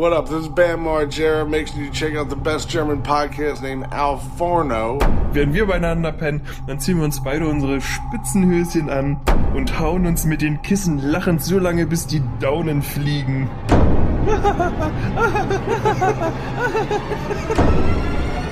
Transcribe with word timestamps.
What 0.00 0.14
up? 0.14 0.30
This 0.30 0.44
is 0.44 0.48
Bam 0.48 0.84
Margera. 0.84 1.46
Make 1.46 1.68
sure 1.68 1.82
you 1.82 1.90
check 1.90 2.14
out 2.14 2.30
the 2.30 2.34
best 2.34 2.70
German 2.70 3.02
podcast 3.02 3.60
named 3.60 3.84
Al 3.92 4.16
Forno. 4.38 4.98
Während 5.34 5.52
wir 5.52 5.66
beieinander 5.66 6.10
pennen, 6.10 6.40
dann 6.66 6.80
ziehen 6.80 6.96
wir 6.96 7.04
uns 7.04 7.22
beide 7.22 7.46
unsere 7.46 7.82
Spitzenhöschen 7.82 8.88
an 8.88 9.20
und 9.54 9.78
hauen 9.78 10.06
uns 10.06 10.24
mit 10.24 10.40
den 10.40 10.62
Kissen 10.62 10.96
lachend 11.00 11.42
so 11.42 11.58
lange, 11.58 11.84
bis 11.84 12.06
die 12.06 12.22
Daunen 12.40 12.80
fliegen. 12.80 13.50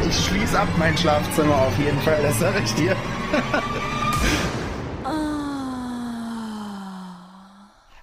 Ich 0.07 0.19
schließe 0.27 0.61
ab 0.61 0.69
mein 0.79 0.99
Schlafzimmer 0.99 1.57
auf 1.57 1.79
jeden 1.79 1.99
Fall, 2.01 2.19
das 2.21 2.39
sage 2.41 2.61
ich 2.63 2.75
dir. 2.75 2.95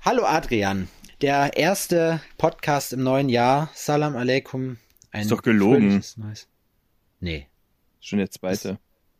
Hallo 0.03 0.23
Adrian, 0.23 0.87
der 1.21 1.57
erste 1.57 2.21
Podcast 2.37 2.93
im 2.93 3.03
neuen 3.03 3.29
Jahr. 3.29 3.69
Salam 3.73 4.15
alaikum. 4.15 4.77
Ein 5.11 5.21
Ist 5.23 5.31
doch 5.31 5.41
gelogen. 5.41 6.03
Neues. 6.17 6.47
Nee, 7.19 7.47
Schon 7.99 8.19
der 8.19 8.29
zweite. 8.29 8.77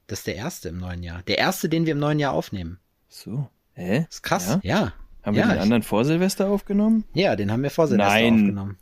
das 0.08 0.20
ist 0.20 0.28
der 0.28 0.36
erste 0.36 0.70
im 0.70 0.78
neuen 0.78 1.02
Jahr. 1.02 1.24
Der 1.24 1.38
erste, 1.38 1.70
den 1.70 1.86
wir 1.86 1.94
im 1.94 2.00
neuen 2.00 2.20
Jahr 2.20 2.34
aufnehmen. 2.34 2.80
So. 3.08 3.50
Hä? 3.74 4.06
Ist 4.10 4.22
krass. 4.24 4.48
Ja? 4.48 4.60
Ja. 4.64 4.94
Haben 5.24 5.36
ja, 5.36 5.48
wir 5.48 5.54
den 5.54 5.62
anderen 5.62 5.84
vor 5.84 6.06
Silvester 6.06 6.48
aufgenommen? 6.50 7.04
Ich, 7.14 7.22
ja, 7.22 7.36
den 7.36 7.52
haben 7.52 7.64
wir 7.64 7.72
vor 7.72 7.88
Silvester 7.88 8.14
Nein. 8.14 8.34
aufgenommen. 8.36 8.78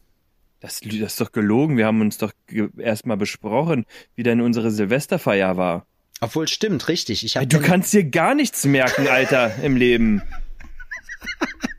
Das, 0.60 0.82
das 0.82 0.94
ist 0.94 1.22
doch 1.22 1.32
gelogen. 1.32 1.78
Wir 1.78 1.86
haben 1.86 2.02
uns 2.02 2.18
doch 2.18 2.34
erstmal 2.78 3.18
besprochen, 3.18 3.86
wie 4.16 4.24
denn 4.24 4.42
unsere 4.42 4.72
Silvesterfeier 4.72 5.56
war. 5.56 5.86
Obwohl, 6.20 6.48
stimmt, 6.48 6.88
richtig. 6.88 7.24
Ich 7.24 7.38
hab 7.38 7.50
Du 7.50 7.60
kannst 7.60 7.94
dir 7.94 8.04
gar 8.06 8.34
nichts 8.36 8.66
merken, 8.66 9.08
Alter, 9.08 9.56
im 9.64 9.76
Leben. 9.78 10.22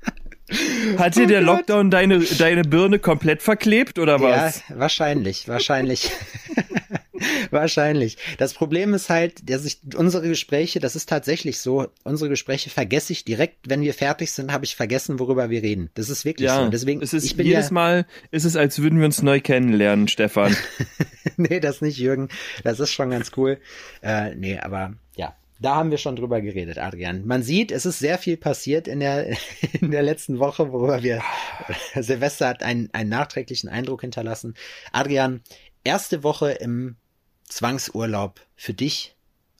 Hat 0.98 1.16
dir 1.16 1.26
der 1.26 1.42
Oh 1.42 1.46
Gott. 1.46 1.56
Lockdown 1.58 1.90
deine, 1.90 2.20
deine 2.20 2.62
Birne 2.62 2.98
komplett 2.98 3.42
verklebt 3.42 3.98
oder 3.98 4.20
was? 4.20 4.62
Ja, 4.68 4.78
wahrscheinlich, 4.78 5.48
wahrscheinlich. 5.48 6.10
wahrscheinlich. 7.50 8.16
Das 8.38 8.55
Problem 8.55 8.94
ist 8.94 9.10
halt, 9.10 9.48
dass 9.48 9.64
ich 9.64 9.78
unsere 9.97 10.28
Gespräche, 10.28 10.80
das 10.80 10.97
ist 10.97 11.08
tatsächlich 11.08 11.58
so, 11.58 11.88
unsere 12.02 12.28
Gespräche 12.28 12.70
vergesse 12.70 13.12
ich 13.12 13.25
direkt, 13.25 13.69
wenn 13.69 13.82
wir 13.82 13.94
fertig 13.94 14.32
sind, 14.32 14.52
habe 14.52 14.64
ich 14.64 14.77
vergessen, 14.77 15.19
worüber 15.19 15.50
wir 15.50 15.62
reden. 15.62 15.91
Das 15.94 16.08
ist 16.08 16.25
wirklich 16.25 16.47
Ja, 16.47 16.64
so. 16.64 16.70
Deswegen, 16.70 17.02
es 17.02 17.12
ist 17.12 17.25
ich 17.25 17.36
bin 17.36 17.47
jedes 17.47 17.69
ja, 17.69 17.75
Mal 17.75 18.06
ist 18.30 18.44
es, 18.44 18.56
als 18.56 18.80
würden 18.80 18.98
wir 18.98 19.06
uns 19.06 19.22
neu 19.22 19.41
kennenlernen, 19.41 20.08
Stefan. 20.08 20.56
nee, 21.36 21.60
das 21.60 21.80
nicht, 21.80 21.98
Jürgen. 21.98 22.28
Das 22.62 22.80
ist 22.80 22.92
schon 22.92 23.10
ganz 23.10 23.32
cool. 23.36 23.58
Äh, 24.02 24.34
nee, 24.34 24.58
aber 24.58 24.94
ja. 25.16 25.34
Da 25.60 25.77
haben 25.77 25.91
wir 25.91 25.98
schon 25.98 26.16
drüber 26.16 26.41
geredet, 26.41 26.78
Adrian. 26.78 27.27
Man 27.27 27.42
sieht, 27.42 27.70
es 27.70 27.86
ist 27.86 27.98
sehr 27.98 28.19
viel 28.19 28.36
passiert 28.36 28.88
in 28.88 29.00
der, 29.00 29.36
in 29.80 29.91
der 29.91 30.02
letzten 30.02 30.38
Woche, 30.38 30.72
worüber 30.72 31.02
wir, 31.02 31.22
Silvester 31.94 32.48
hat 32.48 32.62
einen, 32.62 32.91
einen 32.92 33.10
nachträglichen 33.10 33.69
Eindruck 33.69 34.00
hinterlassen. 34.00 34.55
Adrian, 34.92 35.42
erste 35.84 36.22
Woche 36.22 36.50
im 36.52 36.97
Zwangsurlaub 37.44 38.41
für 38.56 38.75
dich 38.75 39.14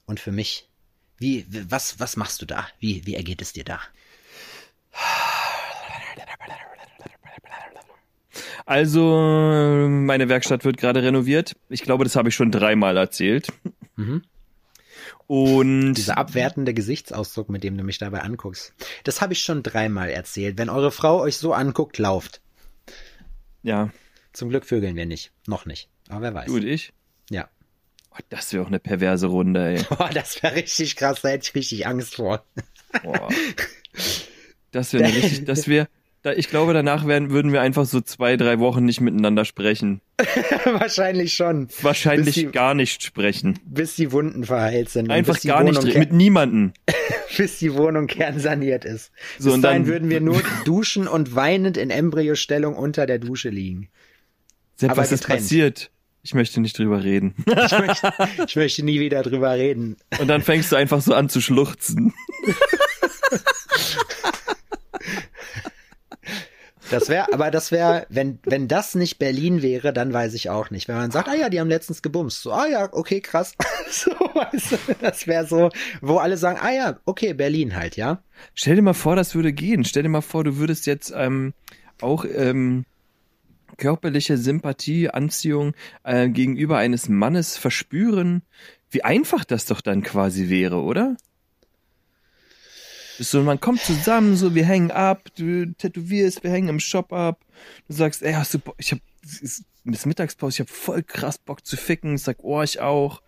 und 0.05 0.19
für 0.19 0.31
mich. 0.31 0.67
Wie, 1.17 1.45
was, 1.69 1.99
was 1.99 2.17
machst 2.17 2.41
du 2.41 2.45
da? 2.45 2.67
Wie, 2.79 3.05
wie 3.05 3.15
ergeht 3.15 3.41
es 3.41 3.53
dir 3.53 3.63
da? 3.63 3.79
Also, 8.65 9.87
meine 9.89 10.27
Werkstatt 10.27 10.65
wird 10.65 10.77
gerade 10.77 11.03
renoviert. 11.03 11.55
Ich 11.69 11.83
glaube, 11.83 12.03
das 12.03 12.15
habe 12.15 12.29
ich 12.29 12.35
schon 12.35 12.51
dreimal 12.51 12.97
erzählt. 12.97 13.47
Mhm. 13.95 14.23
Und 15.27 15.93
Dieser 15.95 16.17
abwertende 16.17 16.73
Gesichtsausdruck, 16.73 17.49
mit 17.49 17.63
dem 17.63 17.77
du 17.77 17.83
mich 17.83 17.97
dabei 17.97 18.21
anguckst. 18.21 18.73
Das 19.03 19.21
habe 19.21 19.33
ich 19.33 19.41
schon 19.41 19.63
dreimal 19.63 20.09
erzählt. 20.09 20.57
Wenn 20.57 20.69
eure 20.69 20.91
Frau 20.91 21.19
euch 21.19 21.37
so 21.37 21.53
anguckt, 21.53 21.97
lauft. 21.97 22.41
ja, 23.63 23.89
Zum 24.33 24.49
Glück 24.49 24.65
vögeln 24.65 24.95
wir 24.95 25.05
nicht. 25.05 25.31
Noch 25.47 25.65
nicht. 25.65 25.89
Aber 26.09 26.21
wer 26.21 26.33
weiß. 26.33 26.45
du 26.47 26.55
und 26.55 26.65
ich. 26.65 26.93
Ja. 27.29 27.49
Oh, 28.11 28.19
das 28.29 28.53
wäre 28.53 28.63
auch 28.63 28.67
eine 28.67 28.79
perverse 28.79 29.27
Runde, 29.27 29.75
ey. 29.75 29.83
Boah, 29.89 30.09
das 30.13 30.41
wäre 30.43 30.55
richtig 30.55 30.95
krass, 30.95 31.21
da 31.21 31.29
hätte 31.29 31.47
ich 31.47 31.55
richtig 31.55 31.87
Angst 31.87 32.15
vor. 32.15 32.45
Boah. 33.03 33.29
Das 34.71 34.93
wäre 34.93 35.05
richtig, 35.13 35.45
das 35.45 35.67
wäre, 35.67 35.87
da, 36.25 36.33
ich 36.33 36.49
glaube, 36.49 36.73
danach 36.73 37.05
werden, 37.05 37.29
würden 37.29 37.53
wir 37.53 37.61
einfach 37.61 37.85
so 37.85 38.01
zwei, 38.01 38.35
drei 38.35 38.57
Wochen 38.59 38.83
nicht 38.83 38.99
miteinander 38.99 39.45
sprechen. 39.45 40.01
Wahrscheinlich 40.65 41.33
schon. 41.35 41.67
Wahrscheinlich 41.83 42.33
die- 42.33 42.47
gar 42.47 42.73
nicht 42.73 43.03
sprechen. 43.03 43.59
Bis 43.65 43.95
die 43.95 44.11
Wunden 44.11 44.43
verheilt 44.43 44.89
sind. 44.89 45.11
Einfach 45.11 45.39
gar 45.41 45.63
nicht, 45.63 45.77
Wohnung 45.77 45.91
re- 45.91 45.99
mit 45.99 46.11
niemanden. 46.13 46.73
bis 47.37 47.59
die 47.59 47.75
Wohnung 47.75 48.07
kernsaniert 48.07 48.85
ist. 48.85 49.11
So, 49.37 49.49
bis 49.49 49.53
und 49.53 49.61
dahin 49.61 49.83
dann- 49.83 49.91
würden 49.91 50.09
wir 50.09 50.19
nur 50.19 50.41
duschen 50.65 51.07
und 51.07 51.35
weinend 51.35 51.77
in 51.77 51.91
Embryostellung 51.91 52.75
unter 52.75 53.05
der 53.05 53.19
Dusche 53.19 53.49
liegen. 53.49 53.89
Sepp, 54.77 54.89
Aber 54.91 55.01
was 55.03 55.11
ist 55.11 55.21
getrennt. 55.21 55.41
passiert? 55.41 55.91
Ich 56.23 56.33
möchte 56.33 56.59
nicht 56.59 56.75
drüber 56.79 57.03
reden. 57.03 57.35
Ich 57.45 57.71
möchte, 57.77 58.13
ich 58.47 58.55
möchte 58.55 58.83
nie 58.83 58.99
wieder 58.99 59.21
drüber 59.21 59.51
reden. 59.53 59.97
Und 60.17 60.27
dann 60.27 60.41
fängst 60.41 60.71
du 60.71 60.75
einfach 60.75 60.99
so 61.01 61.13
an 61.13 61.29
zu 61.29 61.39
schluchzen. 61.39 62.13
Das 66.91 67.09
wäre, 67.09 67.31
aber 67.33 67.51
das 67.51 67.71
wäre, 67.71 68.05
wenn, 68.09 68.39
wenn 68.43 68.67
das 68.67 68.95
nicht 68.95 69.17
Berlin 69.17 69.61
wäre, 69.61 69.93
dann 69.93 70.13
weiß 70.13 70.33
ich 70.33 70.49
auch 70.49 70.69
nicht. 70.69 70.87
Wenn 70.87 70.95
man 70.95 71.11
sagt, 71.11 71.27
ah 71.27 71.35
ja, 71.35 71.49
die 71.49 71.59
haben 71.59 71.69
letztens 71.69 72.01
gebumst. 72.01 72.41
So, 72.41 72.51
ah 72.51 72.67
ja, 72.67 72.89
okay, 72.91 73.21
krass. 73.21 73.53
So, 73.87 74.09
weißt 74.11 74.71
du, 74.71 74.77
das 74.99 75.27
wäre 75.27 75.45
so, 75.45 75.69
wo 76.01 76.17
alle 76.17 76.37
sagen, 76.37 76.57
ah 76.59 76.71
ja, 76.71 76.99
okay, 77.05 77.33
Berlin 77.33 77.75
halt, 77.75 77.95
ja. 77.95 78.23
Stell 78.55 78.75
dir 78.75 78.81
mal 78.81 78.93
vor, 78.93 79.15
das 79.15 79.35
würde 79.35 79.53
gehen. 79.53 79.85
Stell 79.85 80.03
dir 80.03 80.09
mal 80.09 80.21
vor, 80.21 80.43
du 80.43 80.57
würdest 80.57 80.87
jetzt 80.87 81.13
ähm, 81.15 81.53
auch 82.01 82.25
ähm, 82.25 82.85
körperliche 83.77 84.37
Sympathie, 84.37 85.09
Anziehung 85.09 85.73
äh, 86.03 86.29
gegenüber 86.29 86.77
eines 86.77 87.09
Mannes 87.09 87.57
verspüren. 87.57 88.41
Wie 88.89 89.03
einfach 89.03 89.45
das 89.45 89.65
doch 89.65 89.81
dann 89.81 90.01
quasi 90.01 90.49
wäre, 90.49 90.81
oder? 90.81 91.15
So, 93.19 93.41
man 93.43 93.59
kommt 93.59 93.81
zusammen, 93.81 94.35
so 94.35 94.55
wir 94.55 94.65
hängen 94.65 94.91
ab, 94.91 95.29
du 95.37 95.73
tätowierst, 95.73 96.43
wir 96.43 96.51
hängen 96.51 96.69
im 96.69 96.79
Shop 96.79 97.13
ab. 97.13 97.39
Du 97.87 97.93
sagst, 97.93 98.21
ey, 98.23 98.33
hast 98.33 98.53
du 98.53 98.59
Bock? 98.59 98.75
Ich 98.77 98.91
hab 98.91 98.99
bis 99.85 100.05
Mittagspause, 100.05 100.55
ich 100.55 100.59
hab 100.61 100.69
voll 100.69 101.03
krass 101.03 101.37
Bock 101.37 101.65
zu 101.65 101.77
ficken. 101.77 102.15
Ich 102.15 102.23
sag, 102.23 102.37
oh, 102.43 102.61
ich 102.61 102.79
auch. 102.79 103.21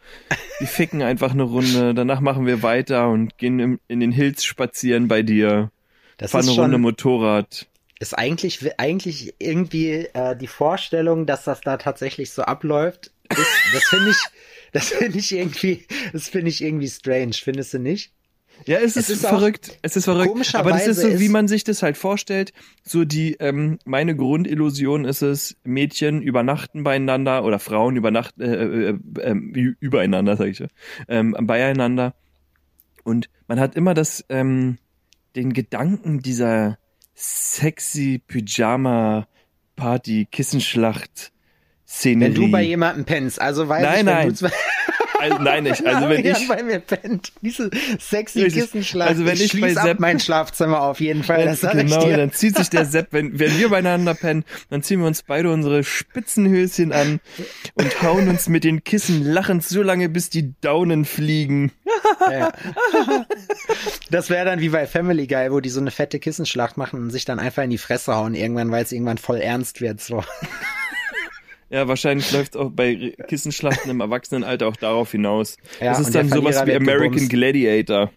Wir 0.59 0.67
ficken 0.67 1.01
einfach 1.01 1.31
eine 1.31 1.43
Runde, 1.43 1.93
danach 1.93 2.19
machen 2.19 2.45
wir 2.45 2.63
weiter 2.63 3.09
und 3.09 3.37
gehen 3.37 3.59
im, 3.59 3.79
in 3.87 3.99
den 3.99 4.11
Hills 4.11 4.43
spazieren 4.43 5.07
bei 5.07 5.21
dir. 5.21 5.71
Das 6.17 6.31
Fahren 6.31 6.41
ist 6.41 6.49
eine 6.49 6.61
Runde 6.61 6.77
Motorrad. 6.79 7.67
ist 7.99 8.17
eigentlich, 8.17 8.79
eigentlich 8.79 9.35
irgendwie 9.39 10.07
äh, 10.13 10.35
die 10.35 10.47
Vorstellung, 10.47 11.27
dass 11.27 11.43
das 11.43 11.61
da 11.61 11.77
tatsächlich 11.77 12.31
so 12.31 12.41
abläuft. 12.41 13.11
Ist, 13.29 13.47
das 13.73 13.83
finde 13.83 14.09
ich, 14.09 14.17
das 14.73 14.89
finde 14.89 15.19
ich 15.19 15.31
irgendwie, 15.31 15.85
das 16.11 16.27
finde 16.27 16.49
ich 16.49 16.63
irgendwie 16.63 16.89
strange. 16.89 17.33
Findest 17.33 17.75
du 17.75 17.79
nicht? 17.79 18.11
Ja, 18.65 18.77
es, 18.79 18.95
Es 18.97 19.09
ist, 19.09 19.21
ist 19.21 19.25
verrückt. 19.27 19.77
Es 19.81 19.95
ist 19.95 20.05
verrückt. 20.05 20.55
Aber 20.55 20.71
das 20.71 20.87
ist 20.87 21.01
so, 21.01 21.07
ist- 21.07 21.19
wie 21.21 21.29
man 21.29 21.47
sich 21.47 21.63
das 21.63 21.83
halt 21.83 21.95
vorstellt. 21.97 22.51
So 22.83 23.05
die, 23.05 23.33
ähm, 23.39 23.79
meine 23.85 24.15
Grundillusion 24.15 25.05
ist 25.05 25.21
es, 25.21 25.55
Mädchen 25.63 26.21
übernachten 26.21 26.83
beieinander 26.83 27.43
oder 27.45 27.59
Frauen 27.59 27.95
übernachten, 27.95 28.41
äh, 28.41 28.55
äh, 28.55 28.97
äh, 29.19 29.31
äh, 29.31 29.73
übereinander, 29.79 30.35
sag 30.35 30.47
ich, 30.47 30.63
ähm, 31.07 31.35
beieinander. 31.39 32.13
Und 33.03 33.29
man 33.47 33.59
hat 33.59 33.75
immer 33.75 33.93
das, 33.93 34.25
ähm, 34.29 34.77
den 35.35 35.53
Gedanken 35.53 36.21
dieser 36.21 36.77
sexy 37.15 38.21
Pyjama 38.27 39.27
Party 39.75 40.27
Kissenschlacht 40.29 41.31
Szenerie. 41.87 42.33
Wenn 42.35 42.41
du 42.41 42.51
bei 42.51 42.63
jemandem 42.63 43.05
pennst, 43.05 43.39
also 43.39 43.69
weiß 43.69 43.81
Nein, 43.83 43.93
ich, 43.93 43.97
wenn 43.99 44.05
nein. 44.13 44.27
du 44.29 44.33
zwei 44.35 44.51
also, 45.19 45.37
nein, 45.39 45.63
nicht. 45.63 45.85
Also 45.85 46.09
wenn 46.09 46.25
ich 46.25 46.47
bei 46.47 46.63
mir 46.63 46.79
pennt, 46.79 47.31
diese 47.41 47.69
sexy 47.99 48.43
Richtig. 48.43 48.63
Kissenschlag. 48.63 49.09
Also 49.09 49.25
wenn 49.25 49.33
ich 49.35 49.51
bei 49.53 49.59
schließ 49.59 49.77
ab 49.77 49.85
Sepp- 49.87 49.99
mein 49.99 50.19
Schlafzimmer 50.19 50.81
auf 50.81 50.99
jeden 50.99 51.23
Fall, 51.23 51.45
das 51.45 51.61
genau, 51.61 52.07
ich 52.07 52.15
dann 52.15 52.31
zieht 52.31 52.57
sich 52.57 52.69
der 52.69 52.85
Sepp, 52.87 53.07
wenn, 53.11 53.39
wenn 53.39 53.57
wir 53.57 53.69
beieinander 53.69 54.13
pennen, 54.13 54.43
dann 54.69 54.83
ziehen 54.83 54.99
wir 54.99 55.07
uns 55.07 55.23
beide 55.23 55.51
unsere 55.51 55.83
Spitzenhöschen 55.83 56.91
an 56.91 57.19
und 57.75 58.01
hauen 58.01 58.27
uns 58.29 58.49
mit 58.49 58.63
den 58.63 58.83
Kissen 58.83 59.23
lachend 59.23 59.63
so 59.63 59.81
lange, 59.81 60.09
bis 60.09 60.29
die 60.29 60.53
Daunen 60.61 61.05
fliegen. 61.05 61.71
Ja. 62.31 62.51
Das 64.11 64.29
wäre 64.29 64.45
dann 64.45 64.59
wie 64.59 64.69
bei 64.69 64.87
Family 64.87 65.27
Guy, 65.27 65.51
wo 65.51 65.59
die 65.59 65.69
so 65.69 65.79
eine 65.79 65.91
fette 65.91 66.19
Kissenschlacht 66.19 66.77
machen 66.77 66.99
und 67.01 67.09
sich 67.11 67.25
dann 67.25 67.39
einfach 67.39 67.63
in 67.63 67.69
die 67.69 67.77
Fresse 67.77 68.15
hauen 68.15 68.35
irgendwann, 68.35 68.71
weil 68.71 68.83
es 68.83 68.91
irgendwann 68.91 69.17
voll 69.17 69.37
ernst 69.37 69.81
wird. 69.81 70.01
So. 70.01 70.23
Ja, 71.69 71.87
wahrscheinlich 71.87 72.31
läuft 72.31 72.55
auch 72.55 72.71
bei 72.71 73.13
Kissenschlachten 73.27 73.91
im 73.91 73.99
Erwachsenenalter 73.99 74.67
auch 74.67 74.77
darauf 74.77 75.11
hinaus. 75.11 75.57
Ja, 75.81 75.89
das 75.89 75.99
ist 75.99 76.15
dann 76.15 76.29
sowas 76.29 76.65
wie 76.65 76.73
American. 76.73 77.27
Gladiator. 77.27 78.11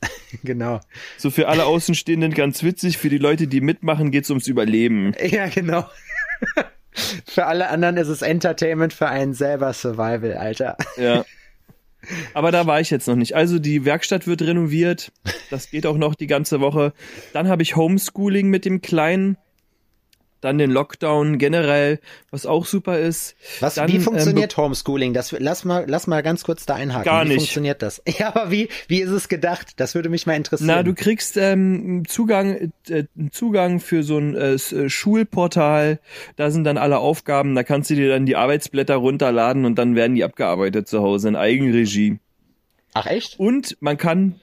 genau. 0.44 0.80
So 1.16 1.30
für 1.30 1.48
alle 1.48 1.66
Außenstehenden 1.66 2.34
ganz 2.34 2.62
witzig, 2.62 2.98
für 2.98 3.08
die 3.08 3.18
Leute, 3.18 3.46
die 3.46 3.60
mitmachen, 3.60 4.10
geht's 4.10 4.30
ums 4.30 4.46
Überleben. 4.48 5.14
Ja, 5.20 5.48
genau. 5.48 5.84
Für 7.26 7.44
alle 7.44 7.68
anderen 7.68 7.98
ist 7.98 8.08
es 8.08 8.22
Entertainment, 8.22 8.94
für 8.94 9.08
einen 9.08 9.34
selber 9.34 9.74
Survival, 9.74 10.32
Alter. 10.32 10.78
Ja. 10.96 11.26
Aber 12.34 12.52
da 12.52 12.66
war 12.66 12.80
ich 12.80 12.90
jetzt 12.90 13.06
noch 13.08 13.16
nicht. 13.16 13.34
Also 13.34 13.58
die 13.58 13.84
Werkstatt 13.84 14.26
wird 14.26 14.42
renoviert. 14.42 15.12
Das 15.50 15.70
geht 15.70 15.86
auch 15.86 15.98
noch 15.98 16.14
die 16.14 16.26
ganze 16.26 16.60
Woche. 16.60 16.92
Dann 17.32 17.48
habe 17.48 17.62
ich 17.62 17.76
Homeschooling 17.76 18.48
mit 18.48 18.64
dem 18.64 18.80
Kleinen. 18.80 19.36
Dann 20.40 20.58
den 20.58 20.70
Lockdown 20.70 21.38
generell, 21.38 22.00
was 22.30 22.46
auch 22.46 22.66
super 22.66 22.98
ist. 22.98 23.36
Was, 23.60 23.74
dann, 23.74 23.88
wie 23.88 23.96
ähm, 23.96 24.02
funktioniert 24.02 24.56
Homeschooling? 24.56 25.14
Das, 25.14 25.34
lass 25.38 25.64
mal, 25.64 25.84
lass 25.88 26.06
mal 26.06 26.22
ganz 26.22 26.44
kurz 26.44 26.66
da 26.66 26.74
einhaken. 26.74 27.04
Gar 27.04 27.24
wie 27.24 27.28
nicht. 27.28 27.38
funktioniert 27.38 27.82
das? 27.82 28.02
Ja, 28.18 28.28
aber 28.28 28.50
wie, 28.50 28.68
wie 28.88 29.02
ist 29.02 29.10
es 29.10 29.28
gedacht? 29.28 29.74
Das 29.76 29.94
würde 29.94 30.08
mich 30.08 30.26
mal 30.26 30.34
interessieren. 30.34 30.68
Na, 30.68 30.82
du 30.82 30.94
kriegst 30.94 31.36
ähm, 31.36 32.04
Zugang, 32.06 32.72
äh, 32.88 33.04
Zugang 33.30 33.80
für 33.80 34.02
so 34.02 34.16
ein 34.16 34.34
äh, 34.34 34.54
äh, 34.54 34.88
Schulportal. 34.88 36.00
Da 36.36 36.50
sind 36.50 36.64
dann 36.64 36.78
alle 36.78 36.98
Aufgaben. 36.98 37.54
Da 37.54 37.62
kannst 37.62 37.90
du 37.90 37.94
dir 37.94 38.08
dann 38.08 38.24
die 38.24 38.36
Arbeitsblätter 38.36 38.96
runterladen 38.96 39.64
und 39.64 39.76
dann 39.76 39.96
werden 39.96 40.14
die 40.14 40.24
abgearbeitet 40.24 40.88
zu 40.88 41.02
Hause 41.02 41.28
in 41.28 41.36
Eigenregie. 41.36 42.18
Ach 42.94 43.06
echt? 43.06 43.38
Und 43.38 43.76
man 43.80 43.98
kann 43.98 44.40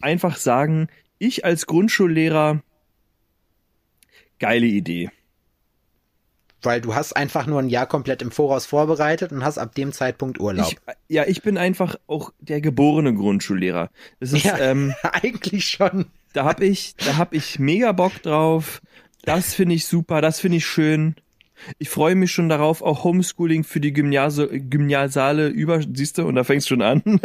einfach 0.00 0.36
sagen, 0.36 0.88
ich 1.18 1.44
als 1.44 1.66
Grundschullehrer, 1.66 2.62
geile 4.38 4.66
Idee. 4.66 5.10
Weil 6.62 6.80
du 6.80 6.94
hast 6.94 7.12
einfach 7.12 7.46
nur 7.46 7.60
ein 7.60 7.68
Jahr 7.68 7.86
komplett 7.86 8.22
im 8.22 8.30
Voraus 8.30 8.66
vorbereitet 8.66 9.30
und 9.30 9.44
hast 9.44 9.58
ab 9.58 9.74
dem 9.74 9.92
Zeitpunkt 9.92 10.40
Urlaub. 10.40 10.72
Ich, 10.72 10.78
ja, 11.08 11.24
ich 11.26 11.42
bin 11.42 11.58
einfach 11.58 11.96
auch 12.06 12.32
der 12.40 12.60
geborene 12.60 13.14
Grundschullehrer. 13.14 13.90
Das 14.20 14.32
ist, 14.32 14.44
ja, 14.44 14.58
ähm, 14.60 14.94
eigentlich 15.02 15.66
schon. 15.66 16.06
da 16.32 16.44
hab 16.44 16.60
ich, 16.60 16.96
da 16.96 17.18
hab 17.18 17.34
ich 17.34 17.58
mega 17.58 17.92
Bock 17.92 18.22
drauf. 18.22 18.80
Das 19.22 19.54
finde 19.54 19.74
ich 19.74 19.86
super, 19.86 20.20
das 20.20 20.40
finde 20.40 20.58
ich 20.58 20.66
schön. 20.66 21.16
Ich 21.78 21.88
freue 21.88 22.14
mich 22.14 22.32
schon 22.32 22.48
darauf, 22.48 22.82
auch 22.82 23.04
Homeschooling 23.04 23.64
für 23.64 23.80
die 23.80 23.92
Gymnase, 23.92 24.48
Gymnasiale 24.48 25.48
über, 25.48 25.80
siehst 25.82 26.18
du, 26.18 26.26
und 26.26 26.34
da 26.34 26.44
fängst 26.44 26.68
schon 26.68 26.82
an, 26.82 27.02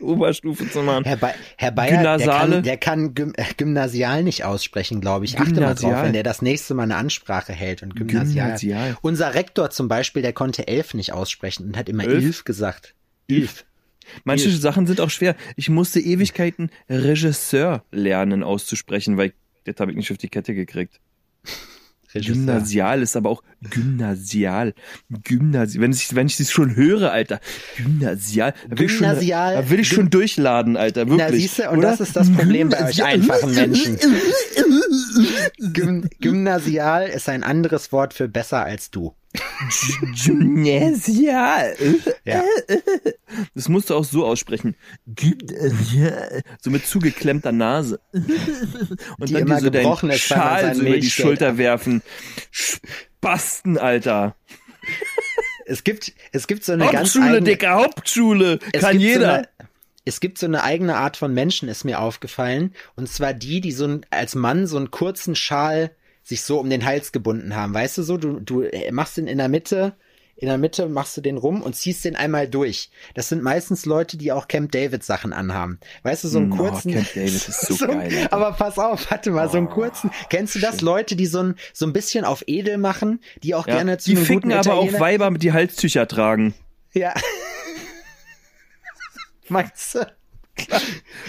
Oberstufe 0.00 0.68
zu 0.70 0.82
machen. 0.82 1.04
Herr, 1.04 1.16
Ba- 1.16 1.34
Herr 1.56 1.70
Bayer, 1.72 1.88
der 1.90 1.98
Gymnasiale. 1.98 2.54
kann, 2.56 2.62
der 2.62 2.76
kann 2.76 3.14
Gym 3.14 3.32
äh, 3.36 3.44
Gymnasial 3.56 4.22
nicht 4.22 4.44
aussprechen, 4.44 5.00
glaube 5.00 5.24
ich. 5.24 5.38
Achte 5.38 5.54
mal 5.54 5.74
drauf, 5.74 5.80
Gymnasial. 5.80 6.04
wenn 6.06 6.12
der 6.12 6.22
das 6.22 6.42
nächste 6.42 6.74
Mal 6.74 6.84
eine 6.84 6.96
Ansprache 6.96 7.52
hält 7.52 7.82
und 7.82 7.96
Gymnasial. 7.96 8.46
Gymnasial. 8.46 8.96
Unser 9.02 9.34
Rektor 9.34 9.70
zum 9.70 9.88
Beispiel, 9.88 10.22
der 10.22 10.32
konnte 10.32 10.68
elf 10.68 10.94
nicht 10.94 11.12
aussprechen 11.12 11.66
und 11.66 11.76
hat 11.76 11.88
immer 11.88 12.04
Elf? 12.04 12.24
elf 12.24 12.44
gesagt. 12.44 12.94
Elf. 13.28 13.64
Manche 14.24 14.48
Hilf. 14.48 14.60
Sachen 14.60 14.86
sind 14.86 15.00
auch 15.00 15.10
schwer. 15.10 15.36
Ich 15.56 15.68
musste 15.68 16.00
Ewigkeiten 16.00 16.70
Regisseur 16.88 17.84
lernen 17.92 18.42
auszusprechen, 18.42 19.16
weil 19.16 19.32
das 19.64 19.76
habe 19.78 19.90
ich 19.92 19.96
nicht 19.96 20.10
auf 20.10 20.18
die 20.18 20.28
Kette 20.28 20.54
gekriegt. 20.54 21.00
Regisseur. 22.14 22.34
Gymnasial 22.34 23.02
ist 23.02 23.16
aber 23.16 23.30
auch 23.30 23.42
Gymnasial. 23.70 24.74
Gymnasial. 25.22 25.82
Wenn 25.82 25.92
ich, 25.92 26.14
wenn 26.14 26.26
ich 26.26 26.36
das 26.36 26.50
schon 26.50 26.74
höre, 26.74 27.12
Alter. 27.12 27.40
Gymnasial. 27.76 28.54
Da 28.68 28.78
will 28.78 28.86
ich 28.86 28.92
schon, 28.92 29.06
Gymnasial. 29.06 29.54
da 29.54 29.70
will 29.70 29.80
ich 29.80 29.88
schon 29.88 30.10
durchladen, 30.10 30.76
Alter. 30.76 31.08
Wirklich. 31.08 31.18
Na, 31.18 31.32
siehste, 31.32 31.70
und 31.70 31.78
Oder? 31.78 31.90
das 31.90 32.00
ist 32.00 32.16
das 32.16 32.30
Problem 32.32 32.70
bei 32.70 32.88
euch 32.88 33.04
einfachen 33.04 33.54
Menschen. 33.54 33.98
Gym 35.72 36.08
Gymnasial 36.20 37.06
ist 37.08 37.28
ein 37.28 37.42
anderes 37.42 37.92
Wort 37.92 38.14
für 38.14 38.28
besser 38.28 38.64
als 38.64 38.90
du. 38.90 39.14
Gymnasial. 40.24 41.76
Ja. 42.24 42.42
Das 43.54 43.68
musst 43.68 43.90
du 43.90 43.94
auch 43.94 44.04
so 44.04 44.26
aussprechen. 44.26 44.76
So 46.60 46.70
mit 46.70 46.86
zugeklemmter 46.86 47.52
Nase. 47.52 48.00
Und 48.12 49.28
Die 49.28 49.34
dann 49.34 49.46
dir 49.46 49.60
so 49.60 49.70
deinen 49.70 50.18
Schal 50.18 50.74
so 50.74 50.82
über 50.82 50.98
die 50.98 51.10
Schulter 51.10 51.58
werfen. 51.58 52.02
Spasten, 52.50 53.78
Alter. 53.78 54.34
Es 55.66 55.84
gibt, 55.84 56.12
es 56.32 56.48
gibt 56.48 56.64
so 56.64 56.72
eine 56.72 56.86
ganz 56.86 57.14
Hauptschule, 57.14 57.26
eigene, 57.26 57.42
Dicker, 57.42 57.74
Hauptschule. 57.74 58.58
es 58.72 58.82
Kann 58.82 58.98
jeder. 58.98 59.20
So 59.20 59.26
eine, 59.26 59.48
es 60.04 60.18
gibt 60.18 60.38
so 60.38 60.46
eine 60.46 60.64
eigene 60.64 60.96
Art 60.96 61.16
von 61.16 61.32
Menschen, 61.32 61.68
ist 61.68 61.84
mir 61.84 62.00
aufgefallen. 62.00 62.74
Und 62.96 63.08
zwar 63.08 63.34
die, 63.34 63.60
die 63.60 63.70
so 63.70 63.86
ein, 63.86 64.06
als 64.10 64.34
Mann 64.34 64.66
so 64.66 64.78
einen 64.78 64.90
kurzen 64.90 65.36
Schal 65.36 65.92
sich 66.22 66.42
so 66.42 66.58
um 66.60 66.70
den 66.70 66.84
Hals 66.84 67.12
gebunden 67.12 67.56
haben. 67.56 67.74
Weißt 67.74 67.98
du 67.98 68.02
so, 68.02 68.16
du, 68.16 68.40
du 68.40 68.62
äh, 68.62 68.90
machst 68.92 69.16
den 69.16 69.26
in 69.26 69.38
der 69.38 69.48
Mitte, 69.48 69.94
in 70.36 70.48
der 70.48 70.56
Mitte 70.58 70.88
machst 70.88 71.16
du 71.16 71.20
den 71.20 71.36
rum 71.36 71.60
und 71.60 71.76
ziehst 71.76 72.04
den 72.04 72.16
einmal 72.16 72.48
durch. 72.48 72.90
Das 73.14 73.28
sind 73.28 73.42
meistens 73.42 73.84
Leute, 73.84 74.16
die 74.16 74.32
auch 74.32 74.48
Camp 74.48 74.72
David 74.72 75.04
Sachen 75.04 75.32
anhaben. 75.34 75.78
Weißt 76.02 76.24
du, 76.24 76.28
so 76.28 76.38
einen 76.38 76.52
Oh, 76.52 76.56
kurzen. 76.56 76.92
Camp 76.94 77.08
David 77.14 77.34
ist 77.34 77.60
so 77.66 77.84
ein- 77.84 77.90
geil, 77.98 78.18
Alter. 78.22 78.32
Aber 78.32 78.52
pass 78.52 78.78
auf, 78.78 79.10
warte 79.10 79.30
mal, 79.32 79.50
so 79.50 79.58
einen 79.58 79.68
kurzen. 79.68 80.10
Kennst 80.30 80.54
du 80.54 80.58
das? 80.60 80.80
Leute, 80.80 81.14
die 81.16 81.26
so 81.26 81.40
ein, 81.42 81.56
so 81.74 81.84
ein 81.84 81.92
bisschen 81.92 82.24
auf 82.24 82.42
edel 82.46 82.78
machen, 82.78 83.20
die 83.42 83.54
auch 83.54 83.66
Ja. 83.66 83.74
gerne 83.76 83.98
zu 83.98 84.10
Die 84.10 84.16
einem 84.16 84.24
ficken 84.26 84.50
guten 84.50 84.52
aber 84.54 84.74
auch 84.78 84.92
Weiber, 84.98 85.30
die 85.32 85.52
Halstücher 85.52 86.06
tragen. 86.08 86.54
Ja. 86.94 87.12
Meinst 89.48 89.94
du? 89.96 90.06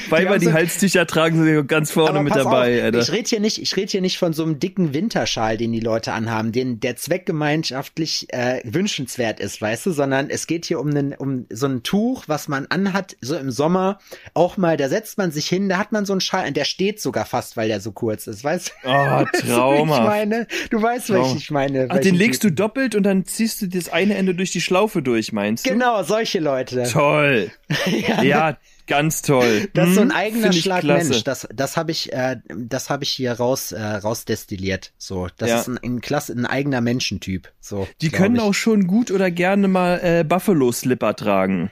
Weiber, 0.10 0.40
die 0.40 0.46
so- 0.46 0.54
Halstücher 0.54 1.06
tragen, 1.08 1.44
sind 1.44 1.68
ganz 1.68 1.92
vorne 1.92 2.22
mit 2.24 2.36
dabei, 2.36 2.80
auf, 2.80 2.84
Alter. 2.86 3.00
Ich 3.00 3.12
rede 3.12 3.28
hier 3.30 3.40
nicht, 3.40 3.62
ich 3.62 3.76
rede 3.76 3.92
hier 3.92 4.02
nicht 4.02 4.18
von 4.18 4.34
so 4.34 4.44
einem 4.44 4.60
dicken 4.60 4.94
Winterschal, 4.94 5.58
den 5.58 5.72
die 5.72 5.80
Leute 5.80 6.14
anhaben, 6.14 6.52
den 6.52 6.80
der 6.80 6.96
zweckgemeinschaftlich 6.96 8.28
äh, 8.34 8.62
wünschenswert 8.64 9.40
ist, 9.40 9.62
weißt 9.62 9.86
du, 9.88 9.92
sondern 9.92 10.30
es 10.30 10.48
geht 10.48 10.66
hier 10.66 10.80
um 10.80 10.90
einen, 10.90 11.14
um 11.14 11.46
so 11.50 11.68
ein 11.68 11.84
Tuch, 11.84 12.26
was 12.28 12.48
man 12.48 12.66
anhat, 12.68 13.16
so 13.22 13.36
im 13.36 13.52
Sommer 13.52 14.00
auch 14.34 14.58
mal, 14.58 14.78
da 14.78 14.90
setzt 14.90 15.18
man 15.18 15.32
sich 15.32 15.48
hin, 15.48 15.70
da 15.70 15.78
hat 15.78 15.92
man 15.92 16.06
so 16.06 16.14
einen 16.14 16.22
Schal, 16.22 16.48
und 16.48 16.58
der 16.58 16.66
steht 16.66 17.02
sogar 17.02 17.26
fast, 17.26 17.58
weil 17.58 17.68
der 17.68 17.80
so 17.82 17.92
kurz 17.92 18.28
ist, 18.28 18.44
weißt 18.44 18.68
du? 18.70 18.72
Oh, 18.92 19.26
wie 19.34 19.48
Trauma. 19.48 19.98
Ich 19.98 20.04
meine, 20.04 20.48
du 20.70 20.82
weißt, 20.82 21.10
was 21.12 21.36
ich 21.36 21.50
meine. 21.52 21.88
Ach, 21.90 22.00
den 22.00 22.16
legst 22.16 22.44
du 22.44 22.52
doppelt 22.52 22.96
und 22.96 23.04
dann 23.04 23.26
ziehst 23.26 23.62
du 23.62 23.68
das 23.68 23.90
eine 23.90 24.16
Ende 24.16 24.36
durch 24.36 24.52
die 24.52 24.62
Schlaufe 24.62 25.02
durch, 25.02 25.32
meinst 25.32 25.66
du? 25.66 25.70
Genau, 25.72 26.04
solche 26.04 26.40
Leute. 26.40 26.84
Toll. 26.92 27.52
Ja, 28.08 28.22
Ja, 28.24 28.58
ganz 28.92 29.22
toll. 29.24 29.70
Das 29.74 29.90
ist 29.90 29.96
so 29.96 30.02
ein 30.02 30.10
Hm, 30.12 30.16
eigener 30.16 30.52
find 30.52 30.56
Schlag. 30.56 30.84
Mensch. 30.84 31.24
Das, 31.24 31.48
das 31.54 31.78
habe 31.78 31.92
ich, 31.92 32.14
äh, 32.14 32.38
das 32.48 32.90
habe 32.90 33.04
ich 33.04 33.10
hier 33.10 33.34
raus, 33.34 33.72
äh, 33.72 33.82
rausdestilliert. 33.82 34.94
So, 34.98 35.28
das 35.38 35.50
Ja. 35.50 35.60
ist 35.62 35.68
ein, 35.68 35.80
ein 35.84 36.02
klasse, 36.02 36.34
ein 36.34 36.46
eigener 36.46 36.82
Menschentyp. 36.82 37.52
So, 37.60 37.88
Die 38.02 38.10
können 38.10 38.36
ich. 38.36 38.42
auch 38.42 38.54
schon 38.54 38.86
gut 38.88 39.10
oder 39.12 39.32
gerne 39.32 39.68
mal 39.68 40.00
äh, 40.04 40.24
Buffalo-Slipper 40.24 41.16
tragen. 41.16 41.72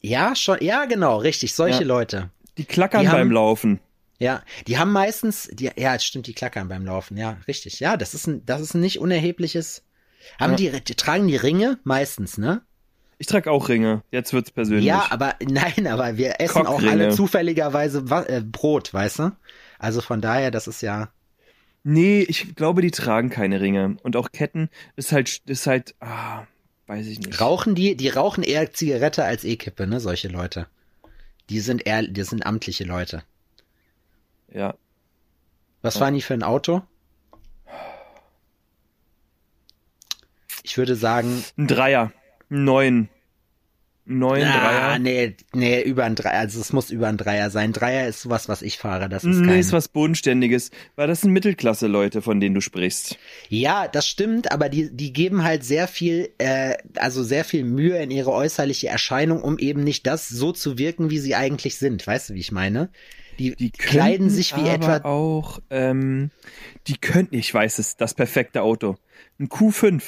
Ja, 0.00 0.34
schon, 0.36 0.58
ja, 0.60 0.84
genau, 0.84 1.16
richtig. 1.18 1.54
Solche 1.54 1.80
Ja. 1.82 1.86
Leute. 1.86 2.30
Die 2.58 2.64
klackern 2.64 3.02
Die 3.02 3.08
haben- 3.08 3.16
beim 3.18 3.30
Laufen. 3.30 3.80
Ja, 4.18 4.42
die 4.68 4.78
haben 4.78 4.92
meistens, 4.92 5.48
die, 5.52 5.70
ja, 5.76 5.94
es 5.96 6.04
stimmt, 6.04 6.26
die 6.28 6.32
klackern 6.34 6.68
beim 6.68 6.84
Laufen. 6.84 7.16
Ja, 7.16 7.38
richtig. 7.48 7.80
Ja, 7.80 7.96
das 7.96 8.14
ist 8.14 8.26
ein, 8.28 8.44
das 8.46 8.60
ist 8.60 8.74
ein 8.74 8.80
nicht 8.80 9.00
unerhebliches. 9.00 9.82
Haben 10.38 10.52
Ja. 10.52 10.72
die, 10.72 10.80
die, 10.84 10.94
tragen 10.94 11.26
die 11.26 11.34
Ringe 11.36 11.78
meistens, 11.82 12.38
ne? 12.38 12.62
Ich 13.22 13.28
trage 13.28 13.52
auch 13.52 13.68
Ringe. 13.68 14.02
Jetzt 14.10 14.32
wird's 14.32 14.50
persönlich. 14.50 14.84
Ja, 14.84 15.06
aber 15.10 15.36
nein, 15.40 15.86
aber 15.86 16.16
wir 16.16 16.40
essen 16.40 16.66
auch 16.66 16.82
alle 16.82 17.10
zufälligerweise 17.10 18.00
äh, 18.26 18.40
Brot, 18.40 18.92
weißt 18.92 19.20
du? 19.20 19.36
Also 19.78 20.00
von 20.00 20.20
daher, 20.20 20.50
das 20.50 20.66
ist 20.66 20.80
ja. 20.82 21.08
Nee, 21.84 22.22
ich 22.22 22.56
glaube, 22.56 22.82
die 22.82 22.90
tragen 22.90 23.30
keine 23.30 23.60
Ringe. 23.60 23.96
Und 24.02 24.16
auch 24.16 24.32
Ketten 24.32 24.70
ist 24.96 25.12
halt, 25.12 25.40
ist 25.46 25.68
halt, 25.68 25.94
ah, 26.00 26.46
weiß 26.88 27.06
ich 27.06 27.20
nicht. 27.20 27.40
Rauchen 27.40 27.76
die, 27.76 27.96
die 27.96 28.08
rauchen 28.08 28.42
eher 28.42 28.72
Zigarette 28.72 29.22
als 29.24 29.44
E-Kippe, 29.44 29.86
ne, 29.86 30.00
solche 30.00 30.26
Leute. 30.26 30.66
Die 31.48 31.60
sind 31.60 31.86
eher, 31.86 32.02
die 32.02 32.24
sind 32.24 32.44
amtliche 32.44 32.82
Leute. 32.82 33.22
Ja. 34.52 34.74
Was 35.80 35.94
Ja. 35.94 36.00
fahren 36.00 36.14
die 36.14 36.22
für 36.22 36.34
ein 36.34 36.42
Auto? 36.42 36.82
Ich 40.64 40.76
würde 40.76 40.96
sagen, 40.96 41.44
Ein 41.56 41.68
Dreier. 41.68 42.10
Ein 42.50 42.64
Neun. 42.64 43.08
Neun, 44.04 44.42
ah, 44.42 44.88
Dreier. 44.94 44.98
nee, 44.98 45.36
nee, 45.54 45.80
über 45.82 46.02
ein 46.04 46.16
Dreier, 46.16 46.40
also 46.40 46.60
es 46.60 46.72
muss 46.72 46.90
über 46.90 47.06
ein 47.06 47.16
Dreier 47.16 47.50
sein. 47.50 47.72
Dreier 47.72 48.08
ist 48.08 48.22
sowas, 48.22 48.48
was 48.48 48.60
ich 48.62 48.76
fahre, 48.78 49.08
das 49.08 49.22
ist 49.22 49.36
Nee, 49.36 49.46
kein. 49.46 49.58
ist 49.60 49.72
was 49.72 49.86
Bodenständiges. 49.86 50.70
Weil 50.96 51.06
das 51.06 51.20
sind 51.20 51.30
Mittelklasse-Leute, 51.32 52.20
von 52.20 52.40
denen 52.40 52.54
du 52.56 52.60
sprichst. 52.60 53.16
Ja, 53.48 53.86
das 53.86 54.08
stimmt, 54.08 54.50
aber 54.50 54.68
die, 54.68 54.90
die 54.94 55.12
geben 55.12 55.44
halt 55.44 55.62
sehr 55.64 55.86
viel, 55.86 56.30
äh, 56.38 56.74
also 56.96 57.22
sehr 57.22 57.44
viel 57.44 57.62
Mühe 57.64 57.96
in 58.02 58.10
ihre 58.10 58.32
äußerliche 58.32 58.88
Erscheinung, 58.88 59.40
um 59.40 59.58
eben 59.58 59.84
nicht 59.84 60.04
das 60.08 60.28
so 60.28 60.50
zu 60.50 60.78
wirken, 60.78 61.10
wie 61.10 61.18
sie 61.20 61.36
eigentlich 61.36 61.76
sind. 61.78 62.04
Weißt 62.04 62.30
du, 62.30 62.34
wie 62.34 62.40
ich 62.40 62.50
meine? 62.50 62.90
Die, 63.38 63.54
Die 63.54 63.70
kleiden 63.70 64.30
sich 64.30 64.56
wie 64.56 64.68
etwa. 64.68 64.96
auch, 65.04 65.60
ähm, 65.70 66.30
die 66.88 66.96
könnten, 66.98 67.36
ich 67.36 67.54
weiß 67.54 67.78
es, 67.78 67.96
das 67.96 68.14
perfekte 68.14 68.62
Auto. 68.62 68.96
Ein 69.38 69.48
Q5. 69.48 70.02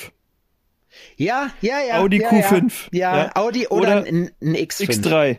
Ja, 1.17 1.51
ja, 1.61 1.81
ja. 1.81 1.99
Audi 2.01 2.21
ja, 2.21 2.29
Q5. 2.31 2.73
Ja, 2.93 3.17
ja. 3.17 3.31
Audi 3.35 3.67
oder, 3.69 4.01
Oder 4.01 4.05
ein, 4.07 4.31
ein 4.43 4.57
X5. 4.57 5.03
X3. 5.03 5.39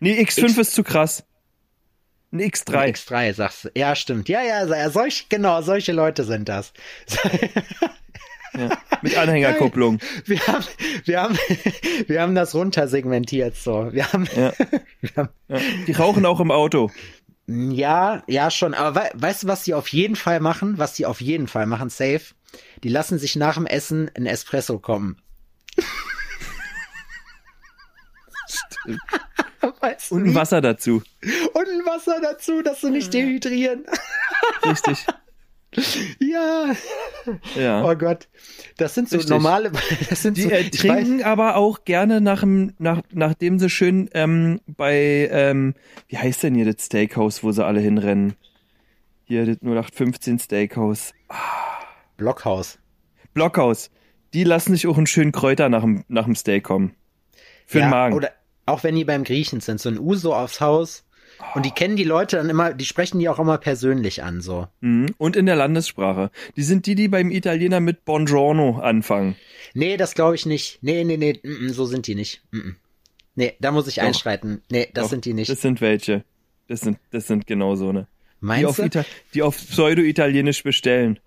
Nee, 0.00 0.20
X5 0.20 0.44
X- 0.44 0.58
ist 0.58 0.74
zu 0.74 0.82
krass. 0.84 1.24
Ein 2.32 2.40
X3. 2.40 2.76
Ein 2.76 2.92
X3, 2.94 3.32
sagst 3.34 3.64
du. 3.64 3.68
Ja, 3.76 3.94
stimmt. 3.94 4.28
Ja, 4.28 4.42
ja, 4.42 4.90
solch, 4.90 5.28
genau, 5.28 5.62
solche 5.62 5.92
Leute 5.92 6.24
sind 6.24 6.48
das. 6.48 6.72
ja, 8.54 8.70
mit 9.02 9.16
Anhängerkupplung. 9.16 9.98
Wir 10.24 10.40
haben, 10.46 10.64
wir 11.04 11.22
haben, 11.22 11.38
wir 12.06 12.22
haben 12.22 12.34
das 12.34 12.54
runtersegmentiert 12.54 13.56
so. 13.56 13.92
Wir 13.92 14.12
haben, 14.12 14.26
Ja. 14.36 14.52
wir 15.00 15.10
haben 15.16 15.28
Ja. 15.48 15.58
Die 15.86 15.92
rauchen 15.92 16.24
auch 16.26 16.40
im 16.40 16.50
Auto. 16.50 16.90
Ja, 17.46 18.22
ja 18.26 18.50
schon. 18.50 18.74
Aber 18.74 18.94
wei 19.00 19.10
weißt 19.14 19.44
du, 19.44 19.46
was 19.48 19.62
die 19.62 19.74
auf 19.74 19.88
jeden 19.88 20.16
Fall 20.16 20.40
machen? 20.40 20.78
Was 20.78 20.94
die 20.94 21.06
auf 21.06 21.20
jeden 21.20 21.46
Fall 21.48 21.66
machen, 21.66 21.90
safe? 21.90 22.34
Die 22.82 22.88
lassen 22.88 23.18
sich 23.18 23.36
nach 23.36 23.54
dem 23.54 23.66
Essen 23.66 24.10
ein 24.16 24.26
Espresso 24.26 24.78
kommen. 24.78 25.20
weißt 29.80 30.12
Und 30.12 30.24
ein? 30.28 30.34
Wasser 30.34 30.60
dazu. 30.60 31.02
Und 31.54 31.68
ein 31.68 31.84
Wasser 31.86 32.20
dazu, 32.22 32.62
dass 32.62 32.80
sie 32.80 32.90
nicht 32.90 33.12
dehydrieren. 33.12 33.84
Richtig. 34.64 35.04
ja. 36.20 36.72
Ja. 37.54 37.84
Oh 37.84 37.94
Gott. 37.96 38.28
Das 38.76 38.94
sind 38.94 39.08
so 39.10 39.16
Richtig. 39.16 39.30
normale, 39.30 39.72
das 40.10 40.22
sind 40.22 40.36
Die 40.36 40.42
so, 40.44 40.50
äh, 40.50 40.60
ich 40.60 40.68
weiß- 40.70 40.78
trinken 40.80 41.22
aber 41.24 41.56
auch 41.56 41.84
gerne 41.84 42.20
nach 42.20 42.40
dem, 42.40 42.72
nach, 42.78 43.02
nachdem 43.12 43.58
sie 43.58 43.68
schön 43.68 44.08
ähm, 44.14 44.60
bei, 44.66 45.28
ähm, 45.30 45.74
wie 46.08 46.18
heißt 46.18 46.42
denn 46.44 46.54
hier 46.54 46.72
das 46.72 46.86
Steakhouse, 46.86 47.42
wo 47.42 47.52
sie 47.52 47.64
alle 47.64 47.80
hinrennen? 47.80 48.34
Hier, 49.24 49.44
das 49.44 49.56
0815 49.60 50.38
Steakhouse. 50.38 51.12
Blockhaus. 52.16 52.78
Blockhaus. 53.34 53.90
Die 54.34 54.44
lassen 54.44 54.72
sich 54.72 54.86
auch 54.86 54.96
einen 54.96 55.06
schönen 55.06 55.32
Kräuter 55.32 55.68
nach 55.68 55.82
dem, 55.82 56.04
nach 56.08 56.24
dem 56.24 56.34
Steak 56.34 56.64
kommen. 56.64 56.94
Für 57.66 57.80
den 57.80 57.90
Magen. 57.90 58.14
Oder 58.14 58.32
auch 58.64 58.84
wenn 58.84 58.94
die 58.94 59.04
beim 59.04 59.24
Griechen 59.24 59.60
sind, 59.60 59.80
so 59.80 59.88
ein 59.88 59.98
Uso 59.98 60.34
aufs 60.34 60.60
Haus. 60.60 61.04
Und 61.54 61.66
die 61.66 61.70
kennen 61.70 61.96
die 61.96 62.04
Leute 62.04 62.36
dann 62.36 62.48
immer, 62.48 62.72
die 62.72 62.84
sprechen 62.84 63.18
die 63.18 63.28
auch 63.28 63.38
immer 63.38 63.58
persönlich 63.58 64.22
an, 64.22 64.40
so. 64.40 64.68
Mhm. 64.80 65.14
Und 65.18 65.36
in 65.36 65.46
der 65.46 65.56
Landessprache. 65.56 66.30
Die 66.56 66.62
sind 66.62 66.86
die, 66.86 66.94
die 66.94 67.08
beim 67.08 67.30
Italiener 67.30 67.80
mit 67.80 68.04
Buongiorno 68.04 68.78
anfangen. 68.78 69.36
Nee, 69.74 69.96
das 69.96 70.14
glaube 70.14 70.34
ich 70.34 70.46
nicht. 70.46 70.78
Nee, 70.82 71.04
nee, 71.04 71.16
nee, 71.16 71.38
mm, 71.42 71.66
mm, 71.66 71.68
so 71.70 71.84
sind 71.84 72.06
die 72.06 72.14
nicht. 72.14 72.42
Mm, 72.52 72.58
mm. 72.58 72.76
Nee, 73.34 73.54
da 73.60 73.70
muss 73.70 73.86
ich 73.86 73.96
Doch. 73.96 74.04
einschreiten. 74.04 74.62
Nee, 74.70 74.88
das 74.94 75.04
Doch, 75.04 75.10
sind 75.10 75.24
die 75.26 75.34
nicht. 75.34 75.50
Das 75.50 75.60
sind 75.60 75.80
welche. 75.82 76.24
Das 76.68 76.80
sind, 76.80 76.98
das 77.10 77.26
sind 77.26 77.46
genau 77.46 77.76
so 77.76 77.92
ne. 77.92 78.06
Die 78.40 78.46
Meinst 78.46 78.66
auf, 78.66 78.76
du? 78.76 78.84
Ita 78.84 79.04
die 79.34 79.42
auf 79.42 79.56
Pseudo-Italienisch 79.56 80.62
bestellen. 80.62 81.18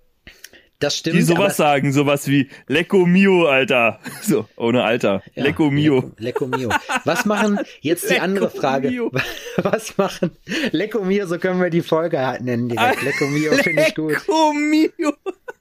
Das 0.79 0.95
stimmt. 0.95 1.17
Die 1.17 1.21
sowas 1.21 1.57
sagen, 1.57 1.91
sowas 1.91 2.27
wie 2.29 2.47
Lecco 2.67 3.05
Mio, 3.05 3.47
Alter. 3.47 3.99
So, 4.21 4.47
ohne 4.55 4.83
Alter. 4.83 5.21
Ja, 5.35 5.43
Lecco 5.43 5.69
Mio. 5.69 6.13
Lecco, 6.17 6.45
Lecco 6.45 6.47
Mio. 6.47 6.69
Was 7.03 7.25
machen, 7.25 7.59
jetzt 7.81 8.05
die 8.05 8.13
Lecco 8.13 8.23
andere 8.23 8.49
Frage. 8.49 8.89
Mio. 8.89 9.11
Was 9.57 9.97
machen, 9.97 10.31
Lecco 10.71 11.03
Mio, 11.03 11.27
so 11.27 11.37
können 11.37 11.61
wir 11.61 11.69
die 11.69 11.81
Folge 11.81 12.25
halt 12.25 12.41
nennen 12.41 12.69
direkt. 12.69 13.01
Lecco 13.03 13.25
Mio 13.27 13.53
finde 13.55 13.85
ich 13.87 13.95
gut. 13.95 14.11
Lecco 14.13 14.53
Mio. 14.53 15.13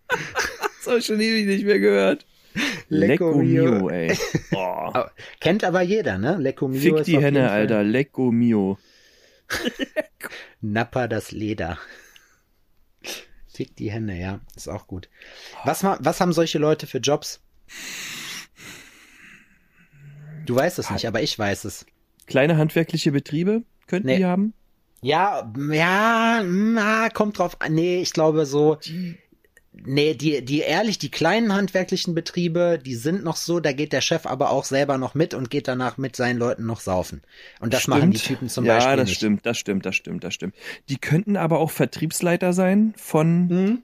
Das 0.08 0.86
habe 0.86 0.98
ich 0.98 1.06
schon 1.06 1.20
ewig 1.20 1.46
nicht 1.46 1.64
mehr 1.64 1.80
gehört. 1.80 2.24
Lecco 2.88 3.34
Mio. 3.34 3.88
ey. 3.88 4.16
Oh. 4.52 4.92
Kennt 5.40 5.64
aber 5.64 5.82
jeder, 5.82 6.18
ne? 6.18 6.36
Lecco 6.38 6.68
Mio 6.68 6.80
Fick 6.80 6.96
ist 6.96 7.06
die 7.08 7.20
Henne, 7.20 7.40
Fall 7.40 7.58
Alter. 7.58 7.82
Lecco 7.82 8.30
Mio. 8.30 8.78
Nappa 10.60 11.08
das 11.08 11.32
Leder. 11.32 11.78
Fick 13.58 13.74
die 13.74 13.90
Hände, 13.90 14.14
ja, 14.14 14.38
ist 14.54 14.68
auch 14.68 14.86
gut. 14.86 15.08
Was, 15.64 15.82
was 15.82 16.20
haben 16.20 16.32
solche 16.32 16.60
Leute 16.60 16.86
für 16.86 16.98
Jobs? 16.98 17.40
Du 20.46 20.54
weißt 20.54 20.78
es 20.78 20.90
nicht, 20.92 21.08
aber 21.08 21.22
ich 21.22 21.36
weiß 21.36 21.64
es. 21.64 21.84
Kleine 22.28 22.56
handwerkliche 22.56 23.10
Betriebe 23.10 23.64
könnten 23.88 24.06
Nee. 24.06 24.18
die 24.18 24.26
haben. 24.26 24.54
Ja, 25.00 25.52
ja, 25.72 26.40
na, 26.44 27.08
kommt 27.08 27.40
drauf 27.40 27.60
an. 27.60 27.74
Nee, 27.74 28.00
ich 28.00 28.12
glaube 28.12 28.46
so. 28.46 28.78
Nee, 29.72 30.14
die, 30.14 30.44
die 30.44 30.60
ehrlich, 30.60 30.98
die 30.98 31.10
kleinen 31.10 31.52
handwerklichen 31.52 32.14
Betriebe, 32.14 32.80
die 32.84 32.94
sind 32.96 33.22
noch 33.22 33.36
so, 33.36 33.60
da 33.60 33.72
geht 33.72 33.92
der 33.92 34.00
Chef 34.00 34.26
aber 34.26 34.50
auch 34.50 34.64
selber 34.64 34.98
noch 34.98 35.14
mit 35.14 35.34
und 35.34 35.50
geht 35.50 35.68
danach 35.68 35.98
mit 35.98 36.16
seinen 36.16 36.38
Leuten 36.38 36.66
noch 36.66 36.80
saufen. 36.80 37.22
Und 37.60 37.74
das 37.74 37.86
machen 37.86 38.10
die 38.10 38.18
Typen 38.18 38.48
zum 38.48 38.64
ja, 38.64 38.74
Beispiel 38.76 38.96
das 38.96 39.08
nicht. 39.08 39.16
stimmt, 39.16 39.46
das 39.46 39.58
stimmt, 39.58 39.86
das 39.86 39.94
stimmt, 39.94 40.24
das 40.24 40.34
stimmt. 40.34 40.54
Die 40.88 40.96
könnten 40.96 41.36
aber 41.36 41.58
auch 41.60 41.70
Vertriebsleiter 41.70 42.52
sein 42.52 42.92
von. 42.96 43.46
Mhm. 43.46 43.82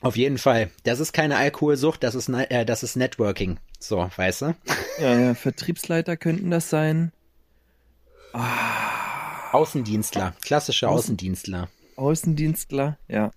Auf 0.00 0.16
jeden 0.16 0.38
Fall. 0.38 0.70
Das 0.84 1.00
ist 1.00 1.12
keine 1.12 1.36
Alkoholsucht, 1.36 2.02
das 2.04 2.14
ist, 2.14 2.28
ne- 2.28 2.50
äh, 2.50 2.64
das 2.66 2.82
ist 2.82 2.96
Networking. 2.96 3.58
So, 3.80 4.08
weißt 4.14 4.42
du? 4.42 4.54
Ja, 5.00 5.18
ja, 5.18 5.34
Vertriebsleiter 5.34 6.16
könnten 6.16 6.50
das 6.50 6.70
sein. 6.70 7.12
Außendienstler, 9.52 10.34
klassische 10.42 10.86
Außen- 10.86 10.90
Außendienstler. 10.90 11.68
Außendienstler, 11.96 12.98
ja. 13.08 13.30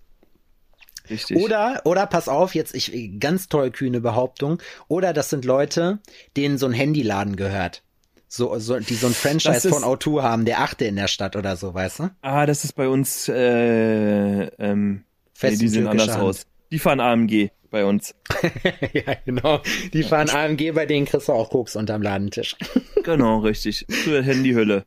Richtig. 1.12 1.38
Oder, 1.38 1.82
oder 1.86 2.08
pass 2.08 2.28
auf, 2.28 2.56
jetzt 2.56 2.74
ich 2.74 2.92
ganz 3.20 3.48
toll 3.50 3.70
kühne 3.72 4.02
Behauptung. 4.02 4.62
Oder 4.88 5.14
das 5.14 5.30
sind 5.30 5.46
Leute, 5.46 6.00
denen 6.38 6.58
so 6.58 6.66
ein 6.66 6.72
Handyladen 6.74 7.36
gehört. 7.36 7.84
So, 8.28 8.58
so, 8.60 8.80
die 8.80 8.94
so 8.96 9.08
ein 9.08 9.14
Franchise 9.14 9.68
ist- 9.68 9.76
von 9.76 9.84
O2 9.84 10.22
haben, 10.24 10.46
der 10.46 10.62
achte 10.62 10.86
in 10.86 10.96
der 10.96 11.10
Stadt 11.10 11.36
oder 11.36 11.58
so, 11.58 11.74
weißt 11.74 12.00
du? 12.00 12.10
Ah, 12.22 12.46
das 12.46 12.64
ist 12.64 12.74
bei 12.74 12.88
uns, 12.88 13.28
äh, 13.28 14.44
ähm, 14.46 14.94
nee, 14.94 15.02
Fest 15.34 15.62
die 15.62 15.66
in 15.66 15.72
sehen 15.72 15.88
anders 15.88 16.12
Hand. 16.12 16.22
aus. 16.24 16.46
Die 16.72 16.80
fahren 16.80 17.02
AMG 17.02 17.50
bei 17.70 17.84
uns. 17.84 18.16
ja, 18.94 19.16
genau. 19.26 19.62
Die 19.92 20.04
fahren 20.04 20.30
AMG, 20.30 20.72
bei 20.72 20.86
denen 20.86 21.06
kriegst 21.06 21.28
du 21.28 21.34
auch 21.34 21.50
Koks 21.50 21.76
unterm 21.76 22.02
Ladentisch. 22.02 22.56
Genau, 23.04 23.40
richtig. 23.40 23.88
Zur 24.04 24.22
Handyhülle. 24.22 24.86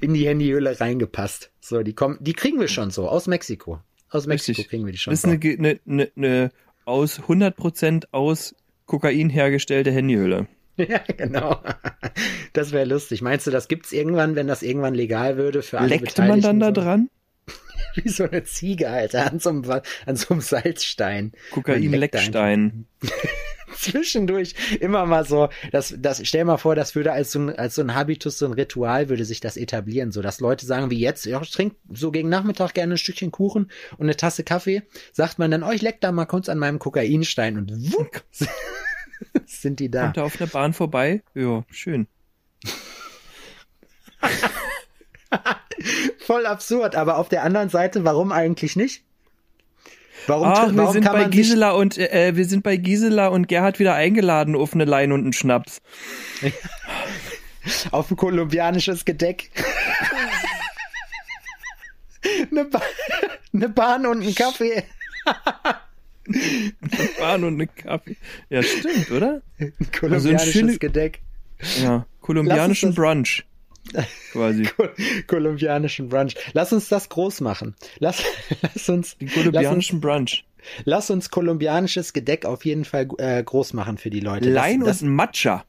in 0.00 0.14
die 0.14 0.26
Handyhülle 0.26 0.80
reingepasst. 0.80 1.50
So, 1.60 1.82
die 1.82 1.92
kommen, 1.92 2.16
die 2.20 2.32
kriegen 2.32 2.58
wir 2.58 2.68
schon 2.68 2.90
so, 2.90 3.08
aus 3.10 3.26
Mexiko. 3.26 3.78
Aus 4.12 4.26
Mexiko 4.26 4.56
Richtig. 4.56 4.68
kriegen 4.68 4.84
wir 4.84 4.92
die 4.92 4.98
schon 4.98 5.12
Das 5.12 5.24
ist 5.24 5.24
eine, 5.24 5.40
eine, 5.40 5.80
eine, 5.86 6.10
eine 6.16 6.50
aus 6.84 7.20
100% 7.20 8.04
aus 8.12 8.54
Kokain 8.86 9.30
hergestellte 9.30 9.90
Handyhülle. 9.90 10.46
Ja, 10.78 11.00
genau. 11.18 11.62
Das 12.54 12.72
wäre 12.72 12.86
lustig. 12.86 13.20
Meinst 13.20 13.46
du, 13.46 13.50
das 13.50 13.68
gibt's 13.68 13.92
irgendwann, 13.92 14.36
wenn 14.36 14.46
das 14.46 14.62
irgendwann 14.62 14.94
legal 14.94 15.36
würde 15.36 15.62
für 15.62 15.78
alle 15.78 15.88
Leckt 15.88 16.16
man 16.16 16.40
dann 16.40 16.60
da 16.60 16.68
so? 16.68 16.72
dran? 16.72 17.10
Wie 17.94 18.08
so 18.08 18.24
eine 18.24 18.42
Ziege, 18.44 18.88
Alter, 18.88 19.30
an 19.30 19.38
so 19.38 19.50
einem, 19.50 19.70
an 20.06 20.16
so 20.16 20.32
einem 20.32 20.40
Salzstein. 20.40 21.32
Kokain-Leckstein. 21.50 22.86
Zwischendurch 23.76 24.54
immer 24.80 25.06
mal 25.06 25.24
so, 25.24 25.48
das, 25.70 25.94
das, 25.98 26.26
stell 26.26 26.44
mal 26.44 26.58
vor, 26.58 26.74
das 26.74 26.94
würde 26.94 27.12
als 27.12 27.32
so, 27.32 27.40
ein, 27.40 27.50
als 27.50 27.74
so 27.74 27.82
ein 27.82 27.94
Habitus, 27.94 28.38
so 28.38 28.46
ein 28.46 28.52
Ritual 28.52 29.08
würde 29.08 29.24
sich 29.24 29.40
das 29.40 29.56
etablieren, 29.56 30.12
so 30.12 30.22
dass 30.22 30.40
Leute 30.40 30.66
sagen 30.66 30.90
wie 30.90 30.98
jetzt, 30.98 31.24
ja, 31.26 31.40
ich 31.40 31.50
trinke 31.50 31.76
so 31.92 32.10
gegen 32.10 32.28
Nachmittag 32.28 32.74
gerne 32.74 32.94
ein 32.94 32.98
Stückchen 32.98 33.30
Kuchen 33.32 33.70
und 33.96 34.06
eine 34.06 34.16
Tasse 34.16 34.44
Kaffee, 34.44 34.82
sagt 35.12 35.38
man 35.38 35.50
dann, 35.50 35.62
oh, 35.62 35.70
ich 35.70 35.82
leck 35.82 36.00
da 36.00 36.12
mal 36.12 36.26
kurz 36.26 36.48
an 36.48 36.58
meinem 36.58 36.78
Kokainstein 36.78 37.58
und 37.58 37.70
wupp, 37.92 38.22
sind 39.46 39.80
die 39.80 39.90
da. 39.90 40.04
Kommt 40.04 40.16
er 40.18 40.24
auf 40.24 40.40
einer 40.40 40.50
Bahn 40.50 40.72
vorbei? 40.72 41.22
Ja, 41.34 41.64
schön. 41.70 42.06
Voll 46.18 46.46
absurd, 46.46 46.94
aber 46.94 47.18
auf 47.18 47.28
der 47.28 47.42
anderen 47.42 47.68
Seite, 47.68 48.04
warum 48.04 48.30
eigentlich 48.32 48.76
nicht? 48.76 49.04
Warum, 50.26 50.46
Ach, 50.46 50.58
warum 50.58 50.76
wir 50.76 50.92
sind 50.92 51.04
bei 51.04 51.24
Gisela 51.24 51.72
und 51.72 51.98
äh, 51.98 52.36
wir 52.36 52.44
sind 52.44 52.62
bei 52.62 52.76
Gisela 52.76 53.28
und 53.28 53.48
Gerhard 53.48 53.78
wieder 53.78 53.94
eingeladen 53.94 54.54
auf 54.54 54.74
eine 54.74 54.84
Lein 54.84 55.12
und 55.12 55.22
einen 55.22 55.32
Schnaps. 55.32 55.80
auf 57.90 58.10
ein 58.10 58.16
kolumbianisches 58.16 59.04
Gedeck. 59.04 59.50
eine, 62.50 62.64
ba 62.64 62.80
eine 63.52 63.68
Bahn 63.68 64.06
und 64.06 64.22
ein 64.22 64.34
Kaffee. 64.34 64.84
Bahn 67.18 67.44
und 67.44 67.54
eine 67.54 67.66
Kaffee. 67.66 68.16
Ja, 68.48 68.62
stimmt, 68.62 69.10
oder? 69.10 69.42
Ein 69.58 69.72
Also 69.72 69.84
ein 69.84 69.92
kolumbianisches 69.92 70.78
Gedeck. 70.78 71.20
Ja, 71.80 72.06
kolumbianischen 72.20 72.94
Brunch. 72.94 73.44
Quasi. 74.32 74.64
Kol 74.64 74.90
kolumbianischen 75.26 76.08
Brunch. 76.08 76.34
Lass 76.52 76.72
uns 76.72 76.88
das 76.88 77.08
groß 77.08 77.40
machen. 77.40 77.74
Lass, 77.98 78.22
lass 78.62 78.88
uns, 78.88 79.16
Den 79.18 79.28
lass 79.28 79.36
uns, 79.36 79.44
kolumbianischen 79.44 80.00
Brunch. 80.00 80.44
lass 80.84 81.10
uns 81.10 81.30
kolumbianisches 81.30 82.12
Gedeck 82.12 82.44
auf 82.44 82.64
jeden 82.64 82.84
Fall 82.84 83.08
äh, 83.18 83.42
groß 83.42 83.72
machen 83.72 83.98
für 83.98 84.10
die 84.10 84.20
Leute. 84.20 84.50
Lein 84.50 84.80
das, 84.80 84.88
das, 84.88 85.02
und 85.02 85.10
Matcha. 85.10 85.64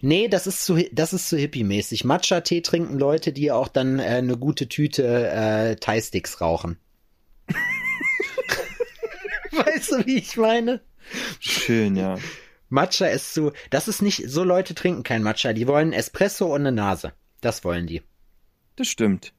Nee, 0.00 0.28
das 0.28 0.46
ist 0.46 0.64
zu, 0.64 0.78
das 0.92 1.12
ist 1.12 1.28
zu 1.28 1.36
hippie-mäßig. 1.36 2.04
Matcha-Tee 2.04 2.60
trinken 2.60 2.98
Leute, 2.98 3.32
die 3.32 3.52
auch 3.52 3.68
dann 3.68 3.98
äh, 3.98 4.02
eine 4.02 4.36
gute 4.36 4.68
Tüte 4.68 5.28
äh, 5.28 5.76
Thai-Sticks 5.76 6.40
rauchen. 6.40 6.78
weißt 9.52 9.92
du, 9.92 10.06
wie 10.06 10.18
ich 10.18 10.36
meine? 10.36 10.80
Schön, 11.40 11.96
ja. 11.96 12.16
Matcha 12.72 13.06
ist 13.06 13.34
zu, 13.34 13.52
das 13.70 13.86
ist 13.86 14.02
nicht, 14.02 14.24
so 14.28 14.44
Leute 14.44 14.74
trinken 14.74 15.02
kein 15.02 15.22
Matcha, 15.22 15.52
die 15.52 15.68
wollen 15.68 15.92
Espresso 15.92 16.46
und 16.46 16.62
eine 16.62 16.72
Nase. 16.72 17.12
Das 17.40 17.64
wollen 17.64 17.86
die. 17.86 18.02
Das 18.76 18.88
stimmt. 18.88 19.32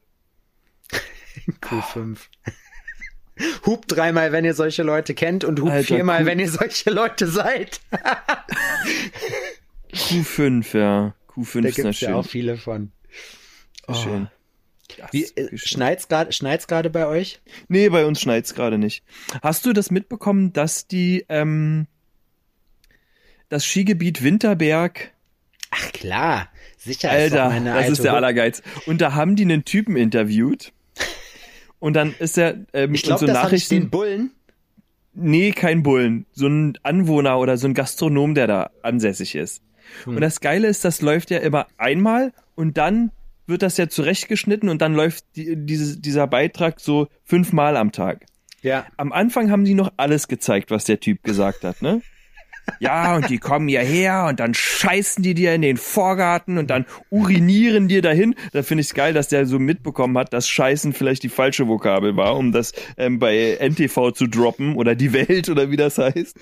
Q5. 1.60 2.18
Hupt 3.66 3.90
dreimal, 3.90 4.30
wenn 4.30 4.44
ihr 4.44 4.54
solche 4.54 4.84
Leute 4.84 5.14
kennt 5.14 5.42
und 5.42 5.60
hupt 5.60 5.72
Alter, 5.72 5.96
viermal, 5.96 6.20
Q- 6.20 6.26
wenn 6.26 6.38
ihr 6.38 6.48
solche 6.50 6.90
Leute 6.90 7.26
seid. 7.26 7.80
Q5, 9.92 10.78
ja. 10.78 11.14
Q5 11.28 11.62
Da 11.62 11.68
ist 11.68 11.74
gibt's 11.76 12.00
ja 12.00 12.08
schön. 12.08 12.14
auch 12.14 12.26
viele 12.26 12.56
von. 12.56 12.92
Oh. 13.88 13.94
schön. 13.94 14.28
Wie, 15.10 15.24
äh, 15.24 15.48
schön. 15.48 15.58
schneit's 15.58 16.06
gerade, 16.08 16.32
schneit's 16.32 16.68
gerade 16.68 16.90
bei 16.90 17.06
euch? 17.06 17.40
Nee, 17.66 17.88
bei 17.88 18.06
uns 18.06 18.20
schneit's 18.20 18.54
gerade 18.54 18.78
nicht. 18.78 19.02
Hast 19.42 19.66
du 19.66 19.72
das 19.72 19.90
mitbekommen, 19.90 20.52
dass 20.52 20.86
die, 20.86 21.24
ähm, 21.28 21.88
das 23.54 23.64
Skigebiet 23.64 24.24
Winterberg, 24.24 25.12
Ach 25.70 25.92
klar, 25.92 26.48
sicher 26.76 27.08
ist 27.08 27.32
Alter, 27.32 27.48
meine 27.48 27.72
das 27.74 27.88
ist 27.88 28.04
der 28.04 28.14
Allergeiz. 28.14 28.62
Und 28.86 29.00
da 29.00 29.14
haben 29.14 29.36
die 29.36 29.44
einen 29.44 29.64
Typen 29.64 29.96
interviewt. 29.96 30.72
Und 31.78 31.94
dann 31.94 32.14
ist 32.18 32.36
er, 32.38 32.56
ähm, 32.72 32.94
Ich 32.94 33.02
und 33.02 33.06
glaube, 33.08 33.20
so 33.20 33.26
das 33.26 33.36
habe 33.38 33.54
ich 33.56 33.62
Nachrichten. 33.62 33.74
den 33.74 33.90
Bullen. 33.90 34.30
Nee, 35.14 35.52
kein 35.52 35.82
Bullen. 35.82 36.26
So 36.32 36.48
ein 36.48 36.78
Anwohner 36.82 37.38
oder 37.38 37.56
so 37.56 37.68
ein 37.68 37.74
Gastronom, 37.74 38.34
der 38.34 38.46
da 38.46 38.70
ansässig 38.82 39.34
ist. 39.36 39.62
Hm. 40.04 40.16
Und 40.16 40.20
das 40.20 40.40
Geile 40.40 40.66
ist, 40.66 40.84
das 40.84 41.00
läuft 41.00 41.30
ja 41.30 41.38
immer 41.38 41.66
einmal 41.76 42.32
und 42.56 42.76
dann 42.76 43.10
wird 43.46 43.62
das 43.62 43.76
ja 43.76 43.88
zurechtgeschnitten 43.88 44.68
und 44.68 44.80
dann 44.82 44.94
läuft 44.94 45.24
die, 45.36 45.54
dieses, 45.56 46.00
dieser 46.00 46.26
Beitrag 46.26 46.80
so 46.80 47.08
fünfmal 47.24 47.76
am 47.76 47.92
Tag. 47.92 48.26
Ja. 48.62 48.86
Am 48.96 49.12
Anfang 49.12 49.50
haben 49.50 49.66
sie 49.66 49.74
noch 49.74 49.92
alles 49.96 50.26
gezeigt, 50.26 50.70
was 50.70 50.84
der 50.84 50.98
Typ 50.98 51.22
gesagt 51.22 51.62
hat, 51.64 51.82
ne? 51.82 52.00
Ja, 52.80 53.16
und 53.16 53.28
die 53.30 53.38
kommen 53.38 53.68
hierher 53.68 54.26
und 54.28 54.40
dann 54.40 54.54
scheißen 54.54 55.22
die 55.22 55.34
dir 55.34 55.54
in 55.54 55.62
den 55.62 55.76
Vorgarten 55.76 56.58
und 56.58 56.68
dann 56.70 56.86
urinieren 57.10 57.88
dir 57.88 58.02
dahin. 58.02 58.34
Da 58.52 58.62
finde 58.62 58.82
ich 58.82 58.88
es 58.88 58.94
geil, 58.94 59.12
dass 59.12 59.28
der 59.28 59.46
so 59.46 59.58
mitbekommen 59.58 60.16
hat, 60.18 60.32
dass 60.32 60.48
Scheißen 60.48 60.92
vielleicht 60.92 61.22
die 61.22 61.28
falsche 61.28 61.68
Vokabel 61.68 62.16
war, 62.16 62.36
um 62.36 62.52
das 62.52 62.72
ähm, 62.96 63.18
bei 63.18 63.58
NTV 63.60 64.12
zu 64.12 64.26
droppen 64.26 64.76
oder 64.76 64.94
die 64.94 65.12
Welt 65.12 65.48
oder 65.48 65.70
wie 65.70 65.76
das 65.76 65.98
heißt. 65.98 66.36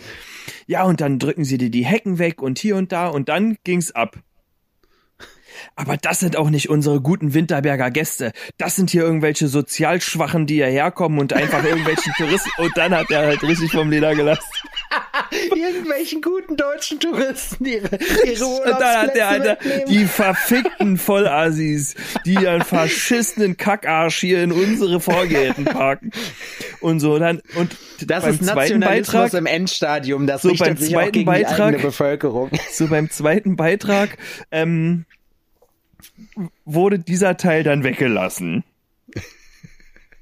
Ja, 0.66 0.84
und 0.84 1.00
dann 1.00 1.18
drücken 1.18 1.44
sie 1.44 1.58
dir 1.58 1.70
die 1.70 1.84
Hecken 1.84 2.18
weg 2.18 2.42
und 2.42 2.58
hier 2.58 2.76
und 2.76 2.92
da 2.92 3.08
und 3.08 3.28
dann 3.28 3.56
ging's 3.64 3.92
ab. 3.92 4.18
Aber 5.76 5.96
das 5.96 6.20
sind 6.20 6.36
auch 6.36 6.50
nicht 6.50 6.68
unsere 6.68 7.00
guten 7.00 7.34
Winterberger 7.34 7.90
Gäste. 7.90 8.32
Das 8.58 8.76
sind 8.76 8.90
hier 8.90 9.02
irgendwelche 9.02 9.48
Sozialschwachen, 9.48 10.46
die 10.46 10.54
hierher 10.54 10.90
kommen 10.90 11.18
und 11.18 11.32
einfach 11.32 11.64
irgendwelchen 11.64 12.12
Touristen. 12.16 12.50
Und 12.58 12.76
dann 12.76 12.94
hat 12.96 13.10
er 13.10 13.26
halt 13.26 13.42
richtig 13.42 13.72
vom 13.72 13.90
Leder 13.90 14.14
gelassen. 14.14 14.42
Irgendwelchen 15.54 16.20
guten 16.20 16.56
deutschen 16.56 17.00
Touristen 17.00 17.64
ihre, 17.64 17.98
ihre 18.26 18.44
Und 18.62 18.66
dann 18.80 19.02
hat 19.02 19.14
der 19.14 19.28
Alter 19.28 19.58
die 19.88 20.04
verfickten 20.04 20.98
Vollassis, 20.98 21.94
die 22.26 22.34
ihren 22.34 22.62
faschistischen 22.62 23.56
Kackarsch 23.56 24.18
hier 24.20 24.42
in 24.42 24.52
unsere 24.52 25.00
Vorgärten 25.00 25.64
parken. 25.64 26.10
Und 26.80 27.00
so 27.00 27.18
dann 27.18 27.40
und 27.54 27.76
Das 28.06 28.24
beim 28.24 28.34
ist 28.34 28.44
zweiten 28.44 28.80
Nationalismus 28.80 29.12
Beitrag, 29.12 29.34
im 29.34 29.46
Endstadium. 29.46 30.26
Das 30.26 30.42
So, 30.42 30.54
beim 30.54 30.76
zweiten 30.76 31.24
Beitrag- 31.24 31.76
die 31.76 31.82
Bevölkerung. 31.82 32.50
so 32.70 32.88
beim 32.88 33.10
zweiten 33.10 33.56
Beitrag 33.56 34.18
ähm, 34.50 35.04
wurde 36.64 36.98
dieser 36.98 37.36
Teil 37.36 37.62
dann 37.62 37.84
weggelassen. 37.84 38.64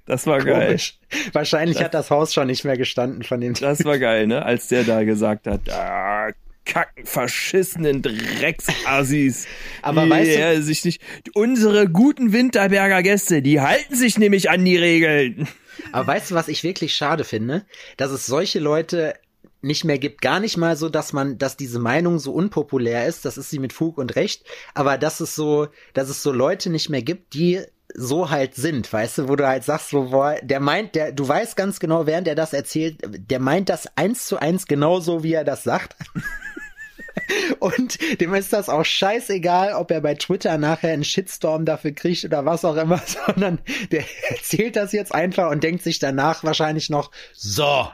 Das 0.07 0.27
war 0.27 0.41
geil. 0.41 0.67
Komisch. 0.69 0.99
Wahrscheinlich 1.33 1.83
hat 1.83 1.95
das 1.95 2.11
Haus 2.11 2.35
schon 2.35 2.49
nicht 2.49 2.65
mehr 2.65 2.77
gestanden 2.77 3.23
von 3.23 3.41
dem. 3.41 3.55
Das 3.55 3.85
war 3.85 3.99
geil, 3.99 4.27
ne? 4.27 4.45
Als 4.45 4.67
der 4.69 4.83
da 4.85 5.05
gesagt 5.05 5.47
hat, 5.47 5.71
ah, 5.71 6.31
kacken, 6.65 7.07
verschissenen 7.07 8.03
Drecksassis. 8.03 9.47
Aber 9.83 10.05
die, 10.05 10.11
weißt 10.11 10.39
du- 10.59 10.63
sich 10.63 10.85
nicht, 10.85 11.01
unsere 11.35 11.89
guten 11.89 12.33
Winterberger 12.33 13.03
Gäste, 13.03 13.41
die 13.41 13.61
halten 13.61 13.95
sich 13.95 14.19
nämlich 14.19 14.51
an 14.51 14.65
die 14.65 14.77
Regeln. 14.77 15.47
Aber 15.93 16.09
weißt 16.09 16.33
du, 16.33 16.35
was 16.35 16.49
ich 16.49 16.65
wirklich 16.65 16.95
schade 16.95 17.23
finde? 17.25 17.65
Dass 17.97 18.11
es 18.11 18.27
solche 18.27 18.59
Leute 18.59 19.15
nicht 19.63 19.85
mehr 19.85 19.99
gibt. 19.99 20.23
Gar 20.23 20.41
nicht 20.41 20.57
mal 20.57 20.77
so, 20.77 20.89
dass 20.89 21.13
man, 21.13 21.39
dass 21.39 21.57
diese 21.57 21.79
Meinung 21.79 22.19
so 22.19 22.33
unpopulär 22.33 23.07
ist. 23.07 23.25
Das 23.25 23.39
ist 23.39 23.51
sie 23.51 23.59
mit 23.59 23.73
Fug 23.73 23.99
und 23.99 24.17
Recht. 24.17 24.45
Aber 24.75 24.99
dass 24.99 25.21
es 25.21 25.35
so, 25.35 25.69
dass 25.95 26.09
es 26.09 26.23
so 26.23 26.33
Leute 26.33 26.71
nicht 26.71 26.89
mehr 26.89 27.03
gibt, 27.03 27.35
die 27.35 27.61
so 27.95 28.31
halt 28.31 28.55
sind, 28.55 28.93
weißt 28.93 29.19
du, 29.19 29.29
wo 29.29 29.37
du 29.37 29.47
halt 29.47 29.65
sagst, 29.65 29.91
so, 29.91 30.11
boah, 30.11 30.37
der 30.43 30.61
meint, 30.61 30.95
der, 30.95 31.13
du 31.13 31.27
weißt 31.27 31.57
ganz 31.57 31.81
genau, 31.81 32.07
während 32.07 32.29
er 32.29 32.35
das 32.35 32.53
erzählt, 32.53 32.99
der 33.03 33.41
meint 33.41 33.69
das 33.69 33.89
eins 33.97 34.27
zu 34.27 34.39
eins 34.39 34.67
genauso, 34.67 35.23
wie 35.23 35.33
er 35.33 35.45
das 35.45 35.65
sagt. 35.65 35.97
Und 37.59 37.99
dem 38.21 38.35
ist 38.35 38.53
das 38.53 38.69
auch 38.69 38.85
scheißegal, 38.85 39.75
ob 39.75 39.91
er 39.91 40.01
bei 40.01 40.15
Twitter 40.15 40.59
nachher 40.59 40.93
einen 40.93 41.05
Shitstorm 41.05 41.65
dafür 41.65 41.93
kriegt 41.93 42.25
oder 42.25 42.45
was 42.45 42.65
auch 42.65 42.77
immer, 42.77 43.01
sondern 43.27 43.59
der 43.91 44.05
erzählt 44.29 44.77
das 44.77 44.93
jetzt 44.93 45.15
einfach 45.15 45.51
und 45.51 45.63
denkt 45.63 45.83
sich 45.83 45.99
danach 45.99 46.45
wahrscheinlich 46.45 46.91
noch, 46.91 47.11
so. 47.35 47.89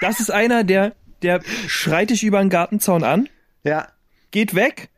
Das 0.00 0.20
ist 0.20 0.30
einer, 0.30 0.62
der, 0.62 0.94
der 1.22 1.40
schreit 1.66 2.10
dich 2.10 2.22
über 2.24 2.38
den 2.40 2.50
Gartenzaun 2.50 3.04
an, 3.04 3.28
Ja. 3.64 3.88
geht 4.30 4.54
weg, 4.54 4.90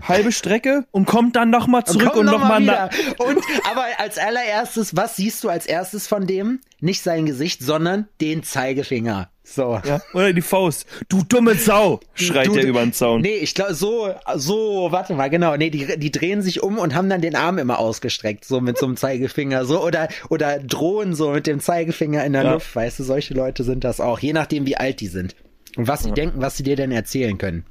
halbe 0.00 0.32
Strecke 0.32 0.86
und 0.90 1.06
kommt 1.06 1.36
dann 1.36 1.50
nochmal 1.50 1.84
zurück 1.84 2.14
und 2.16 2.26
noch 2.26 2.32
nochmal 2.32 2.60
mal 2.60 2.88
na 2.92 2.98
wieder. 2.98 3.20
Und 3.24 3.38
aber 3.70 3.86
als 3.98 4.18
allererstes, 4.18 4.96
was 4.96 5.16
siehst 5.16 5.42
du 5.44 5.48
als 5.48 5.66
erstes 5.66 6.06
von 6.06 6.26
dem? 6.26 6.60
Nicht 6.80 7.02
sein 7.02 7.26
Gesicht, 7.26 7.62
sondern 7.62 8.08
den 8.20 8.42
Zeigefinger. 8.42 9.30
So. 9.44 9.80
ja, 9.84 10.00
oder 10.14 10.32
die 10.32 10.40
Faust. 10.40 10.86
Du 11.08 11.22
dumme 11.24 11.54
Sau, 11.56 11.98
schreit 12.14 12.46
Du- 12.46 12.54
er 12.56 12.64
über 12.64 12.80
den 12.80 12.92
Zaun. 12.92 13.22
Nee, 13.22 13.36
ich 13.36 13.54
glaube, 13.54 13.74
so, 13.74 14.14
so, 14.36 14.88
warte 14.92 15.14
mal, 15.14 15.30
genau. 15.30 15.56
Nee, 15.56 15.70
die, 15.70 15.98
die 15.98 16.12
drehen 16.12 16.42
sich 16.42 16.62
um 16.62 16.78
und 16.78 16.94
haben 16.94 17.08
dann 17.10 17.20
den 17.20 17.34
Arm 17.34 17.58
immer 17.58 17.78
ausgestreckt, 17.80 18.44
so 18.44 18.60
mit 18.60 18.78
so 18.78 18.86
einem 18.86 18.96
Zeigefinger, 18.96 19.64
so, 19.64 19.84
oder, 19.84 20.08
oder 20.30 20.58
drohen 20.60 21.14
so 21.14 21.30
mit 21.32 21.46
dem 21.48 21.58
Zeigefinger 21.60 22.24
in 22.24 22.32
der 22.34 22.44
Ja. 22.44 22.52
Luft, 22.54 22.74
weißt 22.74 23.00
du, 23.00 23.02
solche 23.04 23.34
Leute 23.34 23.64
sind 23.64 23.82
das 23.84 24.00
auch, 24.00 24.20
je 24.20 24.32
nachdem, 24.32 24.64
wie 24.66 24.76
alt 24.76 25.00
die 25.00 25.08
sind. 25.08 25.34
Und 25.76 25.88
was 25.88 26.02
sie 26.04 26.12
denken, 26.12 26.40
was 26.40 26.56
sie 26.56 26.62
dir 26.62 26.76
denn 26.76 26.92
erzählen 26.92 27.36
können. 27.36 27.64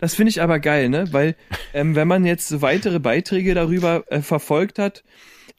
Das 0.00 0.14
finde 0.14 0.30
ich 0.30 0.42
aber 0.42 0.58
geil, 0.60 0.88
ne? 0.90 1.06
Weil 1.12 1.36
ähm, 1.74 1.94
wenn 1.96 2.06
man 2.06 2.24
jetzt 2.24 2.60
weitere 2.62 2.98
Beiträge 3.00 3.54
darüber 3.54 4.04
äh, 4.08 4.20
verfolgt 4.20 4.78
hat, 4.78 5.02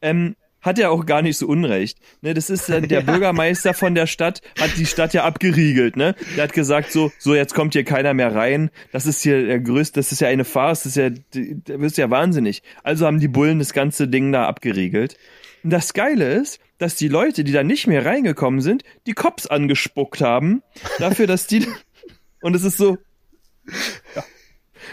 ähm, 0.01 0.36
hat 0.67 0.77
er 0.77 0.91
auch 0.91 1.08
gar 1.08 1.23
nicht 1.23 1.38
so 1.38 1.47
unrecht. 1.47 1.97
Ne, 2.21 2.36
das 2.36 2.51
ist 2.51 2.69
äh, 2.69 2.82
der 2.88 3.01
Bürgermeister 3.01 3.73
von 3.73 3.95
der 3.95 4.06
Stadt, 4.06 4.41
hat 4.60 4.77
die 4.77 4.86
Stadt 4.86 5.13
ja 5.13 5.23
abgeriegelt, 5.23 5.97
ne? 5.97 6.15
Der 6.36 6.43
hat 6.43 6.53
gesagt 6.53 6.91
so, 6.91 7.12
so 7.17 7.34
jetzt 7.34 7.56
kommt 7.56 7.73
hier 7.73 7.84
keiner 7.84 8.13
mehr 8.13 8.36
rein. 8.36 8.69
Das 8.91 9.08
ist 9.08 9.23
hier 9.23 9.45
der 9.45 9.60
größte, 9.60 9.99
das 9.99 10.12
ist 10.12 10.21
ja 10.21 10.27
eine 10.27 10.45
Farce, 10.45 10.84
das 10.84 10.95
ist 10.95 10.97
ja, 10.97 11.10
da 11.10 11.82
wirst 11.82 11.97
du 11.97 12.01
ja 12.01 12.12
wahnsinnig. 12.12 12.62
Also 12.84 13.08
haben 13.08 13.19
die 13.19 13.27
Bullen 13.27 13.58
das 13.58 13.73
ganze 13.73 14.08
Ding 14.08 14.32
da 14.32 14.45
abgeriegelt. 14.45 15.17
Und 15.63 15.71
das 15.71 15.93
Geile 15.93 16.32
ist, 16.34 16.60
dass 16.77 16.95
die 16.95 17.08
Leute, 17.08 17.43
die 17.43 17.51
da 17.51 17.63
nicht 17.63 17.88
mehr 17.88 18.06
reingekommen 18.06 18.62
sind, 18.62 18.84
die 19.08 19.13
Cops 19.13 19.47
angespuckt 19.47 20.21
haben, 20.21 20.62
dafür, 20.99 21.25
dass 21.25 21.47
die 21.47 21.65
und 22.41 22.56
es 22.56 22.63
ist 22.63 22.77
so, 22.77 22.97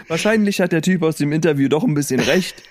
Wahrscheinlich 0.07 0.59
hat 0.59 0.71
der 0.71 0.81
Typ 0.81 1.03
aus 1.03 1.17
dem 1.17 1.31
Interview 1.31 1.67
doch 1.67 1.83
ein 1.83 1.93
bisschen 1.93 2.19
recht. 2.19 2.63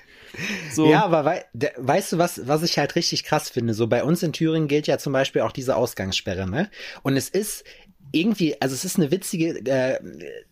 So, 0.73 0.91
Ja, 0.91 1.05
aber 1.05 1.25
wei 1.25 1.45
de, 1.53 1.71
weißt 1.77 2.13
du, 2.13 2.19
was, 2.19 2.47
was 2.47 2.63
ich 2.63 2.79
halt 2.79 2.97
richtig 2.97 3.25
krass 3.25 3.49
finde? 3.51 3.75
So 3.75 3.87
bei 3.87 4.03
uns 4.05 4.23
in 4.23 4.33
Thüringen 4.33 4.69
gilt 4.69 4.87
ja 4.87 4.99
zum 4.99 5.13
Beispiel 5.13 5.43
auch 5.43 5.53
diese 5.53 5.77
Ausgangssperre, 5.77 6.49
ne? 6.49 6.71
Und 7.03 7.17
es 7.17 7.29
ist 7.29 7.65
irgendwie, 8.13 8.61
also 8.61 8.75
es 8.75 8.85
ist 8.85 8.97
eine 8.97 9.11
witzige, 9.11 9.59
äh, 9.67 9.99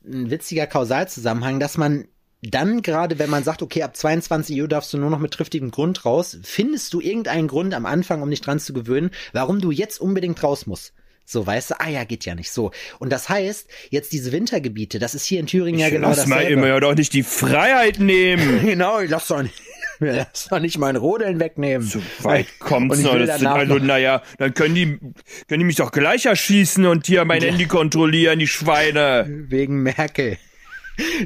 ein 0.05 0.31
witziger 0.31 0.67
Kausalzusammenhang, 0.67 1.61
dass 1.61 1.77
man 1.77 2.07
dann 2.43 2.83
gerade, 2.83 3.19
wenn 3.21 3.31
man 3.31 3.45
sagt, 3.45 3.63
okay, 3.63 3.85
ab 3.85 3.97
22 3.97 4.61
Uhr 4.61 4.69
darfst 4.69 4.93
du 4.93 4.99
nur 4.99 5.11
noch 5.11 5.21
mit 5.21 5.33
triftigem 5.33 5.71
Grund 5.71 6.05
raus, 6.05 6.37
findest 6.43 6.93
du 6.93 7.01
irgendeinen 7.01 7.47
Grund 7.47 7.73
am 7.73 7.87
Anfang, 7.87 8.21
um 8.21 8.31
dich 8.31 8.41
dran 8.41 8.59
zu 8.59 8.73
gewöhnen, 8.73 9.11
warum 9.33 9.61
du 9.61 9.71
jetzt 9.71 10.01
unbedingt 10.01 10.43
raus 10.43 10.67
musst. 10.67 10.93
So, 11.25 11.47
weißt 11.47 11.71
du, 11.71 11.81
ah 11.81 11.89
ja, 11.89 12.05
geht 12.05 12.25
ja 12.25 12.35
nicht 12.35 12.51
so. 12.51 12.73
Und 12.99 13.11
das 13.11 13.29
heißt, 13.29 13.69
jetzt 13.91 14.13
diese 14.13 14.33
Wintergebiete, 14.33 14.99
das 14.99 15.15
ist 15.15 15.25
hier 15.25 15.41
in 15.41 15.47
Thüringen 15.47 15.79
ja 15.79 15.89
genau 15.89 16.09
lass 16.09 16.27
mal 16.27 16.37
dasselbe. 16.37 16.53
immer 16.53 16.69
ja 16.69 16.81
doch 16.81 16.95
nicht 16.95 17.13
die 17.13 17.23
Freiheit 17.23 17.99
nehmen. 17.99 18.61
Genau, 18.73 19.01
ich 19.01 19.11
lass 19.11 19.29
doch 19.29 19.43
nicht, 19.43 19.55
lass 20.01 20.49
doch 20.49 20.59
nicht 20.59 20.79
mein 20.79 20.97
Rodeln 20.97 21.41
wegnehmen. 21.41 21.87
So 21.87 22.01
weit 22.21 22.47
kommt's 22.59 22.99
ich 22.99 23.05
noch. 23.05 23.17
Das 23.19 23.39
sind 23.39 23.47
also, 23.49 23.79
naja, 23.79 24.23
dann 24.39 24.55
können 24.55 24.75
die, 24.75 24.99
können 25.47 25.61
die 25.61 25.65
mich 25.65 25.77
doch 25.77 25.93
gleich 25.93 26.27
erschießen 26.27 26.87
und 26.87 27.07
hier 27.07 27.25
mein 27.25 27.43
Handy 27.43 27.67
kontrollieren, 27.67 28.39
die 28.39 28.47
Schweine. 28.47 29.27
Wegen 29.29 29.83
Merkel. 29.83 30.39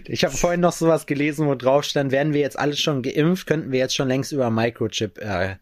Ich 0.04 0.24
habe 0.24 0.36
vorhin 0.36 0.60
noch 0.60 0.72
sowas 0.72 1.06
gelesen, 1.06 1.46
wo 1.46 1.54
drauf 1.54 1.84
stand, 1.84 2.12
wären 2.12 2.32
wir 2.32 2.40
jetzt 2.40 2.58
alle 2.58 2.76
schon 2.76 3.02
geimpft, 3.02 3.46
könnten 3.46 3.72
wir 3.72 3.78
jetzt 3.78 3.96
schon 3.96 4.08
längst 4.08 4.32
über 4.32 4.50
Microchip 4.50 5.18
äh, 5.18 5.56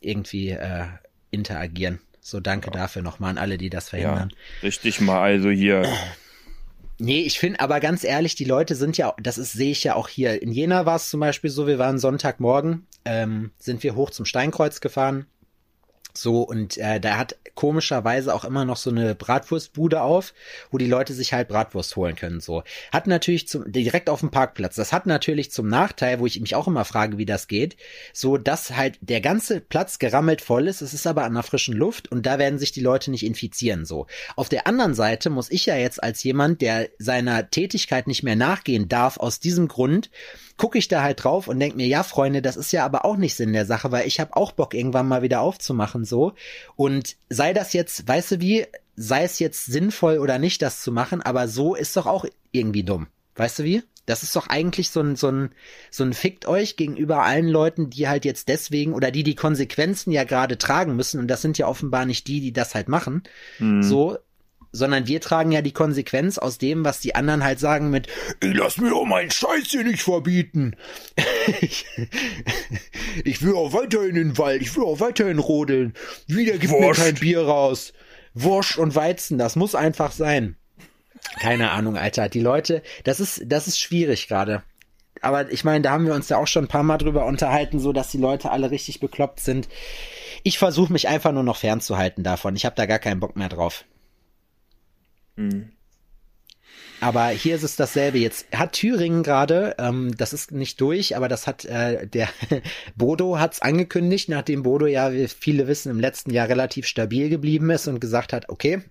irgendwie 0.00 0.50
äh, 0.50 0.86
interagieren. 1.30 2.00
So, 2.20 2.40
danke 2.40 2.70
dafür 2.70 3.02
nochmal 3.02 3.30
an 3.30 3.38
alle, 3.38 3.58
die 3.58 3.70
das 3.70 3.86
Ja, 3.86 3.90
verhindern. 3.90 4.32
richtig 4.62 5.00
mal, 5.00 5.20
also 5.20 5.50
hier. 5.50 5.82
Nee, 7.02 7.22
ich 7.22 7.38
finde 7.38 7.60
aber 7.60 7.80
ganz 7.80 8.04
ehrlich, 8.04 8.34
die 8.34 8.44
Leute 8.44 8.74
sind 8.74 8.98
ja, 8.98 9.14
das 9.22 9.38
ist, 9.38 9.54
sehe 9.54 9.70
ich 9.70 9.82
ja 9.84 9.94
auch 9.94 10.06
hier. 10.06 10.42
In 10.42 10.52
Jena 10.52 10.84
war 10.84 10.96
es 10.96 11.08
zum 11.08 11.18
Beispiel 11.20 11.48
so, 11.48 11.66
wir 11.66 11.78
waren 11.78 11.98
Sonntagmorgen, 11.98 12.86
ähm, 13.06 13.52
sind 13.56 13.82
wir 13.82 13.94
hoch 13.94 14.10
zum 14.10 14.26
Steinkreuz 14.26 14.82
gefahren. 14.82 15.24
So, 16.12 16.42
und 16.42 16.78
äh, 16.78 17.00
da 17.00 17.16
hat 17.16 17.36
komischerweise 17.54 18.34
auch 18.34 18.44
immer 18.44 18.64
noch 18.64 18.76
so 18.76 18.90
eine 18.90 19.14
Bratwurstbude 19.14 20.00
auf, 20.00 20.32
wo 20.70 20.78
die 20.78 20.86
Leute 20.86 21.12
sich 21.12 21.32
halt 21.32 21.48
Bratwurst 21.48 21.94
holen 21.96 22.16
können. 22.16 22.40
So. 22.40 22.62
Hat 22.92 23.06
natürlich 23.06 23.48
zum, 23.48 23.70
direkt 23.70 24.08
auf 24.08 24.20
dem 24.20 24.30
Parkplatz. 24.30 24.76
Das 24.76 24.92
hat 24.92 25.06
natürlich 25.06 25.50
zum 25.50 25.68
Nachteil, 25.68 26.20
wo 26.20 26.26
ich 26.26 26.40
mich 26.40 26.54
auch 26.54 26.66
immer 26.66 26.84
frage, 26.84 27.18
wie 27.18 27.26
das 27.26 27.48
geht, 27.48 27.76
so 28.12 28.36
dass 28.36 28.76
halt 28.76 28.98
der 29.00 29.20
ganze 29.20 29.60
Platz 29.60 29.98
gerammelt 29.98 30.40
voll 30.40 30.68
ist. 30.68 30.80
Es 30.80 30.94
ist 30.94 31.06
aber 31.06 31.24
an 31.24 31.34
der 31.34 31.42
frischen 31.42 31.76
Luft 31.76 32.10
und 32.10 32.24
da 32.24 32.38
werden 32.38 32.58
sich 32.58 32.72
die 32.72 32.80
Leute 32.80 33.10
nicht 33.10 33.26
infizieren. 33.26 33.84
So. 33.84 34.06
Auf 34.36 34.48
der 34.48 34.66
anderen 34.66 34.94
Seite 34.94 35.30
muss 35.30 35.50
ich 35.50 35.66
ja 35.66 35.76
jetzt 35.76 36.02
als 36.02 36.22
jemand, 36.22 36.62
der 36.62 36.88
seiner 36.98 37.50
Tätigkeit 37.50 38.06
nicht 38.06 38.22
mehr 38.22 38.36
nachgehen 38.36 38.88
darf, 38.88 39.18
aus 39.18 39.40
diesem 39.40 39.68
Grund, 39.68 40.10
gucke 40.60 40.76
ich 40.76 40.88
da 40.88 41.02
halt 41.02 41.24
drauf 41.24 41.48
und 41.48 41.58
denke 41.58 41.78
mir, 41.78 41.86
ja, 41.86 42.02
Freunde, 42.02 42.42
das 42.42 42.58
ist 42.58 42.70
ja 42.70 42.84
aber 42.84 43.06
auch 43.06 43.16
nicht 43.16 43.34
Sinn 43.34 43.54
der 43.54 43.64
Sache, 43.64 43.92
weil 43.92 44.06
ich 44.06 44.20
habe 44.20 44.36
auch 44.36 44.52
Bock, 44.52 44.74
irgendwann 44.74 45.08
mal 45.08 45.22
wieder 45.22 45.40
aufzumachen, 45.40 46.04
so. 46.04 46.34
Und 46.76 47.16
sei 47.30 47.54
das 47.54 47.72
jetzt, 47.72 48.06
weißt 48.06 48.32
du 48.32 48.40
wie, 48.40 48.66
sei 48.94 49.24
es 49.24 49.38
jetzt 49.38 49.64
sinnvoll 49.64 50.18
oder 50.18 50.38
nicht, 50.38 50.60
das 50.60 50.82
zu 50.82 50.92
machen, 50.92 51.22
aber 51.22 51.48
so 51.48 51.74
ist 51.74 51.96
doch 51.96 52.04
auch 52.04 52.26
irgendwie 52.52 52.82
dumm. 52.82 53.06
Weißt 53.36 53.60
du 53.60 53.64
wie? 53.64 53.82
Das 54.04 54.22
ist 54.22 54.36
doch 54.36 54.48
eigentlich 54.48 54.90
so 54.90 55.00
ein, 55.00 55.16
so 55.16 55.28
ein, 55.28 55.50
so 55.90 56.04
ein 56.04 56.12
Fickt 56.12 56.46
euch 56.46 56.76
gegenüber 56.76 57.22
allen 57.22 57.48
Leuten, 57.48 57.88
die 57.88 58.06
halt 58.06 58.26
jetzt 58.26 58.48
deswegen 58.48 58.92
oder 58.92 59.10
die 59.10 59.22
die 59.22 59.36
Konsequenzen 59.36 60.10
ja 60.10 60.24
gerade 60.24 60.58
tragen 60.58 60.94
müssen 60.94 61.20
und 61.20 61.28
das 61.28 61.40
sind 61.40 61.56
ja 61.56 61.68
offenbar 61.68 62.04
nicht 62.04 62.26
die, 62.26 62.42
die 62.42 62.52
das 62.52 62.74
halt 62.74 62.90
machen. 62.90 63.22
Hm. 63.56 63.82
So, 63.82 64.18
sondern 64.72 65.06
wir 65.06 65.20
tragen 65.20 65.52
ja 65.52 65.62
die 65.62 65.72
Konsequenz 65.72 66.38
aus 66.38 66.58
dem, 66.58 66.84
was 66.84 67.00
die 67.00 67.14
anderen 67.14 67.44
halt 67.44 67.60
sagen 67.60 67.90
mit, 67.90 68.06
ich 68.40 68.54
lass 68.54 68.78
mir 68.78 68.90
doch 68.90 69.04
meinen 69.04 69.30
Scheiß 69.30 69.68
hier 69.68 69.84
nicht 69.84 70.02
verbieten. 70.02 70.76
ich, 71.60 71.86
ich 73.24 73.42
will 73.42 73.54
auch 73.54 73.72
weiterhin 73.72 74.10
in 74.10 74.28
den 74.28 74.38
Wald, 74.38 74.62
ich 74.62 74.74
will 74.76 74.84
auch 74.84 75.00
weiterhin 75.00 75.38
rodeln. 75.38 75.94
Wieder 76.26 76.58
gibt 76.58 76.72
mir 76.72 76.92
kein 76.92 77.14
Bier 77.14 77.42
raus. 77.42 77.92
Wurst 78.34 78.78
und 78.78 78.94
Weizen, 78.94 79.38
das 79.38 79.56
muss 79.56 79.74
einfach 79.74 80.12
sein. 80.12 80.56
Keine 81.40 81.70
Ahnung, 81.70 81.96
Alter. 81.96 82.28
Die 82.28 82.40
Leute, 82.40 82.82
das 83.04 83.20
ist, 83.20 83.42
das 83.46 83.66
ist 83.66 83.80
schwierig 83.80 84.28
gerade. 84.28 84.62
Aber 85.20 85.52
ich 85.52 85.64
meine, 85.64 85.82
da 85.82 85.90
haben 85.90 86.06
wir 86.06 86.14
uns 86.14 86.28
ja 86.28 86.38
auch 86.38 86.46
schon 86.46 86.64
ein 86.64 86.68
paar 86.68 86.82
Mal 86.82 86.98
drüber 86.98 87.26
unterhalten, 87.26 87.78
so 87.78 87.92
dass 87.92 88.10
die 88.10 88.18
Leute 88.18 88.50
alle 88.50 88.70
richtig 88.70 89.00
bekloppt 89.00 89.40
sind. 89.40 89.68
Ich 90.42 90.58
versuche 90.58 90.92
mich 90.92 91.08
einfach 91.08 91.32
nur 91.32 91.42
noch 91.42 91.58
fernzuhalten 91.58 92.24
davon. 92.24 92.56
Ich 92.56 92.64
habe 92.64 92.76
da 92.76 92.86
gar 92.86 92.98
keinen 92.98 93.20
Bock 93.20 93.36
mehr 93.36 93.50
drauf. 93.50 93.84
Mhm. 95.40 95.70
Aber 97.00 97.28
hier 97.28 97.56
ist 97.56 97.62
es 97.62 97.76
dasselbe. 97.76 98.18
Jetzt 98.18 98.46
hat 98.54 98.72
Thüringen 98.72 99.22
gerade, 99.22 99.74
ähm, 99.78 100.14
das 100.16 100.34
ist 100.34 100.52
nicht 100.52 100.80
durch, 100.82 101.16
aber 101.16 101.28
das 101.28 101.46
hat 101.46 101.64
äh, 101.64 102.06
der 102.06 102.28
Bodo 102.96 103.38
hat's 103.38 103.62
angekündigt, 103.62 104.28
nachdem 104.28 104.62
Bodo 104.62 104.86
ja, 104.86 105.12
wie 105.12 105.26
viele 105.26 105.66
wissen, 105.66 105.90
im 105.90 105.98
letzten 105.98 106.30
Jahr 106.30 106.48
relativ 106.48 106.86
stabil 106.86 107.30
geblieben 107.30 107.70
ist 107.70 107.88
und 107.88 108.00
gesagt 108.00 108.34
hat, 108.34 108.50
okay, 108.50 108.82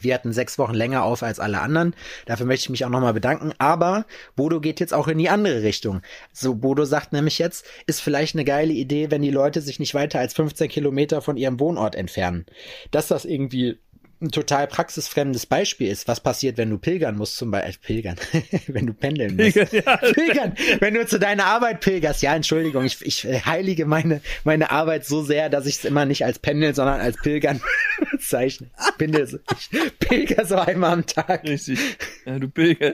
wir 0.00 0.14
hatten 0.14 0.32
sechs 0.32 0.58
Wochen 0.58 0.74
länger 0.74 1.04
auf 1.04 1.22
als 1.22 1.38
alle 1.38 1.60
anderen. 1.60 1.94
Dafür 2.26 2.46
möchte 2.46 2.64
ich 2.64 2.70
mich 2.70 2.84
auch 2.84 2.90
nochmal 2.90 3.12
bedanken. 3.12 3.52
Aber 3.58 4.06
Bodo 4.36 4.60
geht 4.60 4.80
jetzt 4.80 4.94
auch 4.94 5.06
in 5.06 5.18
die 5.18 5.28
andere 5.28 5.62
Richtung. 5.62 6.00
So, 6.32 6.54
Bodo 6.54 6.84
sagt 6.84 7.12
nämlich 7.12 7.38
jetzt, 7.38 7.66
ist 7.86 8.00
vielleicht 8.00 8.34
eine 8.34 8.44
geile 8.44 8.72
Idee, 8.72 9.10
wenn 9.10 9.22
die 9.22 9.30
Leute 9.30 9.60
sich 9.60 9.78
nicht 9.78 9.94
weiter 9.94 10.18
als 10.18 10.34
15 10.34 10.68
Kilometer 10.68 11.20
von 11.20 11.36
ihrem 11.36 11.60
Wohnort 11.60 11.94
entfernen. 11.94 12.46
Dass 12.90 13.08
das 13.08 13.24
irgendwie 13.24 13.78
ein 14.22 14.30
total 14.30 14.66
praxisfremdes 14.66 15.46
Beispiel 15.46 15.88
ist, 15.88 16.08
was 16.08 16.20
passiert, 16.20 16.56
wenn 16.56 16.70
du 16.70 16.78
pilgern 16.78 17.16
musst, 17.16 17.36
zum 17.36 17.50
Beispiel, 17.50 17.70
äh, 17.70 18.02
pilgern, 18.02 18.16
wenn 18.68 18.86
du 18.86 18.94
pendeln 18.94 19.36
musst. 19.36 19.54
Pilgern, 19.54 19.82
ja. 19.84 19.96
pilgern, 19.96 20.54
wenn 20.80 20.94
du 20.94 21.06
zu 21.06 21.18
deiner 21.18 21.46
Arbeit 21.46 21.80
pilgerst. 21.80 22.22
Ja, 22.22 22.34
Entschuldigung, 22.34 22.84
ich, 22.84 23.04
ich 23.04 23.24
heilige 23.24 23.86
meine, 23.86 24.20
meine 24.44 24.70
Arbeit 24.70 25.04
so 25.04 25.22
sehr, 25.22 25.48
dass 25.50 25.66
ich 25.66 25.76
es 25.76 25.84
immer 25.84 26.06
nicht 26.06 26.24
als 26.24 26.38
Pendeln, 26.38 26.74
sondern 26.74 27.00
als 27.00 27.16
Pilgern 27.20 27.60
bezeichne. 28.10 28.70
Ich, 28.88 28.96
bin 28.96 29.26
so, 29.26 29.38
ich 29.58 29.98
pilger 29.98 30.46
so 30.46 30.56
einmal 30.56 30.92
am 30.92 31.06
Tag. 31.06 31.44
Richtig. 31.44 31.78
Ja, 32.24 32.38
du 32.38 32.48
pilger. 32.48 32.92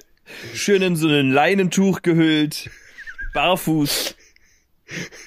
Schön 0.54 0.82
in 0.82 0.96
so 0.96 1.08
ein 1.08 1.30
Leinentuch 1.30 2.02
gehüllt, 2.02 2.70
barfuß, 3.34 4.14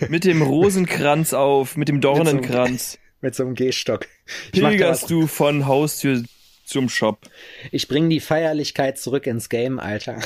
mit 0.09 0.25
dem 0.25 0.41
Rosenkranz 0.41 1.33
auf, 1.33 1.77
mit 1.77 1.87
dem 1.87 2.01
Dornenkranz 2.01 2.99
mit 3.21 3.35
so 3.35 3.43
einem 3.43 3.55
Gehstock. 3.55 4.07
Pilgerst 4.51 5.09
du 5.09 5.27
von 5.27 5.65
Haustür 5.65 6.23
zum 6.65 6.89
Shop. 6.89 7.19
Ich 7.71 7.87
bring 7.87 8.09
die 8.09 8.19
Feierlichkeit 8.19 8.97
zurück 8.97 9.27
ins 9.27 9.49
Game, 9.49 9.79
Alter. 9.79 10.19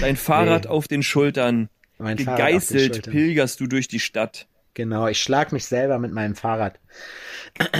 Dein 0.00 0.16
Fahrrad 0.16 0.64
nee. 0.64 0.70
auf 0.70 0.88
den 0.88 1.02
Schultern. 1.02 1.68
Mein 1.98 2.16
Gegeißelt 2.16 2.94
Schultern. 2.96 3.12
pilgerst 3.12 3.60
du 3.60 3.66
durch 3.66 3.88
die 3.88 4.00
Stadt. 4.00 4.46
Genau, 4.74 5.06
ich 5.06 5.22
schlag 5.22 5.52
mich 5.52 5.66
selber 5.66 5.98
mit 5.98 6.12
meinem 6.12 6.34
Fahrrad. 6.34 6.80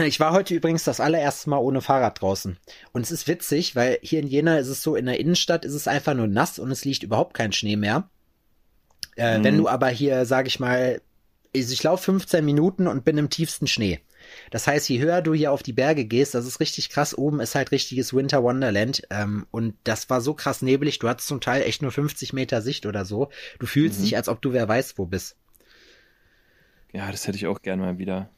Ich 0.05 0.21
war 0.21 0.33
heute 0.33 0.55
übrigens 0.55 0.85
das 0.85 1.01
allererste 1.01 1.51
Mal 1.51 1.59
ohne 1.59 1.81
Fahrrad 1.81 2.21
draußen. 2.21 2.57
Und 2.93 3.03
es 3.03 3.11
ist 3.11 3.27
witzig, 3.27 3.75
weil 3.75 3.99
hier 4.03 4.21
in 4.21 4.29
Jena 4.29 4.59
ist 4.59 4.69
es 4.69 4.85
so, 4.85 4.95
in 4.95 5.07
der 5.07 5.19
Innenstadt 5.19 5.65
ist 5.65 5.75
es 5.75 5.89
einfach 5.89 6.15
nur 6.15 6.29
nass 6.29 6.61
und 6.61 6.71
es 6.71 6.85
liegt 6.85 7.03
überhaupt 7.03 7.35
kein 7.35 7.51
Schnee 7.51 7.75
mehr. 7.75 8.09
Äh, 9.17 9.39
mhm. 9.39 9.45
Wenn 9.45 9.59
du 9.59 9.69
aber 9.69 9.89
hier, 9.89 10.27
sag 10.27 10.47
ich 10.47 10.61
mal, 10.61 11.01
also 11.55 11.73
ich 11.73 11.83
laufe 11.83 12.05
15 12.05 12.45
Minuten 12.45 12.87
und 12.87 13.05
bin 13.05 13.19
im 13.19 13.31
tiefsten 13.31 13.67
Schnee. 13.67 14.01
Das 14.51 14.67
heißt, 14.67 14.89
je 14.89 15.01
höher 15.01 15.23
du 15.23 15.35
hier 15.35 15.53
auf 15.53 15.63
die 15.63 15.73
Berge 15.73 16.05
gehst, 16.05 16.35
das 16.35 16.47
ist 16.47 16.61
richtig 16.61 16.89
krass. 16.89 17.17
Oben 17.17 17.41
ist 17.41 17.55
halt 17.55 17.73
richtiges 17.73 18.15
Winter 18.15 18.43
Wonderland. 18.43 19.03
Ähm, 19.11 19.47
und 19.51 19.75
das 19.85 20.09
war 20.11 20.21
so 20.21 20.35
krass 20.35 20.63
nebelig. 20.63 20.99
Du 20.99 21.09
hattest 21.09 21.29
zum 21.29 21.41
Teil 21.41 21.63
echt 21.63 21.83
nur 21.83 21.93
50 21.93 22.33
Meter 22.33 22.63
Sicht 22.63 22.87
oder 22.87 23.05
so. 23.05 23.31
Du 23.59 23.67
fühlst 23.67 23.99
mhm. 23.99 24.05
dich, 24.05 24.17
als 24.17 24.29
ob 24.29 24.41
du 24.43 24.53
wer 24.53 24.69
weiß 24.69 24.99
wo 24.99 25.07
bist. 25.07 25.37
Ja, 26.93 27.11
das 27.11 27.27
hätte 27.27 27.37
ich 27.37 27.47
auch 27.47 27.61
gerne 27.61 27.83
mal 27.83 27.99
wieder. 27.99 28.31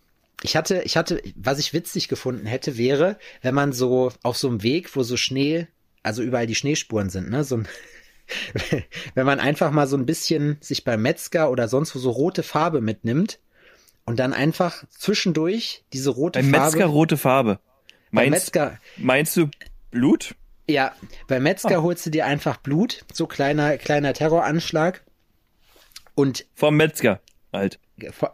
Ich 0.43 0.57
hatte, 0.57 0.83
ich 0.83 0.97
hatte, 0.97 1.23
was 1.35 1.59
ich 1.59 1.73
witzig 1.73 2.09
gefunden 2.09 2.47
hätte, 2.47 2.77
wäre, 2.77 3.19
wenn 3.43 3.55
man 3.55 3.73
so 3.73 4.13
auf 4.23 4.37
so 4.37 4.49
einem 4.49 4.63
Weg, 4.63 4.95
wo 4.95 5.03
so 5.03 5.17
Schnee, 5.17 5.67
also 6.03 6.23
überall 6.23 6.47
die 6.47 6.55
Schneespuren 6.55 7.11
sind, 7.11 7.31
ne, 7.31 7.43
so 7.43 7.59
ein 7.59 7.69
wenn 9.15 9.27
man 9.27 9.41
einfach 9.41 9.71
mal 9.71 9.87
so 9.87 9.97
ein 9.97 10.07
bisschen 10.07 10.59
sich 10.61 10.85
beim 10.85 11.03
Metzger 11.03 11.51
oder 11.51 11.69
sonst 11.69 11.95
wo 11.95 11.99
so 11.99 12.11
rote 12.11 12.43
Farbe 12.43 12.81
mitnimmt 12.81 13.39
und 14.05 14.19
dann 14.19 14.33
einfach 14.33 14.85
zwischendurch 14.91 15.85
diese 15.93 16.11
rote 16.11 16.39
beim 16.39 16.51
Farbe. 16.51 16.59
Beim 16.59 16.73
Metzger 16.73 16.87
rote 16.87 17.17
Farbe. 17.17 17.59
Meinst, 18.11 18.31
Metzger, 18.31 18.79
meinst 18.97 19.37
du 19.37 19.49
Blut? 19.91 20.35
Ja, 20.69 20.93
beim 21.29 21.43
Metzger 21.43 21.81
oh. 21.81 21.83
holst 21.83 22.07
du 22.07 22.11
dir 22.11 22.27
einfach 22.27 22.57
Blut, 22.57 23.05
so 23.13 23.27
kleiner, 23.27 23.79
kleiner 23.79 24.15
Terroranschlag. 24.15 25.05
Und. 26.15 26.47
Vom 26.55 26.77
Metzger, 26.77 27.21
halt. 27.53 27.79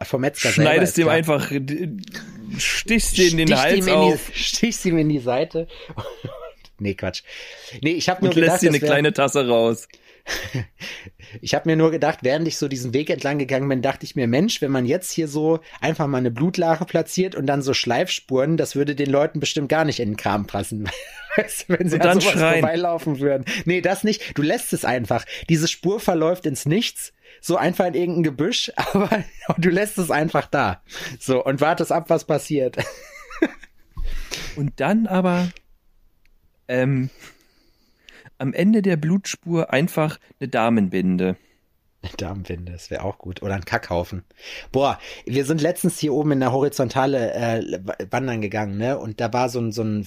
Vom 0.03 0.21
Metzger 0.21 0.49
Schneidest 0.49 0.97
dem 0.97 1.07
einfach, 1.07 1.51
stichst 2.57 3.17
dir 3.17 3.31
in 3.31 3.37
den 3.37 3.57
Hals 3.57 3.87
auf. 3.87 4.31
Die, 4.31 4.39
stichst 4.39 4.85
ihm 4.85 4.97
in 4.97 5.09
die 5.09 5.19
Seite 5.19 5.67
Nee, 6.79 6.95
Quatsch. 6.95 7.23
Nee, 7.81 7.91
ich 7.91 8.09
habe 8.09 8.21
nur 8.21 8.29
Und 8.29 8.35
gedacht, 8.35 8.51
lässt 8.51 8.63
dir 8.63 8.69
eine 8.69 8.79
kleine 8.79 9.13
Tasse 9.13 9.47
raus. 9.47 9.87
ich 11.41 11.53
habe 11.53 11.69
mir 11.69 11.75
nur 11.75 11.91
gedacht, 11.91 12.19
während 12.21 12.47
ich 12.47 12.57
so 12.57 12.67
diesen 12.67 12.93
Weg 12.93 13.09
entlang 13.09 13.39
gegangen 13.39 13.67
bin, 13.67 13.81
dachte 13.81 14.05
ich 14.05 14.15
mir, 14.15 14.27
Mensch, 14.27 14.61
wenn 14.61 14.71
man 14.71 14.85
jetzt 14.85 15.11
hier 15.11 15.27
so 15.27 15.59
einfach 15.81 16.07
mal 16.07 16.17
eine 16.17 16.31
Blutlache 16.31 16.85
platziert 16.85 17.35
und 17.35 17.45
dann 17.45 17.61
so 17.61 17.73
Schleifspuren, 17.73 18.57
das 18.57 18.75
würde 18.75 18.95
den 18.95 19.09
Leuten 19.09 19.39
bestimmt 19.39 19.69
gar 19.69 19.85
nicht 19.85 19.99
in 19.99 20.11
den 20.11 20.17
Kram 20.17 20.47
passen. 20.47 20.89
Weißt 21.35 21.67
du, 21.67 21.79
wenn 21.79 21.89
sie 21.89 21.95
und 21.95 22.05
dann 22.05 22.19
sowas 22.19 22.33
schreien. 22.33 22.61
vorbeilaufen 22.61 23.19
würden. 23.19 23.45
Nee, 23.65 23.81
das 23.81 24.03
nicht. 24.03 24.37
Du 24.37 24.41
lässt 24.41 24.71
es 24.73 24.85
einfach. 24.85 25.25
Diese 25.49 25.67
Spur 25.67 25.99
verläuft 25.99 26.45
ins 26.45 26.65
Nichts, 26.65 27.11
so 27.41 27.57
einfach 27.57 27.87
in 27.87 27.95
irgendein 27.95 28.23
Gebüsch, 28.23 28.71
aber 28.75 29.23
du 29.57 29.69
lässt 29.69 29.97
es 29.97 30.11
einfach 30.11 30.47
da. 30.47 30.83
So, 31.19 31.43
und 31.43 31.59
wartest 31.59 31.91
ab, 31.91 32.09
was 32.09 32.25
passiert. 32.25 32.77
und 34.55 34.79
dann 34.79 35.07
aber 35.07 35.49
ähm, 36.67 37.09
am 38.37 38.53
Ende 38.53 38.81
der 38.81 38.97
Blutspur 38.97 39.71
einfach 39.71 40.19
eine 40.39 40.49
Damenbinde. 40.49 41.37
Eine 42.01 42.11
Damenbinde, 42.17 42.73
das 42.73 42.91
wäre 42.91 43.03
auch 43.03 43.17
gut. 43.17 43.41
Oder 43.41 43.55
ein 43.55 43.63
Kackhaufen. 43.63 44.23
Boah, 44.71 44.99
wir 45.25 45.45
sind 45.45 45.61
letztens 45.61 45.99
hier 45.99 46.13
oben 46.13 46.33
in 46.33 46.39
der 46.41 46.51
Horizontale 46.51 47.33
äh, 47.33 47.79
wandern 48.11 48.41
gegangen, 48.41 48.77
ne? 48.77 48.97
Und 48.97 49.21
da 49.21 49.31
war 49.31 49.47
so 49.47 49.59
ein, 49.61 49.71
so 49.71 49.83
ein, 49.83 50.05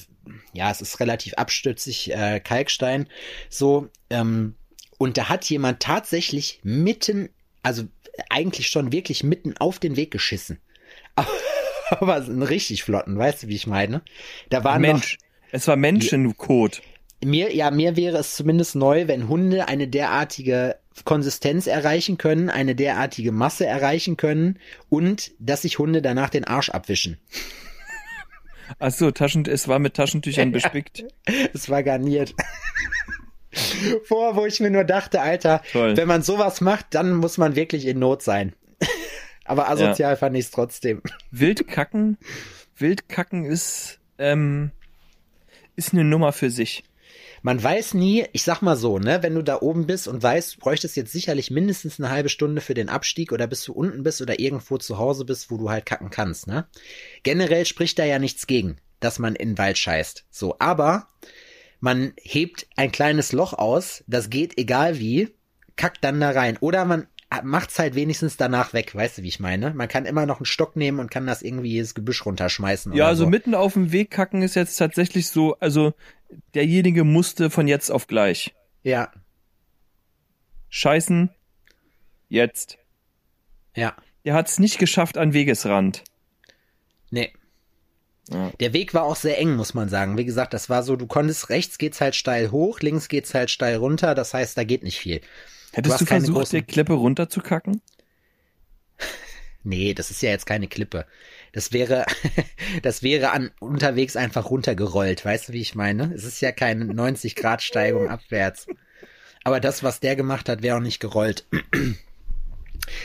ja, 0.53 0.71
es 0.71 0.83
ist 0.83 1.01
relativ 1.01 1.35
abstützig, 1.35 2.13
äh, 2.13 2.41
Kalkstein, 2.41 3.09
so, 3.49 3.89
ähm, 4.11 4.57
und 4.99 5.19
da 5.19 5.29
hat 5.29 5.45
jemand 5.47 5.81
tatsächlich 5.81 6.61
mitten, 6.63 7.29
also 7.63 7.85
eigentlich 8.31 8.69
schon 8.69 8.93
wirklich 8.93 9.25
mitten 9.25 9.57
auf 9.59 9.79
den 9.79 9.97
Weg 9.97 10.11
geschissen. 10.11 10.61
Aber, 11.15 11.31
aber 11.89 12.15
einen 12.17 12.43
richtig 12.43 12.83
flotten, 12.83 13.17
weißt 13.17 13.45
du, 13.45 13.49
wie 13.49 13.55
ich 13.55 13.67
meine? 13.67 14.03
Da 14.51 14.65
war 14.65 14.79
Mensch. 14.79 15.19
Noch, 15.19 15.26
es 15.57 15.67
war 15.67 15.77
Menschenkot. 15.77 16.83
Mir, 17.25 17.55
ja, 17.55 17.71
mir 17.71 17.97
wäre 17.97 18.19
es 18.19 18.37
zumindest 18.37 18.77
neu, 18.77 19.09
wenn 19.09 19.29
Hunde 19.29 19.69
eine 19.69 19.89
derartige 19.89 20.77
Konsistenz 21.05 21.67
erreichen 21.67 22.19
können, 22.19 22.51
eine 22.51 22.75
derartige 22.75 23.33
Masse 23.33 23.67
erreichen 23.67 24.17
können 24.17 24.59
und 24.89 25.33
dass 25.39 25.63
sich 25.63 25.79
Hunde 25.79 26.03
danach 26.03 26.31
den 26.31 26.45
Arsch 26.45 26.71
abwischen. 26.71 27.19
Ach 28.79 28.91
so, 28.91 29.11
Taschen, 29.11 29.47
es 29.47 29.69
war 29.69 29.79
mit 29.79 29.95
Taschentüchern 29.95 30.53
bespickt. 30.53 31.05
es 31.55 31.69
war 31.71 31.83
garniert. 31.83 32.35
Vor, 34.05 34.37
wo 34.37 34.45
ich 34.45 34.61
mir 34.61 34.71
nur 34.71 34.85
dachte, 34.85 35.23
Alter, 35.23 35.63
Toll. 35.73 35.97
wenn 35.97 36.09
man 36.09 36.23
sowas 36.23 36.61
macht, 36.61 36.87
dann 36.91 37.15
muss 37.15 37.39
man 37.39 37.57
wirklich 37.57 37.87
in 37.87 37.99
Not 37.99 38.23
sein. 38.23 38.55
Aber 39.47 39.71
asozial 39.71 40.13
ja. 40.13 40.17
fand 40.17 40.37
ich 40.37 40.47
es 40.47 40.51
trotzdem. 40.51 41.01
Wildkacken, 41.31 42.19
Wildkacken 42.77 43.45
ist, 43.45 44.01
ähm, 44.19 44.73
ist 45.77 45.93
eine 45.93 46.05
Nummer 46.05 46.33
für 46.33 46.51
sich. 46.51 46.85
Man 47.43 47.63
weiß 47.63 47.95
nie, 47.95 48.27
ich 48.33 48.43
sag 48.43 48.61
mal 48.63 48.77
so, 48.77 48.99
ne, 48.99 49.23
wenn 49.23 49.35
du 49.35 49.43
da 49.43 49.61
oben 49.61 49.87
bist 49.87 50.09
und 50.09 50.23
weißt, 50.23 50.57
du 50.57 50.59
bräuchtest 50.59 50.97
jetzt 50.97 51.13
sicherlich 51.13 51.51
mindestens 51.51 52.01
eine 52.01 52.11
halbe 52.11 52.29
Stunde 52.29 52.61
für 52.61 52.75
den 52.75 52.89
Abstieg 52.89 53.31
oder 53.31 53.47
bis 53.47 53.63
du 53.65 53.73
unten 53.73 54.03
bist 54.03 54.21
oder 54.21 54.41
irgendwo 54.41 54.79
zu 54.79 54.99
Hause 54.99 55.25
bist, 55.25 55.51
wo 55.51 55.57
du 55.57 55.71
halt 55.71 55.87
kacken 55.87 56.11
kannst, 56.11 56.47
ne? 56.47 56.67
Generell 57.23 57.65
spricht 57.67 57.99
da 57.99 58.05
ja 58.05 58.19
nichts 58.19 58.47
gegen, 58.47 58.79
dass 59.01 59.19
man 59.19 59.37
in 59.37 59.51
den 59.51 59.59
Wald 59.59 59.79
scheißt. 59.79 60.25
So, 60.31 60.57
aber 60.59 61.09
man 61.79 62.15
hebt 62.17 62.67
ein 62.77 62.91
kleines 62.91 63.33
Loch 63.33 63.53
aus, 63.53 64.03
das 64.07 64.31
geht 64.31 64.59
egal 64.59 64.99
wie, 64.99 65.29
kackt 65.77 66.03
dann 66.03 66.21
da 66.21 66.31
rein. 66.31 66.57
Oder 66.59 66.85
man 66.85 67.07
macht's 67.43 67.79
halt 67.79 67.95
wenigstens 67.95 68.37
danach 68.37 68.73
weg, 68.73 68.95
weißt 68.95 69.19
du, 69.19 69.23
wie 69.23 69.29
ich 69.29 69.41
meine? 69.41 69.75
Man 69.75 69.89
kann 69.89 70.07
immer 70.07 70.27
noch 70.27 70.39
einen 70.39 70.47
Stock 70.47 70.77
nehmen 70.77 71.01
und 71.01 71.11
kann 71.11 71.27
das 71.27 71.43
irgendwie 71.43 71.79
ins 71.79 71.95
Gebüsch 71.95 72.25
runterschmeißen. 72.25 72.93
Ja, 72.93 73.07
also 73.07 73.25
so. 73.25 73.31
mitten 73.31 73.55
auf 73.55 73.73
dem 73.73 73.93
Weg 73.93 74.11
kacken 74.11 74.43
ist 74.43 74.55
jetzt 74.55 74.77
tatsächlich 74.77 75.29
so, 75.29 75.57
also 75.59 75.95
derjenige 76.55 77.05
musste 77.05 77.51
von 77.51 77.69
jetzt 77.69 77.91
auf 77.91 78.07
gleich. 78.07 78.55
Ja. 78.83 79.13
Scheißen. 80.69 81.31
Jetzt. 82.29 82.79
Ja. 83.75 83.97
Der 84.25 84.35
hat's 84.35 84.59
nicht 84.59 84.79
geschafft 84.79 85.19
an 85.19 85.33
Wegesrand. 85.33 86.05
Nee. 87.11 87.33
Ja. 88.29 88.51
Der 88.59 88.73
Weg 88.73 88.95
war 88.95 89.05
auch 89.05 89.17
sehr 89.17 89.39
eng, 89.39 89.55
muss 89.55 89.75
man 89.75 89.89
sagen. 89.89 90.19
Wie 90.19 90.25
gesagt, 90.25 90.53
das 90.53 90.69
war 90.69 90.83
so, 90.83 90.97
du 90.97 91.07
konntest 91.07 91.49
rechts 91.49 91.79
geht's 91.79 92.01
halt 92.01 92.17
steil 92.17 92.51
hoch, 92.51 92.81
links 92.81 93.09
geht's 93.09 93.35
halt 93.35 93.51
steil 93.51 93.77
runter, 93.77 94.15
das 94.15 94.35
heißt, 94.35 94.59
da 94.59 94.65
geht 94.65 94.83
nicht 94.83 94.99
viel. 94.99 95.21
Hättest 95.77 96.01
du, 96.01 96.05
keine 96.07 96.21
versucht, 96.25 96.39
großen- 96.39 96.51
der 96.53 96.63
Klippe 96.63 96.93
runterzukacken? 96.95 97.81
Nee, 99.69 99.95
das 99.95 100.13
ist 100.13 100.23
ja 100.23 100.31
jetzt 100.31 100.47
keine 100.47 100.69
Klippe. 100.69 101.07
Das 101.53 101.73
wäre, 101.73 102.07
das 102.83 103.03
wäre 103.03 103.33
an 103.33 103.51
unterwegs 103.59 104.15
einfach 104.15 104.49
runtergerollt. 104.49 105.25
Weißt 105.25 105.49
du, 105.49 105.53
wie 105.55 105.61
ich 105.61 105.75
meine? 105.75 106.13
Es 106.15 106.23
ist 106.23 106.41
ja 106.41 106.53
keine 106.53 106.85
90 106.85 107.35
Grad 107.35 107.63
Steigung 107.63 108.09
abwärts. 108.09 108.69
Aber 109.43 109.59
das, 109.59 109.83
was 109.83 109.99
der 109.99 110.15
gemacht 110.15 110.49
hat, 110.49 110.63
wäre 110.63 110.77
auch 110.77 110.81
nicht 110.81 111.01
gerollt. 111.01 111.47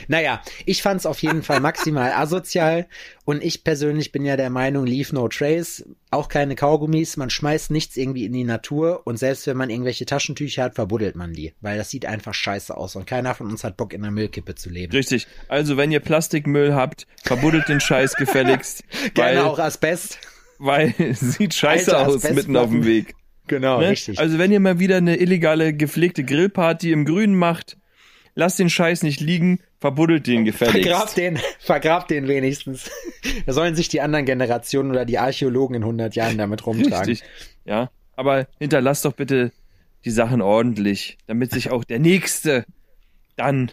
Naja, 0.07 0.41
ich 0.65 0.81
fand 0.81 0.99
es 0.99 1.05
auf 1.05 1.21
jeden 1.21 1.43
Fall 1.43 1.59
maximal 1.59 2.11
asozial 2.15 2.87
und 3.25 3.43
ich 3.43 3.63
persönlich 3.63 4.11
bin 4.11 4.25
ja 4.25 4.37
der 4.37 4.49
Meinung, 4.49 4.85
Leave 4.85 5.13
No 5.15 5.27
Trace, 5.27 5.85
auch 6.09 6.27
keine 6.27 6.55
Kaugummis, 6.55 7.17
man 7.17 7.29
schmeißt 7.29 7.71
nichts 7.71 7.95
irgendwie 7.97 8.25
in 8.25 8.33
die 8.33 8.43
Natur 8.43 9.01
und 9.05 9.17
selbst 9.17 9.47
wenn 9.47 9.57
man 9.57 9.69
irgendwelche 9.69 10.05
Taschentücher 10.05 10.63
hat, 10.63 10.75
verbuddelt 10.75 11.15
man 11.15 11.33
die, 11.33 11.53
weil 11.61 11.77
das 11.77 11.89
sieht 11.89 12.05
einfach 12.05 12.33
scheiße 12.33 12.75
aus 12.75 12.95
und 12.95 13.05
keiner 13.07 13.33
von 13.35 13.47
uns 13.49 13.63
hat 13.63 13.77
Bock 13.77 13.93
in 13.93 14.01
der 14.01 14.11
Müllkippe 14.11 14.55
zu 14.55 14.69
leben. 14.69 14.91
Richtig. 14.93 15.27
Also, 15.47 15.77
wenn 15.77 15.91
ihr 15.91 15.99
Plastikmüll 15.99 16.73
habt, 16.73 17.07
verbuddelt 17.23 17.69
den 17.69 17.79
Scheiß 17.79 18.15
gefälligst. 18.15 18.83
weil, 19.15 19.35
Gerne 19.35 19.45
auch 19.45 19.59
Asbest. 19.59 20.19
weil 20.59 20.93
es 20.97 21.19
sieht 21.37 21.53
scheiße 21.53 21.95
Alte 21.97 22.07
aus 22.09 22.23
mitten 22.31 22.55
auf 22.57 22.69
dem. 22.69 22.85
Weg. 22.85 23.15
Genau, 23.47 23.79
Ne? 23.81 23.89
richtig. 23.89 24.19
Also 24.19 24.37
wenn 24.37 24.51
ihr 24.51 24.59
mal 24.59 24.79
wieder 24.79 24.97
eine 24.97 25.17
illegale 25.17 25.73
gepflegte 25.73 26.23
Grillparty 26.23 26.91
im 26.91 27.05
Grünen 27.05 27.35
macht, 27.35 27.77
lasst 28.35 28.59
den 28.59 28.69
Scheiß 28.69 29.03
nicht 29.03 29.19
liegen, 29.19 29.59
verbuddelt 29.79 30.27
den 30.27 30.45
gefälligst. 30.45 30.87
Vergrabt 30.87 31.17
den, 31.17 31.39
vergrabt 31.59 32.11
den 32.11 32.27
wenigstens. 32.27 32.89
Da 33.45 33.53
sollen 33.53 33.75
sich 33.75 33.87
die 33.87 34.01
anderen 34.01 34.25
Generationen 34.25 34.89
oder 34.89 35.05
die 35.05 35.19
Archäologen 35.19 35.75
in 35.75 35.83
100 35.83 36.15
Jahren 36.15 36.37
damit 36.39 36.65
rumtragen. 36.65 37.09
Richtig. 37.09 37.29
Ja, 37.65 37.91
aber 38.15 38.47
hinterlasst 38.59 39.05
doch 39.05 39.13
bitte 39.13 39.51
die 40.05 40.11
Sachen 40.11 40.41
ordentlich, 40.41 41.17
damit 41.27 41.51
sich 41.51 41.69
auch 41.69 41.83
der 41.83 41.99
Nächste 41.99 42.65
dann 43.35 43.71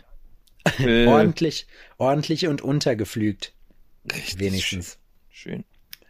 äh, 0.78 1.06
Ordentlich, 1.06 1.66
ordentlich 1.96 2.46
und 2.46 2.60
untergeflügt. 2.60 3.54
richtig 4.12 4.38
Wenigstens. 4.38 4.98
Schön, 5.30 5.64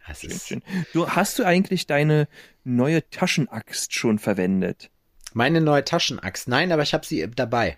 Das 0.07 0.19
schön, 0.19 0.31
ist 0.31 0.47
schön. 0.47 0.63
Du, 0.93 1.07
hast 1.07 1.39
du 1.39 1.43
eigentlich 1.45 1.87
deine 1.87 2.27
neue 2.65 3.09
Taschenaxt 3.09 3.93
schon 3.93 4.19
verwendet? 4.19 4.89
meine 5.33 5.61
neue 5.61 5.83
Taschenaxt. 5.83 6.47
Nein, 6.47 6.71
aber 6.71 6.83
ich 6.83 6.93
habe 6.93 7.05
sie 7.05 7.29
dabei. 7.35 7.77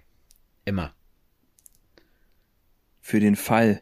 Immer. 0.66 0.94
Für 3.00 3.20
den 3.20 3.36
Fall. 3.36 3.82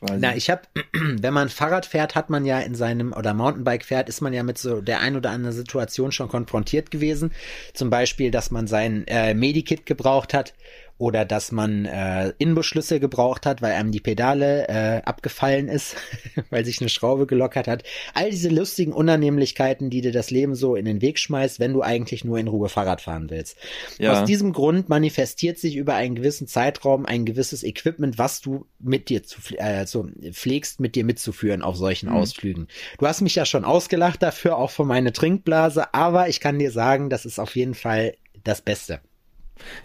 Quasi. 0.00 0.18
Na, 0.20 0.36
ich 0.36 0.50
habe, 0.50 0.62
wenn 0.92 1.32
man 1.32 1.48
Fahrrad 1.48 1.86
fährt, 1.86 2.14
hat 2.14 2.28
man 2.28 2.44
ja 2.44 2.60
in 2.60 2.74
seinem 2.74 3.12
oder 3.12 3.32
Mountainbike 3.32 3.84
fährt, 3.84 4.08
ist 4.08 4.20
man 4.20 4.32
ja 4.32 4.42
mit 4.42 4.58
so 4.58 4.80
der 4.80 5.00
ein 5.00 5.16
oder 5.16 5.30
anderen 5.30 5.54
Situation 5.54 6.12
schon 6.12 6.28
konfrontiert 6.28 6.90
gewesen. 6.90 7.32
Zum 7.72 7.88
Beispiel, 7.90 8.30
dass 8.30 8.50
man 8.50 8.66
sein 8.66 9.06
äh, 9.06 9.34
Medikit 9.34 9.86
gebraucht 9.86 10.34
hat 10.34 10.54
oder 10.96 11.24
dass 11.24 11.50
man 11.50 11.84
äh, 11.86 12.32
Inbusschlüssel 12.38 13.00
gebraucht 13.00 13.46
hat, 13.46 13.62
weil 13.62 13.72
einem 13.72 13.90
die 13.90 14.00
Pedale 14.00 14.68
äh, 14.68 15.02
abgefallen 15.04 15.68
ist, 15.68 15.96
weil 16.50 16.64
sich 16.64 16.80
eine 16.80 16.88
Schraube 16.88 17.26
gelockert 17.26 17.66
hat. 17.66 17.82
All 18.14 18.30
diese 18.30 18.48
lustigen 18.48 18.92
Unannehmlichkeiten, 18.92 19.90
die 19.90 20.02
dir 20.02 20.12
das 20.12 20.30
Leben 20.30 20.54
so 20.54 20.76
in 20.76 20.84
den 20.84 21.00
Weg 21.02 21.18
schmeißt, 21.18 21.58
wenn 21.58 21.72
du 21.72 21.82
eigentlich 21.82 22.24
nur 22.24 22.38
in 22.38 22.46
Ruhe 22.48 22.68
Fahrrad 22.68 23.00
fahren 23.00 23.28
willst. 23.30 23.56
Ja. 23.98 24.12
Aus 24.20 24.26
diesem 24.26 24.52
Grund 24.52 24.88
manifestiert 24.88 25.58
sich 25.58 25.76
über 25.76 25.94
einen 25.94 26.14
gewissen 26.14 26.46
Zeitraum 26.46 27.06
ein 27.06 27.24
gewisses 27.24 27.64
Equipment, 27.64 28.16
was 28.18 28.40
du 28.40 28.66
mit 28.78 29.08
dir 29.08 29.24
zu 29.24 29.40
pfle- 29.40 29.58
äh, 29.58 29.86
so 29.86 30.06
pflegst, 30.32 30.78
mit 30.80 30.94
dir 30.94 31.04
mitzuführen 31.04 31.62
auf 31.62 31.76
solchen 31.76 32.08
Mhm. 32.08 32.16
Ausflügen. 32.16 32.68
Du 32.98 33.06
hast 33.06 33.20
mich 33.20 33.34
ja 33.34 33.44
schon 33.46 33.64
ausgelacht 33.64 34.22
dafür, 34.22 34.56
auch 34.58 34.70
für 34.70 34.84
meine 34.84 35.12
Trinkblase, 35.12 35.92
aber 35.92 36.28
ich 36.28 36.38
kann 36.40 36.58
dir 36.58 36.70
sagen, 36.70 37.10
das 37.10 37.24
ist 37.26 37.38
auf 37.38 37.56
jeden 37.56 37.74
Fall 37.74 38.14
das 38.44 38.60
Beste. 38.62 39.00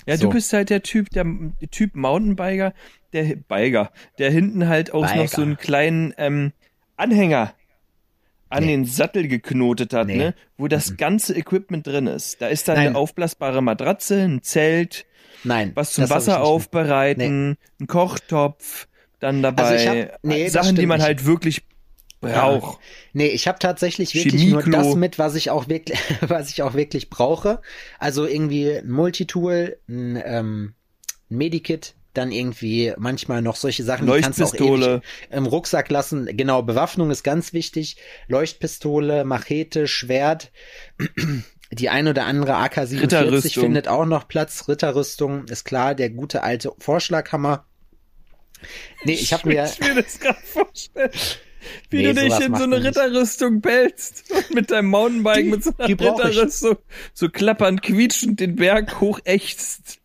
Ja, 0.05 0.17
So. 0.17 0.27
du 0.27 0.33
bist 0.33 0.51
halt 0.53 0.69
der 0.69 0.83
Typ, 0.83 1.09
der 1.11 1.25
Typ 1.71 1.95
Mountainbiker, 1.95 2.73
der 3.13 3.23
Biker, 3.35 3.91
der 4.17 4.31
hinten 4.31 4.67
halt 4.67 4.93
auch 4.93 5.01
noch 5.03 5.13
Biker. 5.13 5.27
so 5.27 5.41
einen 5.41 5.57
kleinen 5.57 6.13
ähm, 6.17 6.51
Anhänger 6.97 7.53
an 8.49 8.63
Nee. 8.63 8.71
den 8.71 8.85
Sattel 8.85 9.27
geknotet 9.27 9.93
hat, 9.93 10.07
Nee. 10.07 10.17
ne? 10.17 10.35
Wo 10.57 10.67
das 10.67 10.97
ganze 10.97 11.35
Equipment 11.35 11.85
drin 11.85 12.07
ist. 12.07 12.41
Da 12.41 12.47
ist 12.47 12.67
dann 12.67 12.77
Nein. 12.77 12.87
eine 12.87 12.97
aufblasbare 12.97 13.61
Matratze, 13.61 14.21
ein 14.23 14.41
Zelt, 14.41 15.05
Nein. 15.43 15.71
was 15.75 15.93
zum 15.93 16.09
Wasser 16.09 16.41
aufbereiten, 16.41 17.57
ein 17.79 17.87
Kochtopf, 17.87 18.87
dann 19.19 19.43
dabei 19.43 19.63
Also 19.63 19.89
hab- 19.89 20.19
nee, 20.23 20.47
Sachen, 20.49 20.75
die 20.75 20.85
man 20.87 20.97
nicht. 20.97 21.05
halt 21.05 21.25
wirklich 21.25 21.63
braucht. 22.21 22.79
Nee, 23.13 23.27
ich 23.27 23.47
habe 23.47 23.59
tatsächlich 23.59 24.13
wirklich 24.13 24.47
nur 24.47 24.63
das 24.63 24.95
mit, 24.95 25.19
was 25.19 25.35
ich 25.35 25.49
auch 25.49 25.67
wirklich, 25.67 25.99
was 26.21 26.49
ich 26.49 26.61
auch 26.63 26.73
wirklich 26.73 27.09
brauche. 27.09 27.61
Also 27.97 28.25
irgendwie 28.25 28.77
ein 28.77 28.89
Multitool, 28.89 29.77
ein, 29.87 30.21
ähm, 30.23 30.73
ein 31.29 31.37
Medikit, 31.37 31.95
dann 32.13 32.31
irgendwie 32.31 32.93
manchmal 32.97 33.41
noch 33.41 33.55
solche 33.55 33.83
Sachen, 33.83 34.07
die 34.07 34.19
kannst 34.19 34.39
du 34.39 34.45
auch 34.45 34.55
ewig 34.55 35.01
im 35.29 35.45
Rucksack 35.45 35.89
lassen. 35.89 36.25
Genau, 36.35 36.61
Bewaffnung 36.61 37.11
ist 37.11 37.23
ganz 37.23 37.53
wichtig. 37.53 37.97
Leuchtpistole, 38.27 39.23
Machete, 39.25 39.87
Schwert. 39.87 40.51
Die 41.71 41.89
ein 41.89 42.07
oder 42.07 42.25
andere 42.25 42.55
AK-47 42.55 43.01
Ritterrüstung. 43.03 43.63
findet 43.63 43.87
auch 43.87 44.05
noch 44.05 44.27
Platz. 44.27 44.67
Ritterrüstung 44.67 45.45
ist 45.49 45.65
klar, 45.65 45.93
der 45.93 46.09
gute 46.09 46.41
alte 46.41 46.71
Vorschlaghammer. 46.79 47.67
Nee, 49.03 49.13
ich 49.13 49.31
habe 49.33 49.47
mir, 49.47 49.65
Ich 49.65 49.79
mir 49.79 50.01
das 50.01 50.19
gerade 50.19 50.39
vorstellen. 50.43 51.11
Wie 51.89 51.97
Nee, 51.97 52.13
du 52.13 52.21
dich 52.21 52.39
in 52.39 52.55
so 52.55 52.63
eine 52.63 52.77
nicht. 52.79 52.87
Ritterrüstung 52.87 53.61
bellst 53.61 54.23
und 54.31 54.49
mit 54.55 54.71
deinem 54.71 54.89
Mountainbike 54.89 55.43
Die- 55.43 55.49
mit 55.51 55.63
so 55.63 55.73
einer 55.77 55.89
ich. 55.89 55.99
Ritterrüstung 55.99 56.77
so 57.13 57.29
klappernd, 57.29 57.81
quietschend 57.81 58.39
den 58.39 58.55
Berg 58.55 58.99
hochächzt. 59.01 59.99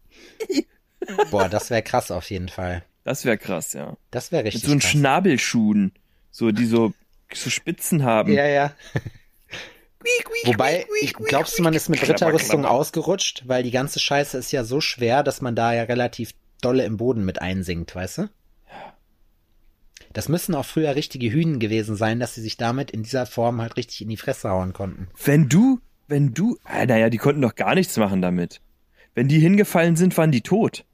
boah, 1.31 1.49
das 1.49 1.71
wäre 1.71 1.83
krass 1.83 2.11
auf 2.11 2.31
jeden 2.31 2.49
Fall. 2.49 2.85
Das 3.05 3.25
wäre 3.25 3.39
krass, 3.39 3.73
ja. 3.75 3.97
Das 4.11 4.33
wäre 4.33 4.45
Mit 4.45 4.55
richtig 4.55 4.67
so 4.67 4.73
einen 4.73 4.81
krass. 4.81 4.91
Schnabelschuhen, 4.91 5.93
so 6.31 6.51
die 6.53 6.67
so, 6.67 6.93
so 7.33 7.51
Spitzen 7.51 8.03
haben. 8.05 8.33
Ja, 8.33 8.47
ja. 8.47 8.73
Wobei, 10.45 10.87
glaubst 11.27 11.59
du, 11.59 11.63
man 11.63 11.73
ist 11.73 11.89
mit 11.89 12.07
Ritterrüstung 12.07 12.67
ausgerutscht? 12.67 13.45
Weil 13.47 13.63
die 13.63 13.71
ganze 13.71 14.01
Scheiße 14.01 14.37
ist 14.37 14.53
ja 14.53 14.63
so 14.65 14.81
schwer, 14.83 15.23
dass 15.23 15.41
man 15.41 15.57
da 15.57 15.73
ja 15.73 15.85
relativ 15.85 16.33
dolle 16.61 16.85
im 16.85 16.99
Boden 16.99 17.25
mit 17.25 17.41
einsinkt, 17.41 17.95
weißt 17.95 18.19
du? 18.19 18.29
Das 20.15 20.29
müssen 20.29 20.55
auch 20.55 20.65
früher 20.65 20.95
richtige 20.95 21.31
Hühnen 21.31 21.59
gewesen 21.59 21.97
sein, 21.97 22.21
dass 22.21 22.35
sie 22.35 22.41
sich 22.41 22.57
damit 22.57 22.93
in 22.93 23.03
dieser 23.03 23.27
Form 23.27 23.61
halt 23.61 23.77
richtig 23.77 24.01
in 24.01 24.09
die 24.09 24.17
Fresse 24.17 24.49
hauen 24.49 24.73
konnten. 24.73 25.09
Wenn 25.23 25.49
du, 25.49 25.81
wenn 26.07 26.33
du, 26.33 26.57
ah, 26.65 26.87
naja, 26.87 27.11
die 27.11 27.19
konnten 27.19 27.43
doch 27.43 27.57
gar 27.57 27.75
nichts 27.75 27.97
machen 27.97 28.23
damit. 28.23 28.61
Wenn 29.15 29.27
die 29.27 29.41
hingefallen 29.41 29.97
sind, 29.97 30.17
waren 30.17 30.31
die 30.31 30.41
tot. 30.41 30.85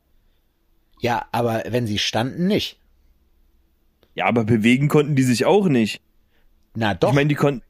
Ja, 1.00 1.26
aber 1.32 1.64
wenn 1.68 1.86
sie 1.86 1.98
standen, 1.98 2.46
nicht. 2.46 2.80
Ja, 4.14 4.24
aber 4.24 4.44
bewegen 4.44 4.88
konnten 4.88 5.16
die 5.16 5.22
sich 5.22 5.44
auch 5.44 5.68
nicht. 5.68 6.00
Na 6.74 6.94
doch. 6.94 7.10
Ich 7.10 7.14
meine, 7.14 7.28
die 7.28 7.34
konnten. 7.34 7.62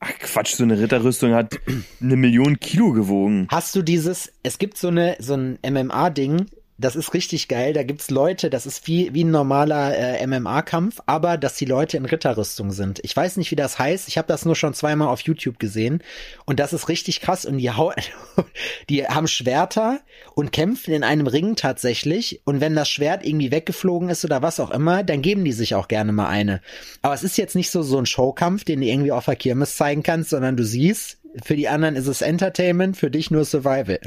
Ach 0.00 0.12
Quatsch, 0.20 0.54
so 0.54 0.62
eine 0.62 0.78
Ritterrüstung 0.78 1.34
hat 1.34 1.58
eine 2.00 2.14
Million 2.14 2.60
Kilo 2.60 2.92
gewogen. 2.92 3.48
Hast 3.50 3.74
du 3.74 3.82
dieses, 3.82 4.32
es 4.44 4.58
gibt 4.58 4.78
so 4.78 4.88
eine, 4.88 5.16
so 5.18 5.34
ein 5.34 5.58
MMA-Ding, 5.68 6.46
das 6.78 6.94
ist 6.94 7.12
richtig 7.12 7.48
geil, 7.48 7.72
da 7.72 7.82
gibt's 7.82 8.08
Leute, 8.08 8.50
das 8.50 8.64
ist 8.64 8.86
wie, 8.86 9.12
wie 9.12 9.24
ein 9.24 9.32
normaler 9.32 9.96
äh, 9.96 10.24
MMA-Kampf, 10.26 11.00
aber 11.06 11.36
dass 11.36 11.56
die 11.56 11.64
Leute 11.64 11.96
in 11.96 12.04
Ritterrüstung 12.04 12.70
sind. 12.70 13.00
Ich 13.02 13.16
weiß 13.16 13.36
nicht, 13.36 13.50
wie 13.50 13.56
das 13.56 13.80
heißt, 13.80 14.06
ich 14.06 14.16
habe 14.16 14.28
das 14.28 14.44
nur 14.44 14.54
schon 14.54 14.74
zweimal 14.74 15.08
auf 15.08 15.20
YouTube 15.22 15.58
gesehen 15.58 16.02
und 16.44 16.60
das 16.60 16.72
ist 16.72 16.88
richtig 16.88 17.20
krass 17.20 17.44
und 17.44 17.58
die, 17.58 17.70
hau 17.72 17.92
die 18.88 19.04
haben 19.06 19.26
Schwerter 19.26 20.00
und 20.34 20.52
kämpfen 20.52 20.94
in 20.94 21.02
einem 21.02 21.26
Ring 21.26 21.56
tatsächlich 21.56 22.42
und 22.44 22.60
wenn 22.60 22.76
das 22.76 22.88
Schwert 22.88 23.26
irgendwie 23.26 23.50
weggeflogen 23.50 24.08
ist 24.08 24.24
oder 24.24 24.42
was 24.42 24.60
auch 24.60 24.70
immer, 24.70 25.02
dann 25.02 25.20
geben 25.20 25.44
die 25.44 25.52
sich 25.52 25.74
auch 25.74 25.88
gerne 25.88 26.12
mal 26.12 26.28
eine. 26.28 26.60
Aber 27.02 27.14
es 27.14 27.24
ist 27.24 27.38
jetzt 27.38 27.56
nicht 27.56 27.72
so, 27.72 27.82
so 27.82 27.98
ein 27.98 28.06
Showkampf, 28.06 28.62
den 28.62 28.80
du 28.80 28.86
irgendwie 28.86 29.12
auf 29.12 29.24
der 29.24 29.36
Kirmes 29.36 29.76
zeigen 29.76 30.04
kannst, 30.04 30.30
sondern 30.30 30.56
du 30.56 30.64
siehst, 30.64 31.18
für 31.42 31.56
die 31.56 31.68
anderen 31.68 31.96
ist 31.96 32.06
es 32.06 32.22
Entertainment, 32.22 32.96
für 32.96 33.10
dich 33.10 33.32
nur 33.32 33.44
Survival. 33.44 33.98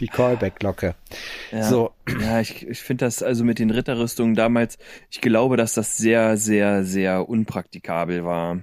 Die 0.00 0.06
Callback-Glocke. 0.06 0.94
Ja. 1.50 1.62
So. 1.64 1.90
Ja, 2.20 2.40
ich, 2.40 2.66
ich 2.66 2.80
finde 2.80 3.04
das 3.04 3.22
also 3.22 3.44
mit 3.44 3.58
den 3.58 3.70
Ritterrüstungen 3.70 4.34
damals, 4.34 4.78
ich 5.10 5.20
glaube, 5.20 5.56
dass 5.56 5.74
das 5.74 5.96
sehr, 5.96 6.36
sehr, 6.36 6.84
sehr 6.84 7.28
unpraktikabel 7.28 8.24
war. 8.24 8.60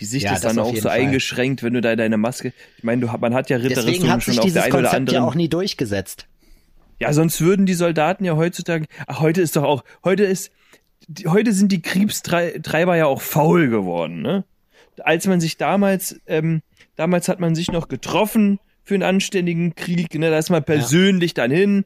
Die 0.00 0.04
Sicht 0.04 0.24
Ja, 0.24 0.34
ist 0.34 0.44
dann 0.44 0.58
auch 0.58 0.74
so 0.74 0.82
Fall. 0.82 0.92
eingeschränkt, 1.00 1.62
wenn 1.62 1.74
du 1.74 1.80
da 1.80 1.94
deine 1.94 2.16
Maske, 2.16 2.52
ich 2.78 2.84
meine, 2.84 3.02
du, 3.06 3.06
man 3.18 3.34
hat 3.34 3.50
ja 3.50 3.58
Ritterrüstungen 3.58 4.10
hat 4.12 4.22
schon 4.22 4.38
auf 4.38 4.52
der 4.52 4.64
einen 4.64 4.72
oder 4.72 4.82
Konzept 4.82 4.92
ja 5.12 5.18
anderen. 5.18 5.24
auch 5.24 5.34
nie 5.34 5.48
durchgesetzt. 5.48 6.26
Ja, 7.00 7.12
sonst 7.12 7.40
würden 7.40 7.66
die 7.66 7.74
Soldaten 7.74 8.24
ja 8.24 8.34
heutzutage, 8.36 8.86
ach, 9.06 9.20
heute 9.20 9.40
ist 9.40 9.54
doch 9.54 9.62
auch, 9.62 9.84
heute 10.04 10.24
ist, 10.24 10.50
die, 11.06 11.28
heute 11.28 11.52
sind 11.52 11.70
die 11.70 11.80
Kriegstreiber 11.80 12.96
ja 12.96 13.06
auch 13.06 13.20
faul 13.22 13.68
geworden, 13.68 14.20
ne? 14.22 14.44
Als 15.00 15.28
man 15.28 15.40
sich 15.40 15.56
damals, 15.58 16.20
ähm, 16.26 16.62
damals 16.96 17.28
hat 17.28 17.38
man 17.38 17.54
sich 17.54 17.70
noch 17.70 17.86
getroffen 17.86 18.58
für 18.88 18.94
einen 18.94 19.02
anständigen 19.04 19.74
Krieg, 19.74 20.14
ne? 20.18 20.30
Da 20.30 20.38
ist 20.38 20.50
man 20.50 20.64
persönlich 20.64 21.34
dann 21.34 21.50
hin 21.50 21.84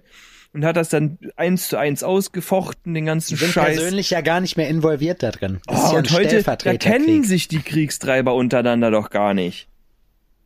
und 0.55 0.65
hat 0.65 0.77
das 0.77 0.89
dann 0.89 1.19
eins 1.37 1.69
zu 1.69 1.77
eins 1.77 2.03
ausgefochten, 2.03 2.95
den 2.95 3.07
ganzen 3.07 3.31
Die 3.35 3.37
sind 3.45 3.53
Scheiß. 3.53 3.77
persönlich 3.77 4.11
ja 4.11 4.21
gar 4.21 4.41
nicht 4.41 4.57
mehr 4.57 4.69
involviert 4.69 5.23
da 5.23 5.31
drin. 5.31 5.61
Das 5.67 5.79
Oh, 5.91 5.93
ja 5.93 5.99
und 5.99 6.11
heute, 6.13 6.43
da 6.43 6.57
kennen 6.77 7.25
sich 7.25 7.49
die 7.49 7.61
Kriegstreiber 7.61 8.35
untereinander 8.35 8.91
doch 8.91 9.11
gar 9.11 9.35
nicht. 9.35 9.69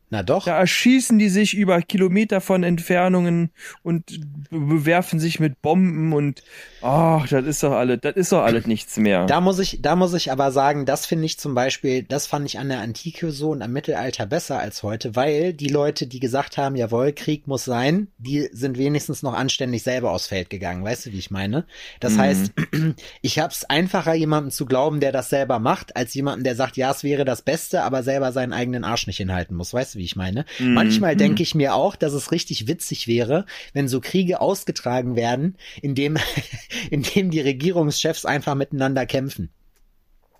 Na 0.09 0.23
doch. 0.23 0.45
Da 0.45 0.57
erschießen 0.57 1.19
die 1.19 1.27
sich 1.29 1.53
über 1.53 1.81
Kilometer 1.81 2.39
von 2.39 2.63
Entfernungen 2.63 3.51
und 3.83 4.05
be- 4.49 4.59
bewerfen 4.59 5.19
sich 5.19 5.39
mit 5.41 5.61
Bomben 5.61 6.13
und 6.13 6.43
ach, 6.81 7.27
das 7.27 7.45
ist 7.45 7.61
doch 7.63 7.73
alles, 7.73 7.99
das 8.01 8.15
ist 8.15 8.31
doch 8.31 8.41
alles 8.43 8.67
nichts 8.67 8.95
mehr. 8.95 9.25
Da 9.25 9.41
muss 9.41 9.59
ich, 9.59 9.81
da 9.81 9.97
muss 9.97 10.13
ich 10.13 10.31
aber 10.31 10.51
sagen, 10.53 10.85
das 10.85 11.05
finde 11.05 11.25
ich 11.25 11.37
zum 11.37 11.53
Beispiel, 11.55 12.03
das 12.03 12.25
fand 12.25 12.45
ich 12.45 12.57
an 12.57 12.69
der 12.69 12.79
Antike 12.79 13.31
so 13.31 13.49
und 13.49 13.61
am 13.61 13.73
Mittelalter 13.73 14.25
besser 14.25 14.59
als 14.59 14.81
heute, 14.83 15.15
weil 15.17 15.51
die 15.53 15.67
Leute, 15.67 16.07
die 16.07 16.21
gesagt 16.21 16.57
haben, 16.57 16.77
jawohl, 16.77 17.11
Krieg 17.11 17.45
muss 17.47 17.65
sein, 17.65 18.07
die 18.17 18.47
sind 18.53 18.77
wenigstens 18.77 19.23
noch 19.23 19.33
anständig 19.33 19.83
selber 19.83 20.11
aufs 20.11 20.27
Feld 20.27 20.49
gegangen. 20.49 20.85
Weißt 20.85 21.07
du, 21.07 21.11
wie 21.11 21.19
ich 21.19 21.31
meine? 21.31 21.65
Das 21.99 22.13
Mhm. 22.13 22.19
heißt, 22.19 22.51
ich 23.21 23.39
hab's 23.39 23.65
einfacher, 23.65 24.13
jemandem 24.13 24.51
zu 24.51 24.65
glauben, 24.65 25.01
der 25.01 25.11
das 25.11 25.29
selber 25.29 25.59
macht, 25.59 25.97
als 25.97 26.13
jemandem, 26.13 26.45
der 26.45 26.55
sagt, 26.55 26.77
ja, 26.77 26.91
es 26.91 27.03
wäre 27.03 27.25
das 27.25 27.41
Beste, 27.41 27.83
aber 27.83 28.03
selber 28.03 28.31
seinen 28.31 28.53
eigenen 28.53 28.85
Arsch 28.85 29.07
nicht 29.07 29.17
hinhalten 29.17 29.55
muss. 29.57 29.73
Weißt 29.73 29.95
du, 29.95 29.96
wie 29.97 30.03
ich 30.05 30.15
meine? 30.15 30.45
Mhm. 30.59 30.73
Manchmal 30.73 31.15
denke 31.15 31.43
ich 31.43 31.53
mir 31.55 31.75
auch, 31.75 31.95
dass 31.95 32.13
es 32.13 32.31
richtig 32.31 32.67
witzig 32.67 33.07
wäre, 33.07 33.45
wenn 33.73 33.87
so 33.87 33.99
Kriege 33.99 34.39
ausgetragen 34.39 35.15
werden, 35.15 35.57
indem, 35.81 36.17
indem 36.89 37.31
die 37.31 37.41
Regierungschefs 37.41 38.23
einfach 38.25 38.55
miteinander 38.55 39.05
kämpfen. 39.05 39.49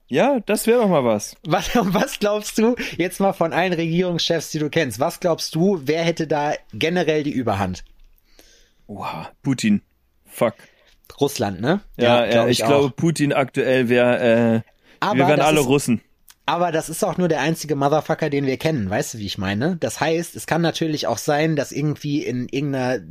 ja, 0.08 0.40
das 0.46 0.68
wäre 0.68 0.80
doch 0.82 0.88
mal 0.90 1.04
was. 1.04 1.36
Was, 1.46 1.70
was 1.76 2.20
glaubst 2.20 2.58
du, 2.58 2.76
jetzt 2.98 3.20
mal 3.20 3.34
von 3.34 3.52
allen 3.52 3.74
Regierungschefs, 3.74 4.52
die 4.52 4.60
du 4.60 4.70
kennst, 4.70 5.00
was 5.02 5.20
glaubst 5.20 5.54
du, 5.56 5.82
wer 5.84 6.04
hätte 6.04 6.28
da 6.28 6.54
generell 6.74 7.24
die 7.24 7.32
Überhand? 7.34 7.84
Wow, 8.88 9.28
Putin. 9.44 9.82
Fuck. 10.26 10.54
Russland, 11.20 11.62
ne? 11.62 11.82
Ja, 11.98 12.26
ja, 12.26 12.32
glaub 12.32 12.48
ich, 12.50 12.64
auch. 12.64 12.68
glaube, 12.68 12.90
Putin 12.92 13.34
aktuell 13.34 13.90
wäre, 13.90 14.20
äh, 14.20 14.72
Aber 15.00 15.20
wir 15.20 15.28
wären 15.28 15.42
alle 15.42 15.60
ist- 15.62 15.68
Russen. 15.68 16.02
Aber 16.50 16.72
das 16.72 16.88
ist 16.88 17.04
auch 17.04 17.18
nur 17.18 17.28
der 17.28 17.42
einzige 17.42 17.76
Motherfucker, 17.76 18.30
den 18.30 18.46
wir 18.46 18.56
kennen, 18.56 18.90
weißt 18.90 19.14
du, 19.14 19.18
wie 19.18 19.26
ich 19.26 19.38
meine? 19.38 19.76
Das 19.82 20.00
heißt, 20.00 20.34
es 20.38 20.48
kann 20.48 20.62
natürlich 20.62 21.06
auch 21.06 21.18
sein, 21.18 21.58
dass 21.58 21.74
irgendwie 21.74 22.24
in 22.24 22.48
irgendeiner, 22.50 23.04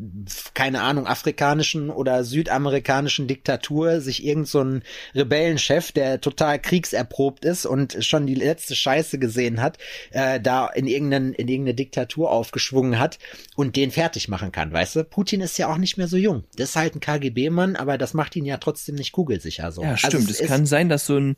keine 0.55 0.81
Ahnung, 0.81 1.07
afrikanischen 1.07 1.91
oder 1.91 2.25
südamerikanischen 2.25 3.29
Diktatur 3.29 4.01
sich 4.01 4.25
irgend 4.25 4.49
so 4.49 4.63
ein 4.63 4.83
Rebellenchef, 5.15 5.93
der 5.93 6.23
total 6.23 6.59
kriegserprobt 6.59 7.45
ist 7.45 7.67
und 7.67 7.99
schon 8.03 8.27
die 8.27 8.35
letzte 8.35 8.75
Scheiße 8.75 9.19
gesehen 9.19 9.61
hat, 9.61 9.77
äh, 10.13 10.41
da 10.41 10.69
in 10.69 10.87
irgendeinen, 10.87 11.35
in 11.35 11.47
irgendeine 11.49 11.75
Diktatur 11.75 12.31
aufgeschwungen 12.31 12.99
hat 12.99 13.19
und 13.55 13.77
den 13.77 13.91
fertig 13.91 14.29
machen 14.29 14.51
kann, 14.51 14.73
weißt 14.73 14.97
du? 14.97 15.05
Putin 15.05 15.43
ist 15.43 15.59
ja 15.59 15.69
auch 15.71 15.77
nicht 15.79 15.99
mehr 15.99 16.09
so 16.09 16.17
jung. 16.17 16.45
Das 16.57 16.71
ist 16.71 16.77
halt 16.77 16.95
ein 16.97 17.01
KGB-Mann, 17.01 17.77
aber 17.77 17.99
das 17.99 18.15
macht 18.15 18.35
ihn 18.35 18.47
ja 18.47 18.57
trotzdem 18.57 18.95
nicht 18.95 19.13
kugelsicher 19.13 19.73
so. 19.73 19.83
Ja, 19.83 19.91
Also 19.91 20.07
stimmt. 20.09 20.25
es 20.31 20.37
es 20.37 20.41
ist- 20.41 20.49
kann 20.49 20.65
sein, 20.65 20.89
dass 20.89 21.05
so 21.05 21.19
ein 21.19 21.37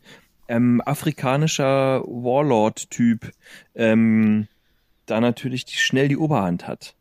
ähm, 0.49 0.81
afrikanischer 0.85 2.03
Warlord-Typ 2.05 3.31
ähm, 3.75 4.49
da 5.07 5.21
natürlich 5.21 5.65
die, 5.65 5.77
schnell 5.77 6.09
die 6.09 6.17
Oberhand 6.17 6.67
hat. 6.67 6.95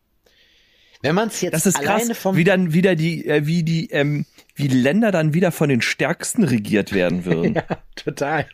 Wenn 1.01 1.15
man 1.15 1.27
es 1.27 1.41
jetzt 1.41 1.53
Das 1.53 1.65
ist 1.65 1.79
krass, 1.79 2.01
alleine 2.01 2.15
vom 2.15 2.35
wie 2.35 2.43
dann 2.43 2.73
wieder 2.73 2.95
die, 2.95 3.25
äh, 3.25 3.45
wie 3.45 3.63
die, 3.63 3.89
ähm, 3.91 4.25
wie 4.55 4.67
Länder 4.67 5.11
dann 5.11 5.33
wieder 5.33 5.51
von 5.51 5.69
den 5.69 5.81
Stärksten 5.81 6.43
regiert 6.43 6.93
werden 6.93 7.25
würden. 7.25 7.55
Ja, 7.55 7.63
total. 7.95 8.47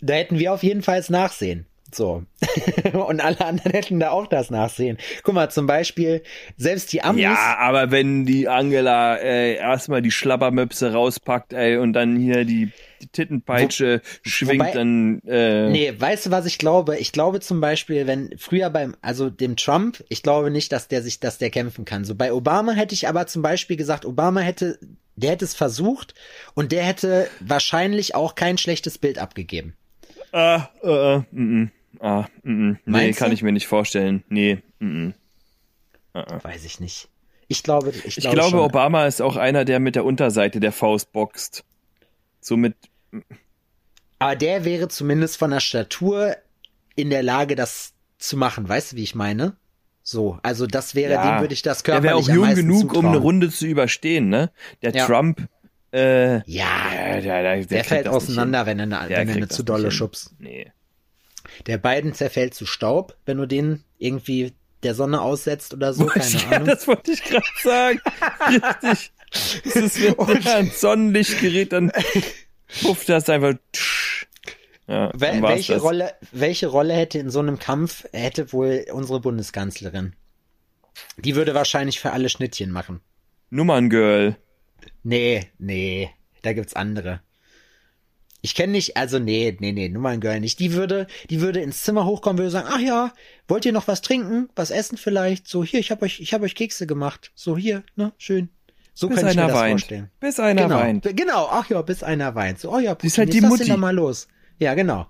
Da 0.00 0.14
hätten 0.14 0.38
wir 0.38 0.52
auf 0.52 0.62
jeden 0.62 0.82
Fall 0.82 0.98
Nachsehen. 1.08 1.66
So. 1.92 2.24
Und 2.92 3.20
alle 3.20 3.40
anderen 3.40 3.72
hätten 3.72 3.98
da 3.98 4.10
auch 4.10 4.26
das 4.26 4.50
Nachsehen. 4.50 4.98
Guck 5.22 5.34
mal, 5.34 5.50
zum 5.50 5.66
Beispiel, 5.66 6.22
selbst 6.56 6.92
die 6.92 7.02
Amis. 7.02 7.22
Ja, 7.22 7.56
aber 7.58 7.90
wenn 7.90 8.24
die 8.26 8.46
Angela 8.48 9.16
äh, 9.16 9.54
erstmal 9.54 10.02
die 10.02 10.10
Schlabbermöpse 10.10 10.92
rauspackt, 10.92 11.52
ey, 11.54 11.78
und 11.78 11.94
dann 11.94 12.16
hier 12.16 12.44
die, 12.44 12.70
die 13.00 13.06
Tittenpeitsche 13.08 14.02
schwingt, 14.22 14.60
wobei- 14.64 14.72
dann 14.72 15.22
äh, 15.26 15.70
Nee, 15.70 15.94
weißt 15.98 16.26
du, 16.26 16.30
was 16.30 16.44
ich 16.46 16.58
glaube? 16.58 16.98
Ich 16.98 17.12
glaube 17.12 17.40
zum 17.40 17.60
Beispiel, 17.60 18.06
wenn 18.06 18.34
früher 18.38 18.68
beim, 18.70 18.94
also 19.00 19.30
dem 19.30 19.56
Trump, 19.56 20.04
ich 20.10 20.22
glaube 20.22 20.50
nicht, 20.50 20.70
dass 20.72 20.88
der 20.88 21.02
sich, 21.02 21.20
dass 21.20 21.38
der 21.38 21.48
kämpfen 21.50 21.84
kann. 21.86 22.04
So 22.04 22.14
bei 22.14 22.32
Obama 22.34 22.72
hätte 22.72 22.94
ich 22.94 23.08
aber 23.08 23.26
zum 23.26 23.40
Beispiel 23.42 23.76
gesagt, 23.78 24.04
Obama 24.04 24.40
hätte, 24.40 24.78
der 25.16 25.30
hätte 25.30 25.46
es 25.46 25.54
versucht 25.54 26.14
und 26.54 26.70
der 26.70 26.84
hätte 26.84 27.28
wahrscheinlich 27.40 28.14
auch 28.14 28.34
kein 28.34 28.58
schlechtes 28.58 28.98
Bild 28.98 29.18
abgegeben. 29.18 29.74
ah, 30.32 30.68
äh, 30.82 31.14
äh, 31.16 31.18
mm, 31.32 31.62
mm, 31.62 31.70
ah, 32.00 32.26
mm, 32.42 32.50
mm, 32.52 32.70
nee, 32.70 32.78
Meinst 32.84 33.18
kann 33.18 33.28
du? 33.30 33.34
ich 33.34 33.42
mir 33.42 33.52
nicht 33.52 33.66
vorstellen. 33.66 34.24
Nee, 34.28 34.58
mm, 34.80 34.86
mm. 35.08 35.14
Weiß 36.42 36.64
ich 36.64 36.80
nicht. 36.80 37.08
Ich 37.48 37.62
glaube, 37.62 37.90
ich, 37.90 38.18
Ich 38.18 38.24
glaube, 38.24 38.36
glaube. 38.36 38.62
Obama 38.62 39.06
ist 39.06 39.22
auch 39.22 39.36
einer, 39.36 39.64
der 39.64 39.78
mit 39.80 39.94
der 39.94 40.04
Unterseite 40.04 40.60
der 40.60 40.72
Faust 40.72 41.12
boxt. 41.12 41.64
So 42.40 42.56
mit, 42.56 42.74
Aber 44.18 44.36
der 44.36 44.64
wäre 44.64 44.88
zumindest 44.88 45.36
von 45.36 45.50
der 45.50 45.60
Statur 45.60 46.36
in 46.96 47.10
der 47.10 47.22
Lage, 47.22 47.54
das 47.54 47.94
zu 48.18 48.36
machen. 48.36 48.68
Weißt 48.68 48.92
du, 48.92 48.96
wie 48.96 49.02
ich 49.04 49.14
meine? 49.14 49.56
So, 50.02 50.38
also 50.42 50.66
das 50.66 50.94
wäre, 50.94 51.12
Ja, 51.12 51.36
dem 51.36 51.40
würde 51.42 51.54
ich 51.54 51.62
das 51.62 51.82
der 51.82 51.94
körperlich 52.00 52.26
wäre 52.28 52.40
auch 52.40 52.46
jung 52.46 52.54
genug, 52.54 52.82
um 52.82 52.88
zutrauen. 52.88 53.06
eine 53.06 53.16
Runde 53.18 53.50
zu 53.50 53.66
überstehen, 53.66 54.28
ne? 54.28 54.50
Der 54.82 54.92
Ja. 54.94 55.06
Trump, 55.06 55.46
äh, 55.92 56.38
Ja, 56.50 56.66
der, 57.12 57.20
der, 57.20 57.42
der, 57.42 57.64
der, 57.64 57.84
fällt 57.84 58.08
auseinander, 58.08 58.66
wenn 58.66 58.78
er 58.80 58.84
eine. 59.00 59.08
Der 59.08 59.18
wenn 59.18 59.28
er 59.28 59.36
eine 59.36 59.48
zu 59.48 59.62
dolle 59.62 59.90
schubst. 59.90 60.34
Nee. 60.38 60.72
Der 61.66 61.78
beiden 61.78 62.14
zerfällt 62.14 62.54
zu 62.54 62.66
Staub, 62.66 63.16
wenn 63.26 63.38
du 63.38 63.46
den 63.46 63.84
irgendwie 63.98 64.52
der 64.82 64.94
Sonne 64.94 65.20
aussetzt 65.20 65.74
oder 65.74 65.92
so, 65.92 66.06
keine 66.06 66.30
ja, 66.30 66.48
Ahnung. 66.50 66.66
das 66.66 66.86
wollte 66.86 67.12
ich 67.12 67.22
gerade 67.24 67.46
sagen. 67.62 68.00
Richtig. 68.48 69.12
Das 69.64 69.76
ist, 69.76 70.00
wenn 70.00 70.42
der 70.42 70.56
ans 70.56 70.80
Sonnenlicht 70.80 71.40
gerät, 71.40 71.72
dann 71.72 71.92
pufft 72.82 73.08
das 73.08 73.28
einfach. 73.28 73.54
Ja, 74.86 75.10
Wel 75.14 75.42
welche 75.42 75.74
das. 75.74 75.82
Rolle, 75.82 76.14
welche 76.32 76.68
Rolle 76.68 76.94
hätte 76.94 77.18
in 77.18 77.28
so 77.28 77.40
einem 77.40 77.58
Kampf, 77.58 78.06
hätte 78.12 78.52
wohl 78.54 78.86
unsere 78.90 79.20
Bundeskanzlerin? 79.20 80.14
Die 81.18 81.36
würde 81.36 81.54
wahrscheinlich 81.54 82.00
für 82.00 82.12
alle 82.12 82.30
Schnittchen 82.30 82.70
machen. 82.70 83.00
Nummerngirl. 83.50 84.36
Nee, 85.02 85.50
nee, 85.58 86.10
da 86.42 86.52
gibt's 86.54 86.74
andere. 86.74 87.20
Ich 88.48 88.54
kenne 88.54 88.72
nicht, 88.72 88.96
also 88.96 89.18
nee, 89.18 89.54
nee, 89.60 89.72
nee, 89.72 89.90
Nummerngirl 89.90 90.40
nicht. 90.40 90.58
Die 90.58 90.72
würde, 90.72 91.06
die 91.28 91.42
würde 91.42 91.60
ins 91.60 91.82
Zimmer 91.82 92.06
hochkommen, 92.06 92.38
würde 92.38 92.50
sagen, 92.50 92.68
ach 92.70 92.80
ja, 92.80 93.12
wollt 93.46 93.66
ihr 93.66 93.72
noch 93.72 93.88
was 93.88 94.00
trinken, 94.00 94.48
was 94.56 94.70
essen 94.70 94.96
vielleicht? 94.96 95.46
So 95.46 95.62
hier, 95.62 95.80
ich 95.80 95.90
hab 95.90 96.00
euch, 96.00 96.18
ich 96.20 96.32
hab 96.32 96.40
euch 96.40 96.54
Kekse 96.54 96.86
gemacht. 96.86 97.30
So 97.34 97.58
hier, 97.58 97.82
ne, 97.94 98.12
schön. 98.16 98.48
So 98.94 99.08
Bis 99.08 99.18
kann 99.20 99.28
ich 99.28 99.36
mir 99.36 99.42
das 99.48 99.52
weint. 99.54 99.80
vorstellen. 99.80 100.10
Bis 100.18 100.40
einer 100.40 100.62
genau, 100.62 100.76
weint. 100.76 101.16
genau, 101.16 101.46
ach 101.50 101.68
ja, 101.68 101.82
bis 101.82 102.02
einer 102.02 102.34
weint. 102.34 102.58
So, 102.58 102.72
oh 102.72 102.78
ja, 102.78 102.96
Sie 102.98 103.08
ist 103.08 103.16
Putin, 103.16 103.24
halt 103.26 103.34
die 103.34 103.40
Mutti. 103.42 103.68
doch 103.68 103.76
mal 103.76 103.94
los. 103.94 104.28
Ja, 104.58 104.72
genau. 104.72 105.06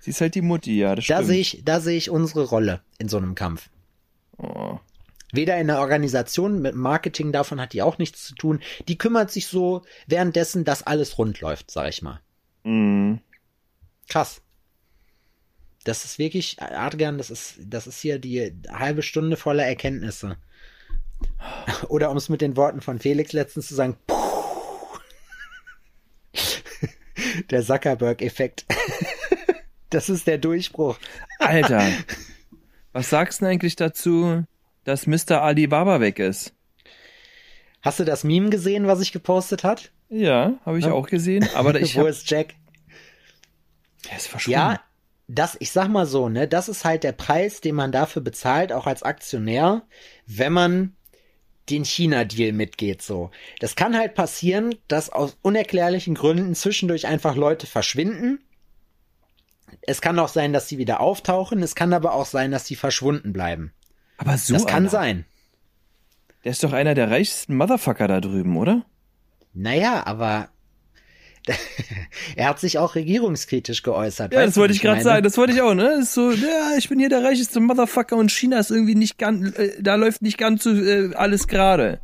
Sie 0.00 0.10
ist 0.10 0.20
halt 0.20 0.34
die 0.34 0.42
Mutti, 0.42 0.76
ja, 0.76 0.96
das 0.96 1.06
Da 1.06 1.14
stimmt. 1.18 1.28
sehe 1.28 1.40
ich, 1.40 1.62
da 1.64 1.78
sehe 1.78 1.96
ich 1.96 2.10
unsere 2.10 2.42
Rolle 2.42 2.80
in 2.98 3.08
so 3.08 3.18
einem 3.18 3.36
Kampf. 3.36 3.70
oh. 4.38 4.78
Weder 5.32 5.56
in 5.58 5.68
der 5.68 5.78
Organisation 5.78 6.60
mit 6.60 6.74
Marketing, 6.74 7.30
davon 7.30 7.60
hat 7.60 7.72
die 7.72 7.82
auch 7.82 7.98
nichts 7.98 8.24
zu 8.26 8.34
tun. 8.34 8.58
Die 8.88 8.98
kümmert 8.98 9.30
sich 9.30 9.46
so 9.46 9.82
währenddessen, 10.08 10.64
dass 10.64 10.82
alles 10.82 11.18
rund 11.18 11.40
läuft, 11.40 11.70
sag 11.70 11.88
ich 11.88 12.02
mal. 12.02 12.20
Mm. 12.64 13.14
Krass. 14.08 14.42
Das 15.84 16.04
ist 16.04 16.18
wirklich, 16.18 16.60
Adrian, 16.60 17.18
das 17.18 17.30
ist, 17.30 17.54
das 17.64 17.86
ist 17.86 18.00
hier 18.00 18.18
die 18.18 18.52
halbe 18.68 19.02
Stunde 19.02 19.36
voller 19.36 19.64
Erkenntnisse. 19.64 20.36
Oder 21.88 22.10
um 22.10 22.16
es 22.16 22.28
mit 22.28 22.40
den 22.40 22.56
Worten 22.56 22.80
von 22.80 22.98
Felix 22.98 23.32
letztens 23.32 23.68
zu 23.68 23.74
sagen, 23.74 23.96
puh. 24.06 24.16
der 27.50 27.62
Zuckerberg-Effekt. 27.62 28.66
Das 29.90 30.08
ist 30.08 30.28
der 30.28 30.38
Durchbruch. 30.38 30.98
Alter. 31.40 31.84
Was 32.92 33.10
sagst 33.10 33.42
du 33.42 33.46
eigentlich 33.46 33.74
dazu, 33.74 34.44
dass 34.84 35.08
Mr. 35.08 35.42
Alibaba 35.42 36.00
weg 36.00 36.20
ist? 36.20 36.54
Hast 37.82 37.98
du 37.98 38.04
das 38.04 38.22
Meme 38.24 38.50
gesehen, 38.50 38.86
was 38.86 39.00
ich 39.00 39.10
gepostet 39.10 39.64
hat? 39.64 39.90
Ja, 40.10 40.54
habe 40.66 40.78
ich 40.78 40.84
Ja. 40.86 40.92
auch 40.92 41.06
gesehen, 41.08 41.48
aber 41.54 41.74
ich 41.80 41.96
Wo 41.96 42.00
hab, 42.00 42.08
ist 42.08 42.28
Jack? 42.30 42.54
der 44.10 44.16
ist 44.16 44.26
verschwunden. 44.28 44.58
Ja, 44.58 44.80
das, 45.28 45.56
ich 45.60 45.70
sag 45.70 45.88
mal 45.88 46.06
so, 46.06 46.28
ne, 46.28 46.48
das 46.48 46.68
ist 46.68 46.84
halt 46.84 47.04
der 47.04 47.12
Preis, 47.12 47.60
den 47.60 47.76
man 47.76 47.92
dafür 47.92 48.22
bezahlt, 48.22 48.72
auch 48.72 48.86
als 48.86 49.02
Aktionär, 49.02 49.82
wenn 50.26 50.52
man 50.52 50.96
den 51.68 51.84
China-Deal 51.84 52.52
mitgeht, 52.52 53.00
so. 53.02 53.30
Das 53.60 53.76
kann 53.76 53.96
halt 53.96 54.14
passieren, 54.14 54.74
dass 54.88 55.10
aus 55.10 55.36
unerklärlichen 55.42 56.16
Gründen 56.16 56.56
zwischendurch 56.56 57.06
einfach 57.06 57.36
Leute 57.36 57.68
verschwinden. 57.68 58.40
Es 59.82 60.00
kann 60.00 60.18
auch 60.18 60.28
sein, 60.28 60.52
dass 60.52 60.66
sie 60.68 60.78
wieder 60.78 60.98
auftauchen. 60.98 61.62
Es 61.62 61.76
kann 61.76 61.92
aber 61.92 62.12
auch 62.14 62.26
sein, 62.26 62.50
dass 62.50 62.66
sie 62.66 62.74
verschwunden 62.74 63.32
bleiben. 63.32 63.72
aber 64.18 64.36
so 64.36 64.54
das 64.54 64.66
kann 64.66 64.84
einer. 64.84 64.90
sein. 64.90 65.24
Der 66.42 66.50
ist 66.50 66.64
doch 66.64 66.72
einer 66.72 66.94
der 66.94 67.08
reichsten 67.10 67.54
Motherfucker 67.54 68.08
da 68.08 68.20
drüben, 68.20 68.56
oder? 68.56 68.84
Naja, 69.52 70.06
aber 70.06 70.48
er 72.36 72.48
hat 72.48 72.60
sich 72.60 72.78
auch 72.78 72.94
regierungskritisch 72.94 73.82
geäußert. 73.82 74.32
Ja, 74.32 74.44
das 74.44 74.56
wollte 74.56 74.74
ich 74.74 74.80
gerade 74.80 75.02
sagen. 75.02 75.24
Das 75.24 75.36
wollte 75.36 75.52
ich 75.52 75.62
auch, 75.62 75.74
ne? 75.74 76.00
Ist 76.00 76.14
so, 76.14 76.30
ja, 76.30 76.72
ich 76.76 76.88
bin 76.88 76.98
hier 76.98 77.08
der 77.08 77.24
reicheste 77.24 77.60
Motherfucker 77.60 78.16
und 78.16 78.30
China 78.30 78.58
ist 78.58 78.70
irgendwie 78.70 78.94
nicht 78.94 79.18
ganz, 79.18 79.56
äh, 79.56 79.80
da 79.80 79.94
läuft 79.94 80.22
nicht 80.22 80.38
ganz 80.38 80.64
so 80.64 80.70
äh, 80.70 81.14
alles 81.14 81.48
gerade. 81.48 82.00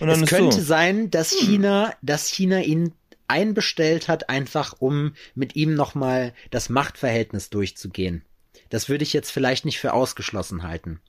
Es 0.00 0.26
könnte 0.26 0.56
so. 0.56 0.62
sein, 0.62 1.10
dass 1.10 1.30
China, 1.30 1.92
dass 2.02 2.28
China 2.28 2.60
ihn 2.60 2.92
einbestellt 3.26 4.08
hat, 4.08 4.28
einfach 4.28 4.74
um 4.78 5.14
mit 5.34 5.56
ihm 5.56 5.74
nochmal 5.74 6.32
das 6.50 6.68
Machtverhältnis 6.68 7.50
durchzugehen. 7.50 8.24
Das 8.70 8.88
würde 8.88 9.02
ich 9.02 9.12
jetzt 9.12 9.30
vielleicht 9.30 9.64
nicht 9.64 9.78
für 9.78 9.92
ausgeschlossen 9.92 10.62
halten. 10.62 11.00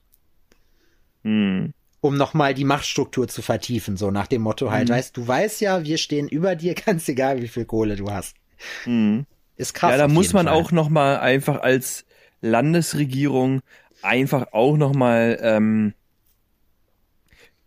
Hm. 1.24 1.74
Um 2.02 2.16
nochmal 2.16 2.54
die 2.54 2.64
Machtstruktur 2.64 3.28
zu 3.28 3.42
vertiefen, 3.42 3.98
so 3.98 4.10
nach 4.12 4.28
dem 4.28 4.42
Motto 4.42 4.72
halt, 4.72 4.88
Mhm. 4.88 4.94
weißt 4.94 5.18
du, 5.18 5.28
weißt 5.28 5.60
ja, 5.62 5.84
wir 5.84 5.98
stehen 5.98 6.28
über 6.30 6.56
dir, 6.56 6.74
ganz 6.86 7.08
egal, 7.10 7.42
wie 7.42 7.48
viel 7.48 7.66
Kohle 7.66 7.96
du 7.96 8.10
hast. 8.12 8.36
Hm. 8.84 9.26
Ist 9.58 9.74
krass. 9.74 9.92
Ja, 9.92 9.98
da 9.98 10.08
muss 10.08 10.32
man 10.34 10.48
Fall. 10.48 10.56
auch 10.56 10.72
noch 10.72 10.88
mal 10.90 11.20
einfach 11.20 11.60
als 11.62 12.06
Landesregierung 12.42 13.62
einfach 14.02 14.54
auch 14.54 14.78
noch 14.78 14.94
mal 14.96 15.38
ähm, 15.42 15.94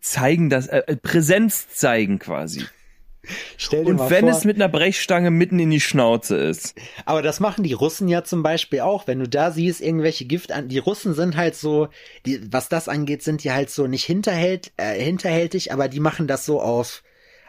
zeigen, 0.01 0.49
dass 0.49 0.67
äh, 0.67 0.79
äh, 0.87 0.95
Präsenz 0.95 1.69
zeigen 1.69 2.17
quasi. 2.19 2.65
Stell 3.57 3.83
dir 3.83 3.91
Und 3.91 3.97
mal 3.97 4.09
wenn 4.09 4.25
vor, 4.25 4.31
es 4.31 4.43
mit 4.43 4.57
einer 4.57 4.67
Brechstange 4.67 5.31
mitten 5.31 5.59
in 5.59 5.69
die 5.69 5.79
Schnauze 5.79 6.35
ist. 6.35 6.75
Aber 7.05 7.21
das 7.21 7.39
machen 7.39 7.63
die 7.63 7.73
Russen 7.73 8.07
ja 8.09 8.23
zum 8.23 8.43
Beispiel 8.43 8.81
auch. 8.81 9.07
Wenn 9.07 9.19
du 9.19 9.29
da 9.29 9.51
siehst, 9.51 9.81
irgendwelche 9.81 10.25
Gift 10.25 10.51
an, 10.51 10.67
die 10.67 10.79
Russen 10.79 11.13
sind 11.13 11.37
halt 11.37 11.55
so, 11.55 11.87
die, 12.25 12.41
was 12.51 12.67
das 12.67 12.89
angeht, 12.89 13.23
sind 13.23 13.43
die 13.43 13.51
halt 13.51 13.69
so 13.69 13.87
nicht 13.87 14.03
hinterhält, 14.03 14.73
äh, 14.77 14.99
hinterhältig, 14.99 15.71
aber 15.71 15.87
die 15.87 16.01
machen 16.01 16.27
das 16.27 16.45
so 16.45 16.61
auf, 16.61 17.03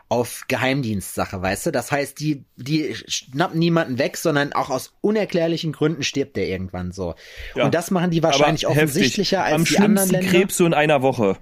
auf 0.09 0.45
Geheimdienstsache, 0.47 1.43
weißt 1.43 1.67
du? 1.67 1.71
Das 1.73 1.91
heißt, 1.91 2.21
die, 2.21 2.45
die 2.57 2.95
schnappen 2.95 3.59
niemanden 3.59 3.99
weg, 3.99 4.17
sondern 4.17 4.53
auch 4.53 4.71
aus 4.71 4.93
unerklärlichen 5.01 5.73
Gründen 5.73 6.05
stirbt 6.05 6.37
der 6.37 6.47
irgendwann 6.47 6.93
so. 6.93 7.15
Ja. 7.57 7.65
Und 7.65 7.75
das 7.75 7.91
machen 7.91 8.11
die 8.11 8.23
wahrscheinlich 8.23 8.63
heftig. 8.63 8.79
offensichtlicher 8.79 9.43
als 9.43 9.55
Am 9.55 9.65
die 9.65 9.79
anderen 9.79 10.11
Länder. 10.11 10.29
Krebs 10.29 10.57
so 10.57 10.67
in 10.67 10.75
einer 10.75 11.03
Woche. 11.03 11.37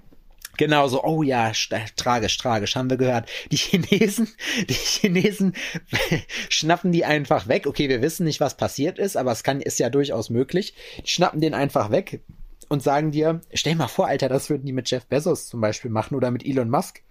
Genau 0.57 0.87
so, 0.87 1.03
oh 1.03 1.23
ja, 1.23 1.51
tragisch, 1.95 2.37
tragisch, 2.37 2.75
haben 2.75 2.89
wir 2.89 2.97
gehört. 2.97 3.29
Die 3.51 3.57
Chinesen, 3.57 4.27
die 4.69 4.73
Chinesen 4.73 5.53
schnappen 6.49 6.91
die 6.91 7.05
einfach 7.05 7.47
weg. 7.47 7.65
Okay, 7.65 7.89
wir 7.89 8.01
wissen 8.01 8.25
nicht, 8.25 8.39
was 8.39 8.55
passiert 8.55 8.99
ist, 8.99 9.17
aber 9.17 9.31
es 9.31 9.43
kann, 9.43 9.61
ist 9.61 9.79
ja 9.79 9.89
durchaus 9.89 10.29
möglich. 10.29 10.75
Die 11.03 11.09
schnappen 11.09 11.41
den 11.41 11.53
einfach 11.53 11.89
weg 11.89 12.21
und 12.69 12.83
sagen 12.83 13.11
dir, 13.11 13.41
stell 13.53 13.75
mal 13.75 13.87
vor, 13.87 14.07
Alter, 14.07 14.29
das 14.29 14.49
würden 14.49 14.65
die 14.65 14.73
mit 14.73 14.89
Jeff 14.89 15.05
Bezos 15.05 15.47
zum 15.47 15.59
Beispiel 15.61 15.91
machen 15.91 16.15
oder 16.15 16.29
mit 16.29 16.45
Elon 16.45 16.69
Musk. 16.69 17.01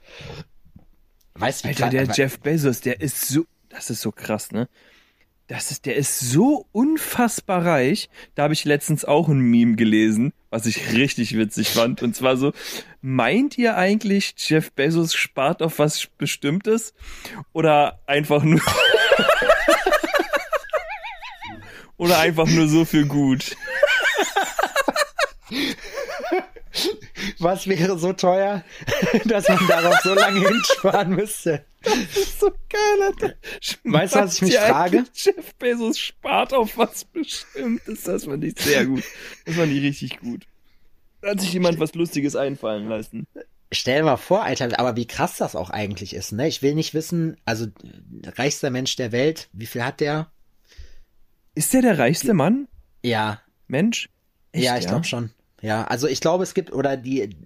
Weißt 1.34 1.64
du, 1.64 1.68
Alter, 1.68 1.90
der 1.90 2.04
Jeff 2.04 2.38
Bezos, 2.38 2.80
der 2.80 3.00
ist 3.00 3.26
so, 3.28 3.44
das 3.68 3.90
ist 3.90 4.02
so 4.02 4.12
krass, 4.12 4.52
ne? 4.52 4.68
Das 5.52 5.70
ist, 5.70 5.84
der 5.84 5.96
ist 5.96 6.18
so 6.18 6.66
unfassbar 6.72 7.66
reich. 7.66 8.08
Da 8.34 8.44
habe 8.44 8.54
ich 8.54 8.64
letztens 8.64 9.04
auch 9.04 9.28
ein 9.28 9.38
Meme 9.38 9.76
gelesen, 9.76 10.32
was 10.48 10.64
ich 10.64 10.94
richtig 10.94 11.36
witzig 11.36 11.68
fand. 11.68 12.02
Und 12.02 12.16
zwar 12.16 12.38
so, 12.38 12.54
meint 13.02 13.58
ihr 13.58 13.76
eigentlich, 13.76 14.32
Jeff 14.38 14.72
Bezos 14.72 15.14
spart 15.14 15.60
auf 15.60 15.78
was 15.78 16.06
Bestimmtes? 16.16 16.94
Oder 17.52 18.00
einfach 18.06 18.42
nur, 18.42 18.62
oder 21.98 22.18
einfach 22.18 22.46
nur 22.46 22.66
so 22.66 22.86
für 22.86 23.04
gut? 23.04 23.54
was 27.38 27.66
wäre 27.66 27.98
so 27.98 28.12
teuer, 28.12 28.64
dass 29.24 29.48
man 29.48 29.66
darauf 29.66 30.00
so 30.02 30.14
lange 30.14 30.40
hinsparen 30.48 31.14
müsste? 31.14 31.64
so 32.38 32.50
geil, 32.68 33.02
Alter. 33.02 33.34
Weißt 33.84 34.14
du, 34.14 34.18
was 34.20 34.34
ich 34.36 34.42
mich 34.42 34.56
frage? 34.56 35.04
Jeff 35.14 35.54
Bezos 35.56 35.98
spart 35.98 36.54
auf 36.54 36.78
was 36.78 37.04
Bestimmtes. 37.04 38.04
Das 38.04 38.24
fand 38.24 38.44
ich 38.44 38.58
sehr 38.58 38.86
gut. 38.86 39.02
Das 39.44 39.56
fand 39.56 39.72
ich 39.72 39.82
richtig 39.82 40.20
gut. 40.20 40.46
Da 41.20 41.30
hat 41.30 41.40
sich 41.40 41.52
jemand 41.52 41.80
was 41.80 41.94
Lustiges 41.94 42.36
einfallen 42.36 42.88
lassen. 42.88 43.26
Stell 43.72 44.00
dir 44.00 44.04
mal 44.04 44.16
vor, 44.16 44.42
Alter, 44.42 44.78
aber 44.78 44.96
wie 44.96 45.06
krass 45.06 45.38
das 45.38 45.56
auch 45.56 45.70
eigentlich 45.70 46.14
ist, 46.14 46.32
ne? 46.32 46.46
Ich 46.46 46.60
will 46.60 46.74
nicht 46.74 46.92
wissen, 46.94 47.36
also 47.44 47.66
reichster 48.36 48.70
Mensch 48.70 48.96
der 48.96 49.12
Welt, 49.12 49.48
wie 49.52 49.66
viel 49.66 49.82
hat 49.82 50.00
der? 50.00 50.30
Ist 51.54 51.72
der 51.72 51.82
der 51.82 51.98
reichste 51.98 52.34
Mann? 52.34 52.68
Ja, 53.02 53.40
Mensch? 53.68 54.08
Echt, 54.52 54.64
ja, 54.64 54.76
ich 54.76 54.86
glaube 54.86 55.04
schon. 55.04 55.30
Ja, 55.62 55.84
also 55.84 56.08
ich 56.08 56.20
glaube, 56.20 56.42
es 56.42 56.54
gibt, 56.54 56.72
oder 56.72 56.96
die, 56.96 57.36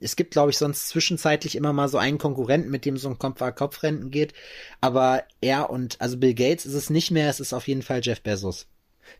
es 0.00 0.16
gibt, 0.16 0.32
glaube 0.32 0.50
ich, 0.50 0.58
sonst 0.58 0.88
zwischenzeitlich 0.88 1.54
immer 1.54 1.72
mal 1.72 1.86
so 1.86 1.98
einen 1.98 2.18
Konkurrenten, 2.18 2.68
mit 2.68 2.84
dem 2.84 2.96
so 2.96 3.08
ein 3.08 3.18
Kopf-an-Kopf-Rennen 3.18 4.10
geht. 4.10 4.34
Aber 4.80 5.22
er 5.40 5.70
und, 5.70 6.00
also 6.00 6.18
Bill 6.18 6.34
Gates 6.34 6.66
ist 6.66 6.74
es 6.74 6.90
nicht 6.90 7.12
mehr, 7.12 7.30
es 7.30 7.38
ist 7.38 7.52
auf 7.52 7.68
jeden 7.68 7.82
Fall 7.82 8.00
Jeff 8.02 8.22
Bezos. 8.22 8.66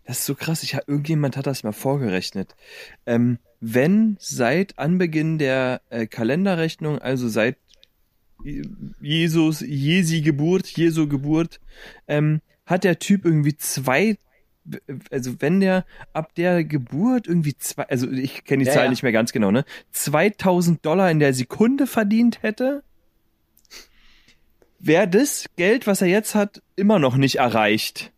Das 0.04 0.18
ist 0.18 0.26
so 0.26 0.34
krass. 0.34 0.64
Ich, 0.64 0.74
irgendjemand 0.74 1.36
hat 1.36 1.46
das 1.46 1.62
mal 1.62 1.72
vorgerechnet. 1.72 2.56
Ähm, 3.06 3.38
wenn 3.60 4.16
seit 4.18 4.78
Anbeginn 4.80 5.38
der 5.38 5.80
äh, 5.90 6.06
Kalenderrechnung, 6.06 6.98
also 6.98 7.28
seit 7.28 7.56
Jesus, 9.00 9.60
Jesi 9.60 10.22
Geburt, 10.22 10.66
Jesu 10.66 11.06
Geburt, 11.06 11.60
ähm, 12.08 12.40
hat 12.66 12.82
der 12.82 12.98
Typ 12.98 13.24
irgendwie 13.24 13.56
zwei, 13.56 14.16
also 15.10 15.40
wenn 15.40 15.60
der 15.60 15.84
ab 16.12 16.34
der 16.34 16.64
Geburt 16.64 17.26
irgendwie 17.26 17.56
zwei, 17.56 17.84
also 17.84 18.10
ich 18.10 18.44
kenne 18.44 18.62
die 18.64 18.68
Ja, 18.68 18.74
Zahl 18.74 18.84
ja. 18.84 18.90
nicht 18.90 19.02
mehr 19.02 19.12
ganz 19.12 19.32
genau, 19.32 19.50
ne? 19.50 19.64
2000 19.92 20.84
Dollar 20.84 21.10
in 21.10 21.18
der 21.18 21.34
Sekunde 21.34 21.86
verdient 21.86 22.42
hätte, 22.42 22.82
wäre 24.78 25.08
das 25.08 25.46
Geld, 25.56 25.86
was 25.86 26.02
er 26.02 26.08
jetzt 26.08 26.34
hat, 26.34 26.62
immer 26.76 26.98
noch 26.98 27.16
nicht 27.16 27.36
erreicht. 27.36 28.12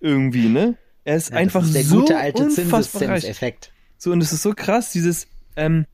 Irgendwie, 0.00 0.48
ne? 0.48 0.76
Er 1.04 1.16
ist 1.16 1.30
Ja, 1.30 1.36
einfach 1.36 1.62
ist 1.62 1.74
der 1.74 1.84
so 1.84 2.00
gute 2.00 2.16
alte. 2.18 2.48
Zinseszinseffekt. 2.48 3.72
So, 3.96 4.12
und 4.12 4.20
es 4.20 4.32
ist 4.32 4.42
so 4.42 4.52
krass, 4.54 4.92
dieses, 4.92 5.26
ähm, 5.56 5.86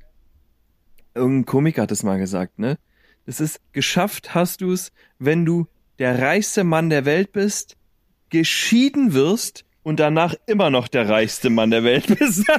irgendein 1.15 1.47
Komiker 1.47 1.83
hat 1.83 1.93
es 1.93 2.03
mal 2.03 2.19
gesagt, 2.19 2.59
ne? 2.59 2.79
Das 3.27 3.41
ist, 3.41 3.61
geschafft 3.73 4.35
hast 4.35 4.61
du 4.61 4.73
es, 4.73 4.93
wenn 5.19 5.45
du 5.45 5.67
der 5.99 6.21
reichste 6.21 6.63
Mann 6.63 6.91
der 6.91 7.05
Welt 7.05 7.33
bist, 7.33 7.77
geschieden 8.39 9.13
wirst 9.15 9.65
und 9.83 10.01
danach 10.01 10.35
immer 10.47 10.71
noch 10.71 10.89
der 10.89 11.09
reichste 11.09 11.49
Mann 11.51 11.71
der 11.71 11.85
Welt 11.85 12.07
bist. 12.19 12.45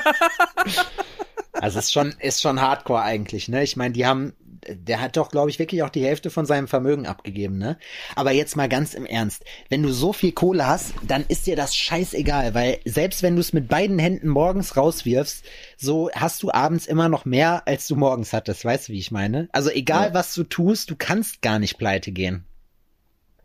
Also 1.54 1.80
es 1.80 1.86
ist 1.86 1.92
schon, 1.94 2.14
ist 2.20 2.40
schon 2.42 2.62
Hardcore 2.62 3.02
eigentlich, 3.02 3.48
ne? 3.50 3.64
Ich 3.64 3.76
meine, 3.78 3.92
die 3.92 4.06
haben, 4.06 4.34
der 4.70 5.02
hat 5.02 5.18
doch, 5.18 5.32
glaube 5.32 5.50
ich, 5.50 5.58
wirklich 5.58 5.82
auch 5.82 5.90
die 5.90 6.04
Hälfte 6.06 6.30
von 6.30 6.46
seinem 6.46 6.68
Vermögen 6.68 7.08
abgegeben, 7.08 7.58
ne? 7.58 7.80
Aber 8.16 8.32
jetzt 8.32 8.56
mal 8.56 8.70
ganz 8.70 8.94
im 8.94 9.08
Ernst, 9.08 9.44
wenn 9.70 9.82
du 9.82 9.92
so 9.92 10.14
viel 10.14 10.34
Kohle 10.34 10.68
hast, 10.68 10.94
dann 11.02 11.26
ist 11.28 11.48
dir 11.48 11.56
das 11.56 11.76
scheißegal, 11.76 12.54
weil 12.54 12.78
selbst 12.86 13.24
wenn 13.24 13.34
du 13.34 13.42
es 13.42 13.54
mit 13.54 13.70
beiden 13.70 13.98
Händen 13.98 14.28
morgens 14.28 14.78
rauswirfst, 14.78 15.44
so 15.78 16.12
hast 16.14 16.44
du 16.44 16.52
abends 16.52 16.86
immer 16.86 17.10
noch 17.10 17.26
mehr, 17.26 17.64
als 17.68 17.88
du 17.88 17.96
morgens 17.96 18.34
hattest, 18.34 18.64
weißt 18.64 18.90
du, 18.90 18.94
wie 18.94 19.00
ich 19.00 19.10
meine? 19.10 19.50
Also 19.52 19.72
egal, 19.72 20.10
Ja. 20.10 20.14
was 20.14 20.36
du 20.36 20.44
tust, 20.44 20.92
du 20.92 20.96
kannst 20.96 21.42
gar 21.42 21.58
nicht 21.58 21.80
pleite 21.80 22.12
gehen. 22.12 22.46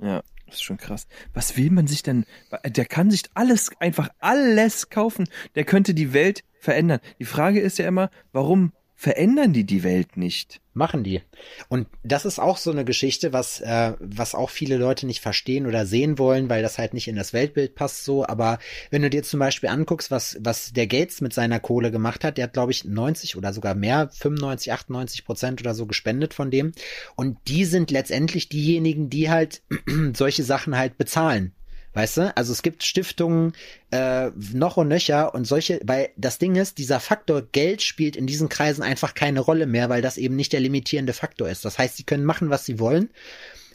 ja, 0.03 0.23
das 0.53 0.59
ist 0.59 0.65
schon 0.65 0.77
krass. 0.77 1.07
Was 1.33 1.57
will 1.57 1.71
man 1.71 1.87
sich 1.87 2.03
denn, 2.03 2.27
der 2.65 2.85
kann 2.85 3.11
sich 3.11 3.23
alles, 3.33 3.71
einfach 3.81 4.11
alles 4.19 4.91
kaufen. 4.91 5.27
Der 5.55 5.65
könnte 5.65 5.95
die 5.95 6.13
Welt 6.13 6.45
verändern. 6.61 7.01
Die 7.19 7.25
Frage 7.25 7.61
ist 7.61 7.79
ja 7.79 7.89
immer, 7.89 8.11
warum 8.33 8.73
verändern 9.03 9.53
die 9.53 9.65
die 9.65 9.83
Welt 9.83 10.17
nicht? 10.17 10.61
Machen 10.75 11.03
die. 11.03 11.23
Und 11.69 11.89
das 12.05 12.25
ist 12.25 12.39
auch 12.39 12.57
so 12.57 12.71
eine 12.71 12.85
Geschichte, 12.85 13.33
was, 13.33 13.61
äh, 13.61 13.95
was 13.99 14.37
auch 14.37 14.49
viele 14.49 14.77
Leute 14.77 15.07
nicht 15.07 15.21
verstehen 15.21 15.67
oder 15.67 15.87
sehen 15.87 16.21
wollen, 16.21 16.49
weil 16.49 16.63
das 16.63 16.79
halt 16.79 16.95
nicht 16.95 17.09
in 17.09 17.17
das 17.17 17.33
Weltbild 17.33 17.75
passt 17.75 18.05
so. 18.05 18.25
Aber 18.25 18.61
wenn 18.91 19.03
du 19.03 19.11
dir 19.11 19.25
zum 19.25 19.41
Beispiel 19.41 19.71
anguckst, 19.71 20.13
was, 20.13 20.39
was 20.41 20.73
der 20.73 20.87
Gates 20.87 21.21
mit 21.21 21.33
seiner 21.33 21.59
Kohle 21.59 21.91
gemacht 21.91 22.23
hat, 22.23 22.39
der 22.39 22.45
hat, 22.45 22.53
glaube 22.53 22.71
ich, 22.71 22.85
90 22.85 23.37
oder 23.37 23.53
sogar 23.53 23.75
mehr, 23.75 24.09
95, 24.13 24.73
98 24.73 25.25
Prozent 25.25 25.61
oder 25.61 25.75
so 25.75 25.87
gespendet 25.87 26.33
von 26.33 26.53
dem. 26.53 26.71
Und 27.17 27.39
die 27.49 27.65
sind 27.65 27.91
letztendlich 27.91 28.51
diejenigen, 28.51 29.11
die 29.11 29.31
halt 29.31 29.63
solche 30.15 30.45
Sachen 30.45 30.79
halt 30.79 30.97
bezahlen. 30.97 31.53
Weißt 31.95 32.17
du? 32.17 32.37
Also 32.37 32.53
es 32.53 32.63
gibt 32.63 32.85
Stiftungen 32.85 33.53
äh, 33.91 34.31
noch 34.53 34.79
und 34.79 34.89
nöcher 34.89 35.35
und 35.35 35.47
solche, 35.47 35.81
weil 35.85 36.11
das 36.17 36.39
Ding 36.39 36.57
ist, 36.57 36.79
dieser 36.79 37.01
Faktor 37.01 37.43
Geld 37.43 37.83
spielt 37.83 38.17
in 38.17 38.27
diesen 38.27 38.49
Kreisen 38.49 38.83
einfach 38.83 39.15
keine 39.15 39.41
Rolle 39.41 39.67
mehr, 39.67 39.91
weil 39.91 40.01
das 40.01 40.17
eben 40.17 40.37
nicht 40.37 40.53
der 40.53 40.61
limitierende 40.61 41.13
Faktor 41.13 41.49
ist. 41.49 41.65
Das 41.65 41.79
heißt, 41.79 41.97
sie 41.97 42.05
können 42.05 42.25
machen, 42.25 42.51
was 42.51 42.65
sie 42.65 42.79
wollen, 42.79 43.11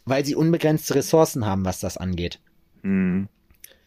weil 0.05 0.25
sie 0.25 0.35
unbegrenzte 0.35 0.95
Ressourcen 0.95 1.45
haben, 1.45 1.63
was 1.65 1.79
das 1.79 1.97
angeht. 1.97 2.39
Hm. 2.81 3.27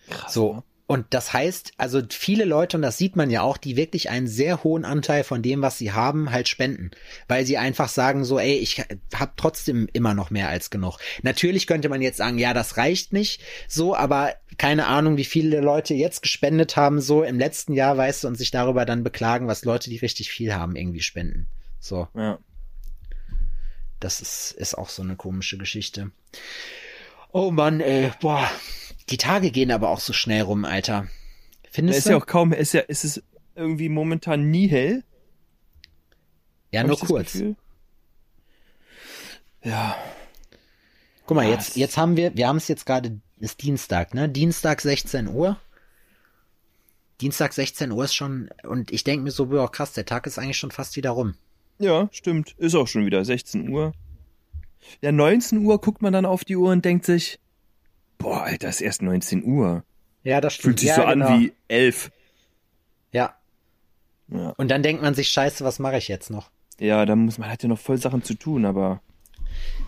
Krass, 0.09 0.33
So. 0.33 0.63
Und 0.91 1.07
das 1.11 1.33
heißt, 1.33 1.75
also 1.77 2.03
viele 2.11 2.45
Leute, 2.45 2.77
und 2.77 2.83
das 2.83 2.99
sieht 2.99 3.15
man 3.15 3.31
ja 3.31 3.43
auch, 3.43 3.59
die 3.59 3.77
wirklich 3.77 4.11
einen 4.11 4.27
sehr 4.27 4.65
hohen 4.65 4.85
Anteil 4.85 5.23
von 5.23 5.41
dem, 5.41 5.63
was 5.63 5.79
sie 5.79 5.93
haben, 5.93 6.33
halt 6.33 6.49
spenden. 6.49 6.91
Weil 7.29 7.47
sie 7.47 7.59
einfach 7.59 7.89
sagen 7.89 8.25
so, 8.25 8.41
ey, 8.41 8.57
ich 8.57 8.83
habe 9.15 9.31
trotzdem 9.37 9.89
immer 9.93 10.15
noch 10.15 10.31
mehr 10.31 10.49
als 10.49 10.69
genug. 10.69 10.99
Natürlich 11.23 11.69
könnte 11.69 11.89
man 11.91 12.03
jetzt 12.03 12.17
sagen, 12.17 12.39
ja, 12.39 12.55
das 12.55 12.77
reicht 12.77 13.13
nicht 13.13 13.41
so, 13.69 13.95
aber 13.95 14.35
keine 14.59 14.89
Ahnung, 14.89 15.17
wie 15.17 15.25
viele 15.25 15.61
Leute 15.61 15.95
jetzt 15.95 16.23
gespendet 16.23 16.75
haben, 16.75 17.01
so 17.01 17.23
im 17.23 17.39
letzten 17.39 17.75
Jahr, 17.75 17.97
weißt 17.97 18.25
du, 18.25 18.27
und 18.27 18.35
sich 18.35 18.51
darüber 18.51 18.85
dann 18.85 19.05
beklagen, 19.05 19.47
was 19.47 19.65
Leute, 19.65 19.91
die 19.91 19.99
richtig 19.99 20.33
viel 20.33 20.57
haben, 20.57 20.75
irgendwie 20.75 21.03
spenden. 21.03 21.47
So. 21.79 22.09
Ja. 22.17 22.41
Das 24.01 24.21
ist, 24.21 24.57
ist 24.59 24.77
auch 24.77 24.89
so 24.89 25.03
eine 25.03 25.15
komische 25.15 25.57
Geschichte. 25.57 26.11
Oh 27.31 27.53
Mann, 27.53 27.79
ey, 27.79 28.11
boah. 28.21 28.51
Die 29.11 29.17
Tage 29.17 29.51
gehen 29.51 29.71
aber 29.71 29.89
auch 29.91 30.01
so 30.01 30.13
schnell 30.13 30.43
rum, 30.43 30.65
Alter. 30.65 31.07
Da 31.63 31.69
Findest 31.71 31.99
ist 32.01 32.07
du? 32.07 32.11
ja 32.11 32.17
auch 32.17 32.27
kaum, 32.27 32.53
ist 32.53 32.73
ja, 32.73 32.81
ist 32.81 33.05
es 33.05 33.23
irgendwie 33.55 33.89
momentan 33.89 34.51
nie 34.51 34.69
hell. 34.69 35.03
ja, 36.73 36.81
hab 36.81 36.87
nur 36.89 36.99
kurz. 36.99 37.43
Ja. 39.63 39.97
Guck 41.27 41.35
mal, 41.37 41.47
Ah, 41.47 41.51
jetzt, 41.51 41.77
jetzt 41.77 41.97
haben 41.97 42.17
wir, 42.17 42.35
wir 42.37 42.49
haben 42.49 42.57
es 42.57 42.69
jetzt 42.69 42.87
gerade, 42.87 43.21
ist 43.39 43.63
Dienstag, 43.63 44.15
ne? 44.15 44.29
Dienstag 44.29 44.81
16 44.81 45.29
Uhr. 45.29 45.59
Dienstag 47.21 47.53
16 47.53 47.93
Uhr 47.93 48.05
ist 48.05 48.15
schon, 48.15 48.49
und 48.63 48.91
ich 48.91 49.05
denke 49.05 49.23
mir 49.25 49.31
so, 49.31 49.47
boah, 49.47 49.71
krass, 49.71 49.93
der 49.93 50.07
Tag 50.07 50.27
ist 50.27 50.39
eigentlich 50.39 50.57
schon 50.57 50.71
fast 50.71 50.97
wieder 50.97 51.11
rum. 51.11 51.35
Ja, 51.79 52.09
stimmt. 52.13 52.55
Ist 52.59 52.75
auch 52.75 52.89
schon 52.89 53.05
wieder 53.07 53.25
16 53.25 53.69
Uhr. 53.69 53.93
Ja, 55.03 55.13
19 55.13 55.59
Uhr 55.59 55.81
guckt 55.81 56.01
man 56.03 56.13
dann 56.13 56.25
auf 56.25 56.45
die 56.45 56.57
Uhr 56.57 56.73
und 56.73 56.85
denkt 56.85 57.05
sich, 57.05 57.39
boah, 58.21 58.43
Alter, 58.45 58.69
ist 58.69 58.81
erst 58.81 59.03
19 59.03 59.45
Uhr. 59.45 59.83
Ja, 60.23 60.41
das 60.41 60.55
stimmt. 60.55 60.65
Fühlt 60.65 60.81
sich 60.81 60.89
ja, 60.91 60.95
so 60.97 61.07
genau. 61.07 61.27
an 61.27 61.41
wie 61.41 61.53
11. 61.67 62.13
Ja. 63.11 63.35
Ja. 64.29 64.51
Und 64.57 64.71
dann 64.71 64.83
denkt 64.85 65.03
man 65.03 65.15
sich, 65.15 65.29
scheiße, 65.29 65.65
was 65.65 65.81
mache 65.81 65.97
ich 65.97 66.07
jetzt 66.07 66.31
noch? 66.31 66.51
Ja, 66.79 67.05
da 67.05 67.17
muss 67.17 67.39
man 67.39 67.51
hat 67.51 67.63
ja 67.63 67.69
noch 67.69 67.79
voll 67.79 67.99
Sachen 67.99 68.23
zu 68.23 68.35
tun, 68.35 68.65
aber 68.65 69.03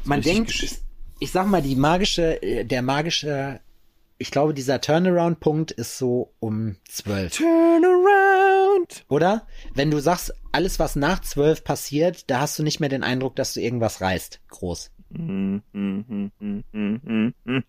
Man 0.04 0.20
denkt, 0.20 0.48
geschissen. 0.48 0.78
ich 1.20 1.30
sag 1.30 1.46
mal, 1.46 1.62
die 1.62 1.76
magische, 1.76 2.42
äh, 2.42 2.64
der 2.64 2.82
magische, 2.82 3.60
ich 4.18 4.30
glaube, 4.30 4.52
dieser 4.52 4.80
Turnaround-Punkt 4.80 5.70
ist 5.70 5.96
so 5.96 6.32
um 6.40 6.76
12. 6.88 7.36
Turn 7.36 7.84
around. 7.84 9.04
Oder? 9.08 9.46
Wenn 9.74 9.90
du 9.90 10.00
sagst, 10.00 10.34
alles, 10.50 10.78
was 10.78 10.96
nach 10.96 11.20
12 11.20 11.64
passiert, 11.64 12.30
da 12.30 12.40
hast 12.40 12.58
du 12.58 12.62
nicht 12.62 12.80
mehr 12.80 12.88
den 12.88 13.02
Eindruck, 13.04 13.36
dass 13.36 13.54
du 13.54 13.60
irgendwas 13.60 14.00
reißt. 14.00 14.40
Groß. 14.48 14.90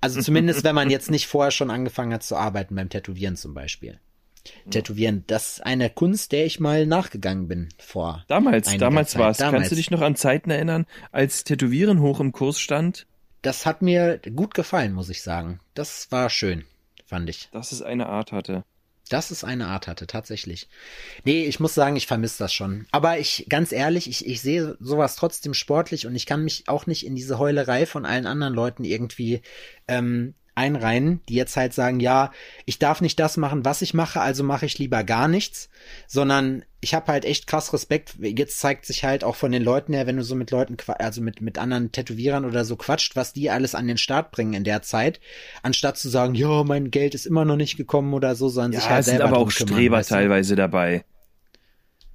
Also 0.02 0.22
zumindest, 0.22 0.64
wenn 0.64 0.76
man 0.76 0.90
jetzt 0.90 1.12
nicht 1.12 1.28
vorher 1.28 1.52
schon 1.52 1.70
angefangen 1.70 2.14
hat 2.14 2.24
zu 2.24 2.36
arbeiten 2.36 2.76
beim 2.76 2.90
Tätowieren 2.90 3.36
zum 3.36 3.54
Beispiel. 3.54 4.00
Tätowieren, 4.70 5.24
das 5.28 5.54
ist 5.54 5.66
eine 5.66 5.90
Kunst, 5.90 6.34
der 6.34 6.46
ich 6.46 6.60
mal 6.60 6.86
nachgegangen 6.86 7.48
bin 7.48 7.70
vor. 7.78 8.26
Damals, 8.28 8.76
damals 8.78 9.18
war's. 9.18 9.38
Damals. 9.38 9.54
Kannst 9.54 9.72
du 9.72 9.76
dich 9.76 9.92
noch 9.92 10.02
an 10.02 10.16
Zeiten 10.16 10.50
erinnern, 10.50 10.86
als 11.12 11.44
Tätowieren 11.46 12.02
hoch 12.02 12.20
im 12.20 12.34
Kurs 12.34 12.60
stand? 12.60 13.08
Das 13.42 13.66
hat 13.66 13.82
mir 13.82 14.20
gut 14.36 14.54
gefallen, 14.54 14.94
muss 14.94 15.10
ich 15.10 15.22
sagen. 15.22 15.60
Das 15.74 16.12
war 16.12 16.30
schön, 16.30 16.66
fand 17.06 17.30
ich. 17.30 17.50
Dass 17.52 17.72
es 17.72 17.82
eine 17.82 18.08
Art 18.08 18.32
hatte. 18.32 18.64
Dass 19.10 19.32
es 19.32 19.44
eine 19.44 19.68
Art 19.68 19.88
hatte, 19.88 20.08
tatsächlich. 20.08 20.70
Nee, 21.24 21.46
ich 21.46 21.60
muss 21.60 21.74
sagen, 21.74 21.96
ich 21.96 22.08
vermisse 22.08 22.40
das 22.40 22.54
schon. 22.54 22.88
Aber 22.92 23.20
ich, 23.20 23.46
ganz 23.50 23.72
ehrlich, 23.72 24.10
ich, 24.10 24.26
ich 24.26 24.42
sehe 24.42 24.78
sowas 24.80 25.16
trotzdem 25.16 25.54
sportlich 25.54 26.08
und 26.08 26.16
ich 26.16 26.26
kann 26.26 26.44
mich 26.44 26.64
auch 26.68 26.86
nicht 26.86 27.06
in 27.06 27.16
diese 27.16 27.38
Heulerei 27.38 27.86
von 27.86 28.06
allen 28.06 28.26
anderen 28.26 28.54
Leuten 28.54 28.86
irgendwie 28.86 29.42
ähm, 29.88 30.36
einreihen, 30.56 31.22
die 31.30 31.36
jetzt 31.36 31.58
halt 31.58 31.74
sagen, 31.74 32.00
ja, 32.00 32.32
ich 32.66 32.80
darf 32.80 33.02
nicht 33.02 33.20
das 33.20 33.38
machen, 33.38 33.66
was 33.66 33.82
ich 33.82 33.94
mache, 33.94 34.22
also 34.22 34.44
mache 34.44 34.66
ich 34.66 34.78
lieber 34.78 35.04
gar 35.04 35.28
nichts, 35.28 35.70
sondern 36.08 36.64
ich 36.82 36.94
habe 36.94 37.12
halt 37.12 37.26
echt 37.26 37.48
krass 37.48 37.74
Respekt. 37.74 38.16
Jetzt 38.20 38.60
zeigt 38.60 38.86
sich 38.86 39.04
halt 39.04 39.24
auch 39.24 39.36
von 39.36 39.52
den 39.52 39.64
Leuten 39.64 39.94
her, 39.94 40.06
wenn 40.06 40.18
du 40.18 40.24
so 40.24 40.36
mit 40.36 40.52
Leuten, 40.52 40.78
also 41.00 41.22
mit, 41.22 41.42
mit 41.42 41.58
anderen 41.58 41.92
Tätowierern 41.92 42.46
oder 42.46 42.66
so 42.66 42.76
quatscht, 42.76 43.16
was 43.16 43.34
die 43.34 43.50
alles 43.50 43.74
an 43.76 43.88
den 43.88 43.98
Start 43.98 44.32
bringen 44.32 44.54
in 44.54 44.64
der 44.64 44.82
Zeit, 44.82 45.20
anstatt 45.64 45.98
zu 45.98 46.10
sagen, 46.10 46.36
ja, 46.36 46.64
mein 46.64 46.92
Geld 46.92 47.16
ist 47.16 47.26
immer 47.26 47.46
noch 47.46 47.56
nicht 47.58 47.78
gekommen 47.78 48.14
oder 48.14 48.36
so, 48.36 48.50
sondern 48.50 48.74
sich 48.74 48.84
Ja, 48.84 48.90
halt 48.90 49.00
es 49.00 49.06
sind 49.06 49.16
selber 49.16 49.28
aber 49.28 49.38
drum 49.38 49.48
auch 49.48 49.54
kümmern, 49.54 49.80
Streber 49.80 49.98
weißt 49.98 50.10
du? 50.12 50.16
teilweise 50.16 50.56
dabei. 50.56 51.06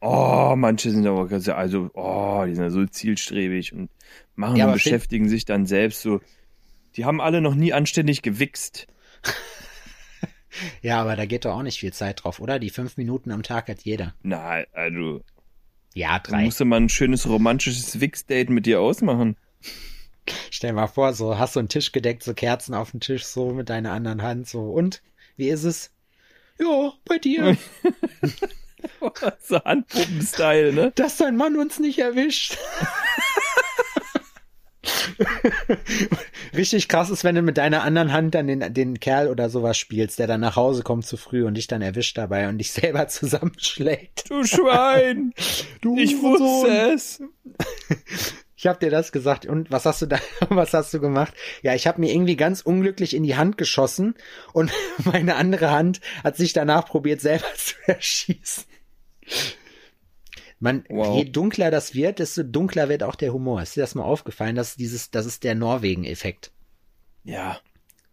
Oh, 0.01 0.55
manche 0.57 0.91
sind 0.91 1.07
aber 1.07 1.27
ganz- 1.27 1.49
also, 1.49 1.91
oh, 1.95 2.45
die 2.47 2.55
sind 2.55 2.63
ja 2.65 2.71
so 2.71 2.87
zielstrebig 2.87 3.73
und 3.73 3.91
machen 4.37 4.57
Ja, 4.57 4.65
und 4.67 4.67
aber 4.67 4.75
beschäftigen 4.75 5.29
sich 5.29 5.45
dann 5.45 5.67
selbst 5.67 6.03
so. 6.03 6.21
Die 6.97 7.05
haben 7.05 7.21
alle 7.21 7.41
noch 7.41 7.55
nie 7.55 7.73
anständig 7.73 8.23
gewichst. 8.23 8.87
Ja, 10.83 11.01
aber 11.01 11.15
da 11.15 11.25
geht 11.27 11.45
doch 11.45 11.55
auch 11.57 11.63
nicht 11.63 11.79
viel 11.79 11.93
Zeit 11.93 12.25
drauf, 12.25 12.41
oder? 12.41 12.59
Die 12.59 12.71
fünf 12.71 12.97
Minuten 12.97 13.31
am 13.31 13.43
Tag 13.43 13.69
hat 13.69 13.83
jeder. 13.83 14.15
Na, 14.23 14.65
also, 14.73 15.23
Ja, 15.95 16.19
dann 16.19 16.33
drei. 16.33 16.45
musste 16.45 16.65
man 16.65 16.85
ein 16.85 16.89
schönes 16.89 17.29
romantisches 17.29 18.01
Wichs-Date 18.01 18.51
mit 18.51 18.67
dir 18.67 18.81
ausmachen. 18.81 19.37
Stell 20.51 20.73
mal 20.73 20.89
vor, 20.89 21.13
so 21.13 21.39
hast 21.39 21.55
du 21.55 21.61
einen 21.61 21.69
Tisch 21.69 21.93
gedeckt, 21.93 22.23
so 22.25 22.35
Kerzen 22.35 22.75
auf 22.75 22.91
dem 22.91 23.01
Tisch, 23.01 23.25
so 23.25 23.53
mit 23.53 23.69
deiner 23.69 23.93
anderen 23.93 24.23
Hand, 24.23 24.49
so. 24.49 24.63
Und? 24.73 25.03
Wie 25.37 25.49
ist 25.49 25.65
es? 25.65 25.93
Ja, 26.59 26.93
bei 27.05 27.19
dir. 27.19 27.57
so 29.41 29.63
Handpuppen-Style, 29.63 30.73
ne? 30.73 30.93
Dass 30.97 31.19
dein 31.19 31.37
Mann 31.37 31.57
uns 31.57 31.79
nicht 31.79 31.99
erwischt. 32.01 32.57
Richtig 36.57 36.89
krass 36.89 37.11
ist, 37.11 37.25
wenn 37.25 37.35
du 37.35 37.43
mit 37.43 37.59
deiner 37.59 37.83
anderen 37.83 38.13
Hand 38.13 38.35
dann 38.35 38.47
den, 38.47 38.73
den 38.73 39.01
Kerl 39.01 39.29
oder 39.29 39.51
sowas 39.51 39.77
spielst, 39.77 40.19
der 40.19 40.27
dann 40.27 40.41
nach 40.41 40.57
Hause 40.57 40.83
kommt 40.83 41.07
zu 41.07 41.17
früh 41.17 41.45
und 41.45 41.55
dich 41.55 41.67
dann 41.67 41.83
erwischt 41.83 42.17
dabei 42.17 42.49
und 42.49 42.59
dich 42.59 42.73
selber 42.73 43.09
zusammenschlägt. 43.09 44.31
Du 44.31 44.45
Schwein! 44.45 45.33
Du 45.81 45.97
Ich 45.97 46.21
wusste 46.23 46.93
es! 46.93 47.23
Ich 48.57 48.67
hab 48.67 48.81
dir 48.81 48.91
das 48.91 49.13
gesagt. 49.13 49.47
Und 49.47 49.71
was 49.71 49.87
hast 49.87 50.03
du 50.03 50.07
da, 50.07 50.19
was 50.49 50.75
hast 50.75 50.93
du 50.93 51.01
gemacht? 51.01 51.33
Ja, 51.63 51.75
ich 51.75 51.87
habe 51.87 52.01
mir 52.01 52.13
irgendwie 52.13 52.37
ganz 52.37 52.61
unglücklich 52.61 53.15
in 53.15 53.23
die 53.23 53.37
Hand 53.37 53.57
geschossen 53.57 54.15
und 54.53 54.73
meine 55.05 55.37
andere 55.37 55.71
Hand 55.71 56.01
hat 56.25 56.37
sich 56.37 56.53
danach 56.53 56.87
probiert, 56.87 57.21
selber 57.21 57.47
zu 57.57 57.75
erschießen. 57.87 58.65
Man, 60.61 60.85
Wow. 60.89 61.17
je 61.17 61.31
dunkler 61.31 61.71
das 61.71 61.95
wird, 61.95 62.19
desto 62.19 62.43
dunkler 62.43 62.89
wird 62.89 63.03
auch 63.05 63.15
der 63.15 63.33
Humor. 63.33 63.63
Ist 63.63 63.77
dir 63.77 63.81
das 63.83 63.95
mal 63.95 64.03
aufgefallen? 64.03 64.57
Das 64.57 64.71
ist 64.71 64.81
dieses, 64.81 65.11
das 65.11 65.25
ist 65.27 65.45
der 65.45 65.55
Norwegen-Effekt. 65.55 66.51
Ja, 67.25 67.61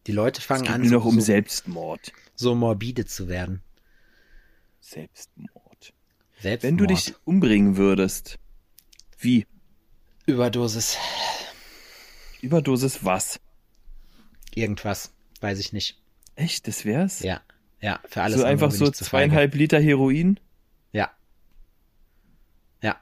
Die 0.08 0.12
Leute 0.12 0.42
fangen 0.42 0.68
an, 0.68 0.82
nur 0.82 0.92
noch 0.92 1.04
so, 1.04 1.10
um 1.10 1.22
Selbstmord. 1.22 2.12
so 2.36 2.54
morbide 2.54 3.06
zu 3.06 3.28
werden. 3.28 3.64
Selbstmord. 4.80 5.94
Selbstmord. 6.40 6.64
Wenn 6.64 6.78
du 6.78 6.86
dich 6.86 7.16
umbringen 7.26 7.78
würdest, 7.78 8.38
wie? 9.18 9.48
Überdosis. 10.28 10.98
Überdosis 12.42 13.04
was? 13.04 13.40
Irgendwas. 14.54 15.12
Weiß 15.42 15.58
ich 15.60 15.74
nicht. 15.74 16.00
Echt, 16.36 16.68
das 16.68 16.86
wär's? 16.86 17.22
Ja. 17.22 17.42
Ja, 17.82 18.00
für 18.08 18.22
alles 18.22 18.40
so 18.40 18.46
einfach 18.46 18.72
so 18.72 18.90
zweieinhalb 18.92 19.56
Liter 19.56 19.80
Heroin? 19.80 20.40
Ja. 20.92 21.12
Ja. 22.82 23.00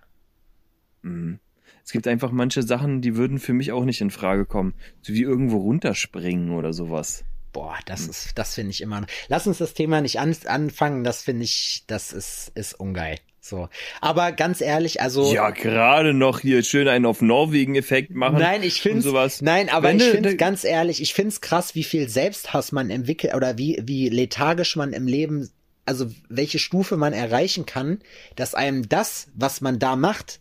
Hm. 1.04 1.39
Es 1.86 1.91
gibt 1.91 2.08
einfach 2.08 2.32
manche 2.32 2.64
Sachen, 2.64 3.01
die 3.01 3.16
würden 3.16 3.39
für 3.39 3.54
mich 3.54 3.72
auch 3.72 3.84
nicht 3.84 4.01
in 4.01 4.10
Frage 4.10 4.45
kommen. 4.45 4.74
So 5.01 5.14
wie 5.14 5.22
irgendwo 5.22 5.58
runterspringen 5.58 6.51
oder 6.51 6.74
sowas. 6.74 7.26
Boah, 7.51 7.78
das 7.86 8.08
ist, 8.08 8.38
das 8.38 8.56
finde 8.56 8.72
ich 8.72 8.82
immer. 8.82 9.06
Lass 9.28 9.45
uns 9.45 9.60
das 9.60 9.74
Thema 9.74 10.01
nicht 10.01 10.20
an, 10.20 10.36
anfangen. 10.45 11.04
Das 11.04 11.22
finde 11.22 11.43
ich, 11.43 11.84
das 11.86 12.12
ist, 12.12 12.51
ist 12.56 12.74
ungeil. 12.80 13.20
So. 13.41 13.68
Aber 13.99 14.32
ganz 14.32 14.62
ehrlich, 14.62 15.01
also. 15.01 15.32
Ja, 15.34 15.51
gerade 15.51 16.14
noch 16.14 16.39
hier 16.39 16.64
schön 16.64 16.88
einen 16.88 17.06
auf 17.06 17.22
Norwegen-Effekt 17.22 18.12
machen. 18.12 18.39
Nein, 18.39 18.64
ich 18.64 18.82
finde 18.82 19.01
sowas. 19.01 19.41
nein, 19.41 19.70
aber 19.70 19.89
Wenn 19.89 19.97
ich 19.97 20.06
finde 20.06 20.38
ganz 20.38 20.64
ehrlich, 20.64 21.01
ich 21.01 21.14
finde 21.14 21.30
es 21.30 21.41
krass, 21.41 21.76
wie 21.76 21.84
viel 21.84 22.08
Selbsthass 22.08 22.72
man 22.72 22.89
entwickelt 22.89 23.36
oder 23.36 23.58
wie 23.58 23.82
wie 23.84 24.08
lethargisch 24.08 24.78
man 24.78 24.93
im 24.93 25.06
Leben, 25.06 25.49
also 25.86 26.10
welche 26.30 26.58
Stufe 26.58 26.95
man 26.95 27.12
erreichen 27.12 27.66
kann, 27.66 27.99
dass 28.38 28.56
einem 28.56 28.88
das, 28.88 29.28
was 29.36 29.60
man 29.60 29.78
da 29.78 29.97
macht 29.97 30.39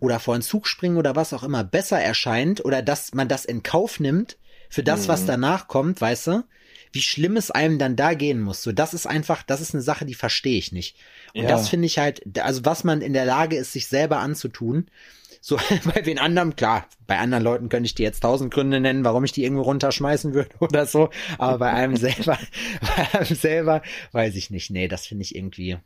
oder 0.00 0.18
vor 0.20 0.34
einen 0.34 0.42
Zug 0.42 0.66
springen 0.66 0.96
oder 0.96 1.14
was 1.16 1.32
auch 1.32 1.42
immer 1.42 1.62
besser 1.64 2.00
erscheint 2.00 2.64
oder 2.64 2.82
dass 2.82 3.14
man 3.14 3.28
das 3.28 3.44
in 3.44 3.62
Kauf 3.62 4.00
nimmt 4.00 4.38
für 4.68 4.82
das, 4.82 5.04
Mhm. 5.06 5.12
was 5.12 5.26
danach 5.26 5.68
kommt, 5.68 6.00
weißt 6.00 6.26
du? 6.28 6.44
Wie 6.92 7.02
schlimm 7.02 7.36
es 7.36 7.52
einem 7.52 7.78
dann 7.78 7.94
da 7.94 8.14
gehen 8.14 8.40
muss. 8.40 8.62
So, 8.62 8.72
das 8.72 8.94
ist 8.94 9.06
einfach, 9.06 9.44
das 9.44 9.60
ist 9.60 9.74
eine 9.74 9.82
Sache, 9.82 10.04
die 10.06 10.14
verstehe 10.14 10.58
ich 10.58 10.72
nicht. 10.72 10.96
Und 11.34 11.44
Ja. 11.44 11.48
das 11.50 11.68
finde 11.68 11.86
ich 11.86 11.98
halt, 11.98 12.22
also 12.40 12.64
was 12.64 12.82
man 12.82 13.00
in 13.00 13.12
der 13.12 13.24
Lage 13.24 13.56
ist, 13.56 13.72
sich 13.72 13.86
selber 13.86 14.18
anzutun, 14.18 14.86
so 15.40 15.56
bei 15.94 16.00
den 16.00 16.18
anderen, 16.18 16.56
klar, 16.56 16.86
bei 17.06 17.18
anderen 17.18 17.44
Leuten 17.44 17.68
könnte 17.68 17.86
ich 17.86 17.94
dir 17.94 18.02
jetzt 18.02 18.20
tausend 18.20 18.52
Gründe 18.52 18.80
nennen, 18.80 19.04
warum 19.04 19.22
ich 19.24 19.32
die 19.32 19.44
irgendwo 19.44 19.62
runterschmeißen 19.62 20.34
würde 20.34 20.50
oder 20.60 20.84
so, 20.86 21.10
aber 21.38 21.58
bei 21.58 21.72
einem 21.72 21.96
selber, 21.96 22.38
bei 22.80 23.14
einem 23.20 23.36
selber, 23.36 23.82
weiß 24.12 24.34
ich 24.34 24.50
nicht. 24.50 24.70
Nee, 24.70 24.88
das 24.88 25.06
finde 25.06 25.22
ich 25.22 25.34
irgendwie. 25.36 25.78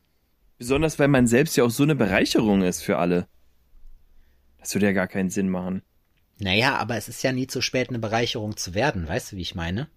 Besonders, 0.58 0.98
weil 0.98 1.08
man 1.08 1.26
selbst 1.26 1.56
ja 1.56 1.64
auch 1.64 1.70
so 1.70 1.82
eine 1.82 1.94
Bereicherung 1.96 2.62
ist 2.62 2.82
für 2.82 2.96
alle. 2.98 3.26
Das 4.64 4.74
würde 4.74 4.86
ja 4.86 4.92
gar 4.92 5.08
keinen 5.08 5.28
Sinn 5.28 5.50
machen. 5.50 5.82
Naja, 6.38 6.76
aber 6.76 6.96
es 6.96 7.08
ist 7.08 7.22
ja 7.22 7.32
nie 7.32 7.46
zu 7.46 7.60
spät, 7.60 7.90
eine 7.90 7.98
Bereicherung 7.98 8.56
zu 8.56 8.74
werden, 8.74 9.06
weißt 9.06 9.32
du, 9.32 9.36
wie 9.36 9.42
ich 9.42 9.54
meine? 9.54 9.88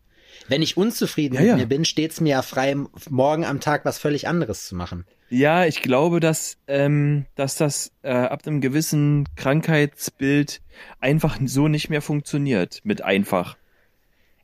Wenn 0.50 0.62
ich 0.62 0.76
unzufrieden 0.78 1.36
Ja, 1.36 1.42
mit 1.42 1.50
ja. 1.50 1.56
mir 1.56 1.66
bin, 1.66 1.86
steht's 1.86 2.20
mir 2.22 2.30
ja 2.30 2.42
frei, 2.42 2.76
morgen 3.10 3.46
am 3.46 3.62
Tag 3.62 3.86
was 3.86 3.98
völlig 3.98 4.28
anderes 4.28 4.68
zu 4.68 4.76
machen. 4.76 5.06
Ja, 5.30 5.66
ich 5.66 5.82
glaube, 5.82 6.20
dass, 6.20 6.58
ähm, 6.68 7.26
dass 7.36 7.56
das 7.56 7.92
äh, 8.02 8.12
ab 8.12 8.46
einem 8.46 8.62
gewissen 8.62 9.26
Krankheitsbild 9.36 10.62
einfach 11.00 11.40
so 11.46 11.70
nicht 11.70 11.90
mehr 11.90 12.02
funktioniert. 12.02 12.82
Mit 12.84 13.02
einfach. 13.02 13.58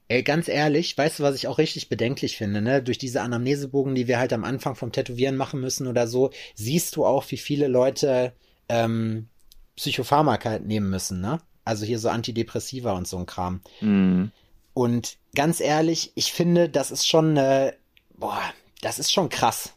Ey, 0.08 0.24
ganz 0.24 0.48
ehrlich, 0.48 0.98
weißt 0.98 1.20
du, 1.20 1.24
was 1.24 1.36
ich 1.36 1.48
auch 1.48 1.58
richtig 1.58 1.90
bedenklich 1.90 2.38
finde, 2.38 2.62
ne? 2.62 2.82
Durch 2.82 2.98
diese 2.98 3.22
Anamnesebogen, 3.22 3.96
die 3.96 4.08
wir 4.08 4.20
halt 4.20 4.34
am 4.34 4.44
Anfang 4.44 4.76
vom 4.76 4.92
Tätowieren 4.92 5.38
machen 5.38 5.62
müssen 5.62 5.88
oder 5.88 6.08
so, 6.08 6.32
siehst 6.56 6.96
du 6.96 7.06
auch, 7.06 7.30
wie 7.32 7.38
viele 7.38 7.68
Leute 7.68 8.34
ähm, 8.68 9.28
Psychopharmaka 9.76 10.60
nehmen 10.60 10.90
müssen, 10.90 11.22
ne? 11.22 11.40
Also 11.66 11.86
hier 11.86 12.00
so 12.00 12.10
Antidepressiva 12.10 12.92
und 12.94 13.08
so 13.08 13.18
ein 13.18 13.26
Kram. 13.26 13.62
Hm. 13.80 14.32
Und 14.74 15.18
ganz 15.36 15.60
ehrlich, 15.60 16.12
ich 16.16 16.34
finde, 16.34 16.70
das 16.70 16.92
ist 16.92 17.08
schon, 17.08 17.38
äh, 17.38 17.74
boah, 18.16 18.42
das 18.82 19.00
ist 19.00 19.12
schon 19.12 19.30
krass. 19.30 19.74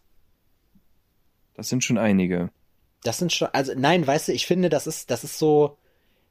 Das 1.54 1.68
sind 1.68 1.84
schon 1.84 1.98
einige. 1.98 2.50
Das 3.02 3.18
sind 3.18 3.32
schon, 3.32 3.48
also 3.52 3.72
nein, 3.76 4.06
weißt 4.06 4.28
du, 4.28 4.32
ich 4.32 4.46
finde, 4.46 4.68
das 4.68 4.86
ist, 4.86 5.10
das 5.10 5.22
ist 5.22 5.38
so, 5.38 5.78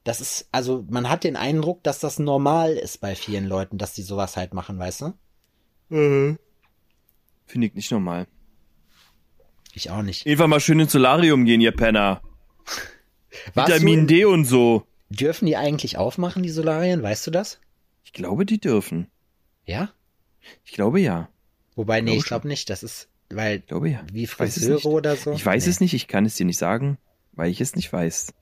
das 0.04 0.22
ist, 0.22 0.48
also 0.52 0.86
man 0.90 1.10
hat 1.10 1.24
den 1.24 1.36
Eindruck, 1.36 1.84
dass 1.84 2.00
das 2.00 2.20
normal 2.20 2.74
ist 2.74 3.00
bei 3.00 3.16
vielen 3.16 3.46
Leuten, 3.46 3.78
dass 3.78 3.94
die 3.94 4.04
sowas 4.04 4.36
halt 4.38 4.54
machen, 4.54 4.78
weißt 4.78 5.02
du? 5.02 5.14
Mhm. 5.90 6.38
Finde 7.46 7.68
ich 7.68 7.74
nicht 7.74 7.92
normal. 7.92 8.28
Ich 9.74 9.90
auch 9.90 10.02
nicht. 10.02 10.26
Einfach 10.28 10.48
mal 10.48 10.60
schön 10.60 10.80
ins 10.80 10.92
Solarium 10.92 11.46
gehen, 11.46 11.62
ihr 11.62 11.72
Penner. 11.72 12.22
Warst 13.54 13.74
Vitamin 13.74 14.08
D 14.08 14.26
und 14.26 14.46
so. 14.46 14.86
Dürfen 15.10 15.46
die 15.46 15.56
eigentlich 15.58 15.98
aufmachen, 15.98 16.44
die 16.44 16.50
Solarien? 16.50 17.04
Weißt 17.04 17.26
du 17.28 17.32
das? 17.32 17.60
Ich 18.04 18.14
glaube, 18.14 18.46
die 18.46 18.60
dürfen. 18.60 19.08
Ja? 19.66 19.92
Ich 20.64 20.72
glaube 20.72 21.00
ja. 21.00 21.30
Wobei, 21.76 22.02
nee, 22.02 22.16
ich 22.16 22.26
glaube 22.26 22.48
nicht. 22.48 22.70
Das 22.70 22.84
ist, 22.84 23.10
weil, 23.30 23.58
Ich 23.58 23.68
glaube 23.68 23.90
ja. 23.90 24.04
wie 24.12 24.28
Friseure 24.28 24.86
oder 24.86 25.16
so. 25.16 25.34
Ich 25.34 25.46
weiß 25.46 25.66
nee. 25.66 25.72
es 25.72 25.80
nicht, 25.80 25.94
ich 25.94 26.08
kann 26.08 26.26
es 26.26 26.36
dir 26.36 26.46
nicht 26.46 26.58
sagen, 26.58 26.98
weil 27.34 27.52
ich 27.52 27.62
es 27.62 27.76
nicht 27.76 27.92
weiß. 27.92 28.34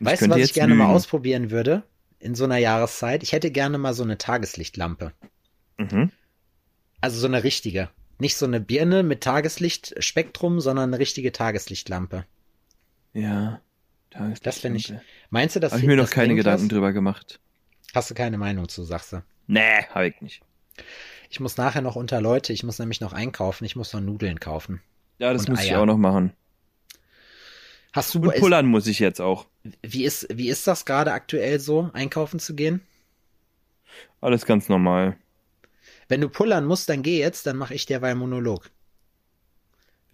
Und 0.00 0.06
Weißt 0.06 0.22
du, 0.22 0.30
was 0.30 0.38
ich 0.38 0.54
gerne 0.54 0.74
mal 0.74 0.84
lügen. 0.84 0.96
ausprobieren 0.96 1.50
würde? 1.50 1.84
In 2.18 2.34
so 2.34 2.44
einer 2.44 2.56
Jahreszeit? 2.56 3.22
Ich 3.22 3.32
hätte 3.32 3.50
gerne 3.50 3.78
mal 3.78 3.94
so 3.94 4.02
eine 4.02 4.18
Tageslichtlampe. 4.18 5.12
Mhm. 5.78 6.10
Also 7.00 7.18
so 7.20 7.26
eine 7.26 7.44
richtige. 7.44 7.90
Nicht 8.18 8.36
so 8.36 8.46
eine 8.46 8.60
Birne 8.60 9.02
mit 9.02 9.22
Tageslichtspektrum, 9.22 10.60
sondern 10.60 10.90
eine 10.90 10.98
richtige 10.98 11.32
Tageslichtlampe. 11.32 12.24
Ja. 13.12 13.60
Das 14.42 14.58
finde 14.58 14.78
ich. 14.78 14.92
Meinst 15.30 15.56
du, 15.56 15.60
das 15.60 15.72
Habe 15.72 15.82
ich 15.82 15.86
mir 15.88 15.96
noch 15.96 16.10
keine 16.10 16.34
Gedanken 16.34 16.62
was? 16.64 16.68
drüber 16.68 16.92
gemacht. 16.92 17.40
Hast 17.94 18.10
du 18.10 18.14
keine 18.14 18.38
Meinung 18.38 18.68
zu, 18.68 18.84
sagst 18.84 19.12
du? 19.12 19.22
Nee, 19.46 19.82
habe 19.90 20.08
ich 20.08 20.20
nicht. 20.20 20.42
Ich 21.30 21.40
muss 21.40 21.56
nachher 21.56 21.82
noch 21.82 21.96
unter 21.96 22.20
Leute, 22.20 22.52
ich 22.52 22.62
muss 22.62 22.78
nämlich 22.78 23.00
noch 23.00 23.12
einkaufen, 23.12 23.64
ich 23.64 23.76
muss 23.76 23.92
noch 23.92 24.00
Nudeln 24.00 24.40
kaufen. 24.40 24.80
Ja, 25.18 25.32
das 25.32 25.48
muss 25.48 25.62
ich 25.62 25.72
Eier. 25.72 25.80
auch 25.80 25.86
noch 25.86 25.96
machen. 25.98 26.32
Hast 27.92 28.14
du, 28.14 28.20
Und 28.20 28.32
ist, 28.34 28.40
pullern 28.40 28.66
muss 28.66 28.86
ich 28.86 28.98
jetzt 28.98 29.20
auch. 29.20 29.46
wie 29.82 30.04
ist, 30.04 30.26
wie 30.32 30.48
ist 30.48 30.66
das 30.66 30.84
gerade 30.84 31.12
aktuell 31.12 31.60
so, 31.60 31.90
einkaufen 31.92 32.40
zu 32.40 32.54
gehen? 32.54 32.80
Alles 34.20 34.46
ganz 34.46 34.68
normal. 34.68 35.16
Wenn 36.08 36.20
du 36.20 36.28
pullern 36.28 36.64
musst, 36.66 36.88
dann 36.88 37.02
geh 37.02 37.18
jetzt, 37.18 37.46
dann 37.46 37.56
mache 37.56 37.74
ich 37.74 37.86
derweil 37.86 38.12
einen 38.12 38.20
Monolog. 38.20 38.70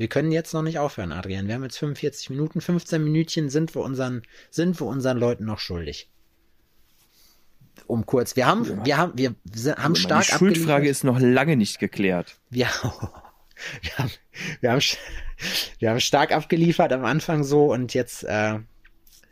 Wir 0.01 0.09
können 0.09 0.33
jetzt 0.33 0.55
noch 0.55 0.63
nicht 0.63 0.79
aufhören, 0.79 1.13
Adrian. 1.13 1.47
Wir 1.47 1.57
haben 1.57 1.63
jetzt 1.63 1.77
45 1.77 2.31
Minuten, 2.31 2.63
15 2.63 3.05
Minütchen 3.05 3.51
sind 3.51 3.75
wir 3.75 3.83
unseren, 3.83 4.23
sind 4.51 4.81
wir 4.81 4.87
unseren 4.87 5.19
Leuten 5.19 5.45
noch 5.45 5.59
schuldig. 5.59 6.09
Um 7.87 8.07
kurz, 8.07 8.35
wir 8.35 8.47
haben, 8.47 8.83
wir 8.87 8.97
haben, 8.97 9.13
wir 9.15 9.29
haben 9.29 9.77
Also 9.77 9.95
stark 9.97 10.27
Meine 10.31 10.39
Schuldfrage 10.39 10.73
abgeliefert. 10.73 10.91
ist 10.91 11.05
noch 11.05 11.21
lange 11.21 11.55
nicht 11.59 11.79
geklärt. 11.81 12.41
Wir, 12.49 12.65
wir, 13.83 13.99
haben, 13.99 14.11
wir, 14.63 14.71
haben, 14.73 14.81
wir 15.81 15.91
haben 15.91 16.01
stark 16.01 16.33
abgeliefert 16.33 16.95
am 16.95 17.05
Anfang 17.05 17.45
so 17.45 17.71
und 17.71 17.93
jetzt, 17.93 18.25
äh, 18.25 18.59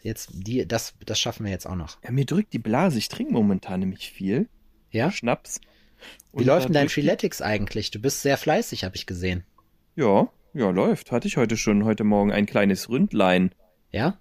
jetzt 0.02 0.28
die, 0.34 0.68
das, 0.68 0.92
das 1.06 1.18
schaffen 1.18 1.46
wir 1.46 1.50
jetzt 1.50 1.66
auch 1.66 1.76
noch. 1.76 1.96
Ja, 2.04 2.10
mir 2.10 2.26
drückt 2.26 2.52
die 2.52 2.58
Blase. 2.58 2.98
Ich 2.98 3.08
trinke 3.08 3.32
momentan 3.32 3.80
nämlich 3.80 4.12
viel. 4.12 4.50
Ja? 4.90 5.10
Schnaps. 5.12 5.62
Wie 6.34 6.44
läuft 6.44 6.66
denn 6.66 6.74
dein 6.74 6.88
die- 6.88 6.92
Freeletics 6.92 7.40
eigentlich? 7.40 7.90
Du 7.90 8.00
bist 8.00 8.20
sehr 8.20 8.36
fleißig, 8.36 8.84
habe 8.84 8.96
ich 8.96 9.06
gesehen. 9.06 9.44
Ja, 9.96 10.28
ja, 10.58 10.70
läuft. 10.70 11.12
Hatte 11.12 11.28
ich 11.28 11.36
heute 11.36 11.56
schon, 11.56 11.84
heute 11.84 12.04
Morgen 12.04 12.32
ein 12.32 12.44
kleines 12.44 12.88
Ründlein. 12.88 13.54
Ja? 13.92 14.18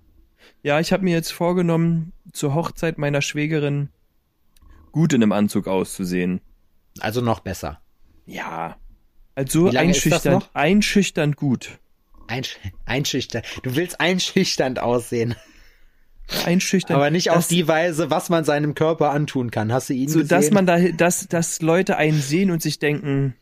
Ja, 0.62 0.80
ich 0.80 0.94
habe 0.94 1.04
mir 1.04 1.14
jetzt 1.14 1.32
vorgenommen, 1.34 2.14
zur 2.32 2.54
Hochzeit 2.54 2.98
meiner 2.98 3.22
Schwägerin 3.22 3.90
gut 4.92 5.14
in 5.14 5.24
einem 5.24 5.32
Anzug 5.32 5.68
auszusehen. 5.68 6.42
Also 7.00 7.22
noch 7.22 7.40
besser. 7.40 7.82
Ja. 8.26 8.78
Also 9.36 9.70
einschüchternd, 9.70 10.50
einschüchternd 10.54 11.36
gut. 11.38 11.80
Einsch 12.28 12.58
einschüchtern. 12.86 13.44
Du 13.64 13.76
willst 13.76 14.00
einschüchternd 14.00 14.80
aussehen. 14.80 15.36
Einschüchternd. 16.46 16.98
Aber 16.98 17.10
nicht 17.10 17.32
auf 17.32 17.48
die 17.48 17.68
Weise, 17.68 18.10
was 18.10 18.30
man 18.30 18.44
seinem 18.44 18.76
Körper 18.76 19.12
antun 19.12 19.50
kann. 19.50 19.72
Hast 19.72 19.90
du 19.90 19.94
ihn 19.94 20.10
so 20.10 20.20
gesehen? 20.20 20.30
dass 20.30 20.52
man 20.52 20.66
da, 20.66 20.78
dass, 20.90 21.28
dass 21.28 21.62
Leute 21.62 21.98
einen 21.98 22.20
sehen 22.20 22.52
und 22.52 22.62
sich 22.62 22.80
denken, 22.80 23.36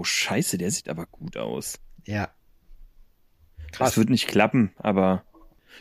oh 0.00 0.04
Scheiße, 0.04 0.56
der 0.58 0.70
sieht 0.70 0.88
aber 0.88 1.06
gut 1.06 1.36
aus. 1.36 1.78
Ja. 2.06 2.30
Das 3.68 3.78
Krass. 3.78 3.96
wird 3.98 4.10
nicht 4.10 4.26
klappen, 4.26 4.72
aber. 4.76 5.24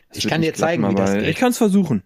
das 0.09 0.19
Ich 0.19 0.27
kann 0.27 0.41
dir 0.41 0.53
zeigen, 0.53 0.83
klappen, 0.83 0.97
wie 0.97 1.01
das 1.01 1.13
geht. 1.13 1.27
Ich 1.27 1.37
kann 1.37 1.51
es 1.51 1.57
versuchen. 1.57 2.03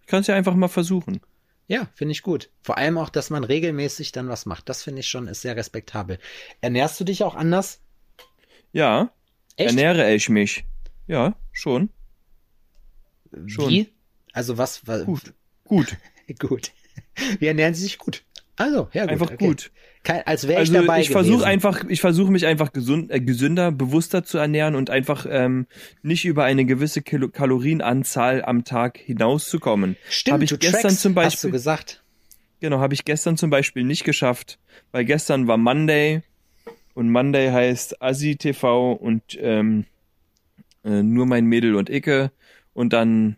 Ich 0.00 0.06
kann 0.06 0.20
es 0.20 0.26
ja 0.26 0.34
einfach 0.34 0.54
mal 0.54 0.68
versuchen. 0.68 1.20
Ja, 1.66 1.88
finde 1.94 2.12
ich 2.12 2.22
gut. 2.22 2.50
Vor 2.62 2.76
allem 2.76 2.98
auch, 2.98 3.08
dass 3.08 3.30
man 3.30 3.44
regelmäßig 3.44 4.12
dann 4.12 4.28
was 4.28 4.44
macht. 4.44 4.68
Das 4.68 4.82
finde 4.82 5.00
ich 5.00 5.08
schon, 5.08 5.28
ist 5.28 5.42
sehr 5.42 5.56
respektabel. 5.56 6.18
Ernährst 6.60 6.98
du 7.00 7.04
dich 7.04 7.22
auch 7.22 7.34
anders? 7.34 7.80
Ja, 8.72 9.12
Echt? 9.56 9.70
ernähre 9.70 10.12
ich 10.14 10.28
mich. 10.28 10.64
Ja, 11.06 11.36
schon. 11.52 11.90
schon. 13.46 13.70
Wie? 13.70 13.92
Also 14.32 14.58
was? 14.58 14.86
was 14.86 15.04
Gut. 15.04 15.32
Gut. 15.64 15.96
gut. 16.38 16.72
Wie 17.38 17.46
ernähren 17.46 17.74
sie 17.74 17.82
sich 17.82 17.98
gut? 17.98 18.24
Also, 18.56 18.88
ja 18.92 19.02
gut. 19.02 19.12
Einfach 19.12 19.30
okay. 19.30 19.46
gut. 19.46 19.70
Kein, 20.04 20.26
als 20.26 20.46
wäre 20.46 20.62
ich 20.62 20.68
Also 20.68 20.80
dabei 20.86 21.00
ich 21.00 21.08
versuche 21.08 21.46
einfach, 21.46 21.82
ich 21.88 22.00
versuche 22.02 22.30
mich 22.30 22.44
einfach 22.44 22.72
gesund, 22.74 23.10
äh, 23.10 23.20
gesünder, 23.20 23.72
bewusster 23.72 24.22
zu 24.22 24.36
ernähren 24.36 24.74
und 24.74 24.90
einfach 24.90 25.26
ähm, 25.28 25.66
nicht 26.02 26.26
über 26.26 26.44
eine 26.44 26.66
gewisse 26.66 27.00
Kilo 27.00 27.28
Kalorienanzahl 27.30 28.44
am 28.44 28.64
Tag 28.64 28.98
hinauszukommen. 28.98 29.96
Stimmt, 30.10 30.34
Habe 30.34 30.44
ich 30.44 30.50
du 30.50 30.58
gestern 30.58 30.82
trackst, 30.82 31.00
zum 31.00 31.16
hast 31.16 31.24
du 31.24 31.48
Beispiel, 31.48 31.50
gesagt. 31.50 32.02
genau, 32.60 32.80
habe 32.80 32.92
ich 32.92 33.06
gestern 33.06 33.38
zum 33.38 33.48
Beispiel 33.48 33.82
nicht 33.82 34.04
geschafft, 34.04 34.58
weil 34.92 35.06
gestern 35.06 35.48
war 35.48 35.56
Monday 35.56 36.22
und 36.92 37.10
Monday 37.10 37.50
heißt 37.50 38.02
Asi 38.02 38.36
TV 38.36 38.92
und 38.92 39.22
ähm, 39.40 39.86
äh, 40.84 41.02
nur 41.02 41.24
mein 41.24 41.46
Mädel 41.46 41.76
und 41.76 41.88
Icke 41.88 42.30
und 42.74 42.92
dann 42.92 43.36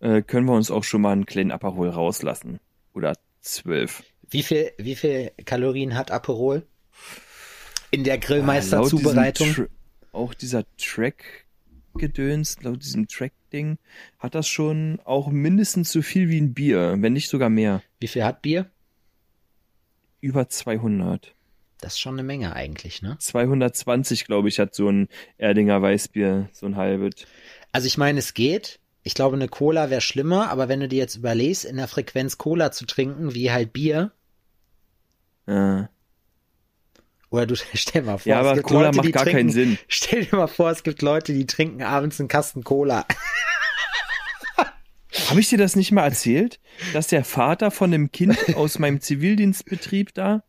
äh, 0.00 0.22
können 0.22 0.46
wir 0.46 0.54
uns 0.54 0.72
auch 0.72 0.82
schon 0.82 1.00
mal 1.00 1.12
einen 1.12 1.26
kleinen 1.26 1.52
Aperol 1.52 1.90
rauslassen 1.90 2.58
oder 2.92 3.14
zwölf. 3.40 4.02
Wie 4.30 4.42
viel, 4.42 4.72
wie 4.78 4.94
viel 4.94 5.32
Kalorien 5.44 5.94
hat 5.96 6.10
Aperol? 6.10 6.62
In 7.90 8.04
der 8.04 8.14
Ah, 8.14 8.18
Grillmeister-Zubereitung? 8.18 9.48
Tra- 9.48 9.68
Auch 10.12 10.34
dieser 10.34 10.64
Track-Gedöns, 10.76 12.62
laut 12.62 12.82
diesem 12.84 13.08
Track-Ding, 13.08 13.78
hat 14.18 14.34
das 14.34 14.46
schon 14.48 15.00
auch 15.04 15.28
mindestens 15.28 15.90
so 15.92 16.02
viel 16.02 16.28
wie 16.28 16.40
ein 16.40 16.54
Bier, 16.54 16.96
wenn 16.98 17.12
nicht 17.12 17.28
sogar 17.28 17.50
mehr. 17.50 17.82
Wie 17.98 18.06
viel 18.08 18.24
hat 18.24 18.42
Bier? 18.42 18.70
Über 20.20 20.48
200. 20.48 21.34
Das 21.80 21.94
ist 21.94 22.00
schon 22.00 22.14
eine 22.14 22.22
Menge 22.22 22.54
eigentlich, 22.54 23.00
ne? 23.02 23.16
220, 23.18 24.26
glaube 24.26 24.48
ich, 24.48 24.58
hat 24.58 24.74
so 24.74 24.88
ein 24.90 25.08
Erdinger 25.38 25.80
Weißbier, 25.80 26.50
so 26.52 26.66
ein 26.66 26.76
halbes. 26.76 27.26
Also 27.72 27.86
ich 27.86 27.96
meine, 27.96 28.18
es 28.18 28.34
geht. 28.34 28.78
Ich 29.02 29.14
glaube, 29.14 29.36
eine 29.36 29.48
Cola 29.48 29.88
wäre 29.88 30.02
schlimmer, 30.02 30.50
aber 30.50 30.68
wenn 30.68 30.80
du 30.80 30.88
dir 30.88 30.98
jetzt 30.98 31.16
überlegst, 31.16 31.64
in 31.64 31.76
der 31.76 31.88
Frequenz 31.88 32.36
Cola 32.36 32.70
zu 32.70 32.84
trinken, 32.84 33.32
wie 33.34 33.50
halt 33.50 33.72
Bier, 33.72 34.12
Ja, 35.50 35.88
oder 37.30 37.46
du 37.46 37.54
stell 37.74 38.02
mal 38.02 38.18
vor, 38.18 38.30
ja 38.30 38.40
es 38.40 38.46
aber 38.46 38.54
gibt 38.56 38.66
Cola 38.66 38.86
Leute, 38.86 38.96
macht 38.96 39.06
die 39.06 39.12
gar 39.12 39.22
trinken, 39.22 39.38
keinen 39.38 39.50
Sinn. 39.50 39.78
Stell 39.88 40.24
dir 40.24 40.36
mal 40.36 40.48
vor, 40.48 40.70
es 40.70 40.82
gibt 40.82 41.00
Leute, 41.00 41.32
die 41.32 41.46
trinken 41.46 41.82
abends 41.82 42.20
einen 42.20 42.28
Kasten 42.28 42.64
Cola. 42.64 43.06
Habe 45.28 45.40
ich 45.40 45.48
dir 45.48 45.58
das 45.58 45.76
nicht 45.76 45.92
mal 45.92 46.04
erzählt, 46.04 46.60
dass 46.92 47.06
der 47.08 47.24
Vater 47.24 47.70
von 47.70 47.92
einem 47.92 48.10
Kind 48.12 48.54
aus 48.56 48.78
meinem 48.78 49.00
Zivildienstbetrieb 49.00 50.14
da 50.14 50.42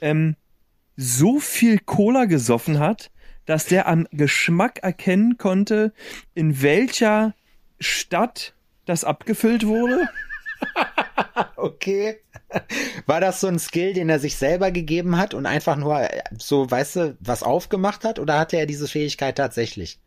ähm, 0.00 0.36
so 0.96 1.38
viel 1.40 1.78
Cola 1.78 2.26
gesoffen 2.26 2.78
hat, 2.78 3.10
dass 3.44 3.66
der 3.66 3.86
am 3.86 4.06
Geschmack 4.12 4.80
erkennen 4.82 5.36
konnte, 5.38 5.92
in 6.34 6.62
welcher 6.62 7.34
Stadt 7.80 8.54
das 8.86 9.04
abgefüllt 9.04 9.66
wurde? 9.66 10.08
Okay. 11.56 12.20
War 13.06 13.20
das 13.20 13.40
so 13.40 13.48
ein 13.48 13.58
Skill, 13.58 13.92
den 13.92 14.08
er 14.08 14.18
sich 14.18 14.36
selber 14.36 14.70
gegeben 14.70 15.18
hat 15.18 15.34
und 15.34 15.46
einfach 15.46 15.76
nur 15.76 16.00
äh, 16.00 16.22
so, 16.38 16.70
weißt 16.70 16.96
du, 16.96 17.16
was 17.20 17.42
aufgemacht 17.42 18.04
hat? 18.04 18.18
Oder 18.18 18.38
hatte 18.38 18.56
er 18.56 18.66
diese 18.66 18.88
Fähigkeit 18.88 19.36
tatsächlich? 19.36 19.98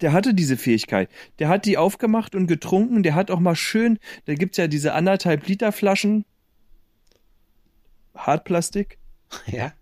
Der 0.00 0.12
hatte 0.12 0.34
diese 0.34 0.56
Fähigkeit. 0.56 1.10
Der 1.38 1.48
hat 1.48 1.66
die 1.66 1.76
aufgemacht 1.76 2.34
und 2.34 2.46
getrunken. 2.46 3.02
Der 3.02 3.14
hat 3.14 3.30
auch 3.30 3.40
mal 3.40 3.56
schön, 3.56 3.98
da 4.24 4.34
gibt's 4.34 4.58
ja 4.58 4.66
diese 4.66 4.94
anderthalb 4.94 5.46
Liter 5.46 5.72
Flaschen. 5.72 6.24
Hartplastik. 8.14 8.98
Ja. 9.46 9.72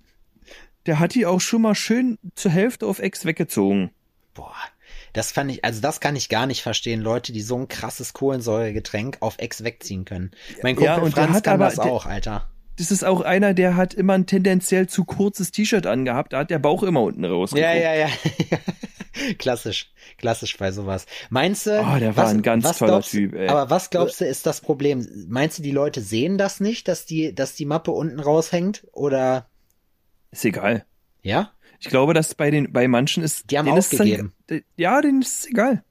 Der 0.87 0.99
hat 0.99 1.15
die 1.15 1.27
auch 1.27 1.41
schon 1.41 1.63
mal 1.63 1.75
schön 1.75 2.19
zur 2.37 2.53
Hälfte 2.53 2.87
auf 2.87 3.01
Ex 3.01 3.25
weggezogen. 3.25 3.91
Boah. 4.33 4.55
Das 5.13 5.33
fand 5.33 5.51
ich, 5.51 5.65
also 5.65 5.81
das 5.81 6.01
kann 6.01 6.15
ich 6.17 6.29
gar 6.29 6.47
nicht 6.47 6.63
verstehen, 6.63 7.01
Leute, 7.01 7.33
die 7.33 7.43
so 7.43 7.57
ein 7.57 7.69
krasses 7.69 8.13
Kohlensäuregetränk 8.13 9.19
auf 9.21 9.35
Ex 9.39 9.65
wegziehen 9.65 10.05
können. 10.05 10.31
Mein 10.63 10.77
Kumpel 10.77 10.95
Ja, 10.97 10.97
und 11.03 11.13
Franz 11.13 11.37
hat 11.37 11.45
kann 11.45 11.55
aber- 11.55 11.65
das 11.67 11.75
der- 11.77 11.85
auch, 11.87 12.07
Alter. 12.07 12.49
Das 12.79 12.91
ist 12.91 13.05
auch 13.05 13.21
einer, 13.21 13.53
der 13.53 13.77
hat 13.77 13.93
immer 13.93 14.15
ein 14.15 14.25
tendenziell 14.27 14.89
zu 14.89 15.05
kurzes 15.05 15.51
T-Shirt 15.51 15.87
angehabt. 15.87 16.33
Da 16.33 16.39
hat 16.39 16.51
der 16.51 16.59
Bauch 16.59 16.83
immer 16.83 17.03
unten 17.03 17.27
rausgeguckt. 17.27 17.63
Ja, 17.63 17.75
ja, 17.75 17.95
ja. 17.95 18.09
klassisch, 19.39 19.93
klassisch 20.19 20.57
bei 20.57 20.73
sowas. 20.73 21.05
Meinst 21.29 21.67
du? 21.67 21.73
Oh, 21.79 21.99
der 21.99 22.17
war 22.17 22.25
was, 22.25 22.31
ein 22.31 22.43
ganz 22.43 22.79
toller 22.79 22.93
glaubst, 22.93 23.11
Typ, 23.11 23.35
ey. 23.35 23.49
Aber 23.49 23.69
was 23.69 23.91
glaubst 23.91 24.21
du, 24.21 24.25
ist 24.25 24.47
das 24.47 24.61
Problem? 24.63 25.07
Meinst 25.29 25.59
du, 25.59 25.63
die 25.63 25.73
Leute 25.73 26.01
sehen 26.01 26.39
das 26.39 26.61
nicht, 26.61 26.89
dass 26.89 27.05
die, 27.05 27.35
dass 27.35 27.55
die 27.55 27.67
Mappe 27.67 27.91
unten 27.91 28.19
raushängt? 28.21 28.87
Oder 28.93 29.49
Ist 30.31 30.45
egal. 30.47 30.87
ja? 31.23 31.51
Ich 31.81 31.89
glaube, 31.89 32.13
dass 32.15 32.35
bei 32.35 32.51
den, 32.51 32.73
bei 32.73 32.87
manchen 32.89 33.23
ist, 33.23 33.51
Die 33.51 33.59
haben 33.59 33.67
ist 33.77 33.93
dann- 33.95 34.01
aufgegeben. 34.01 34.35
ja, 34.77 35.01
denen 35.01 35.23
ist 35.23 35.41
es 35.41 35.47
egal. 35.47 35.83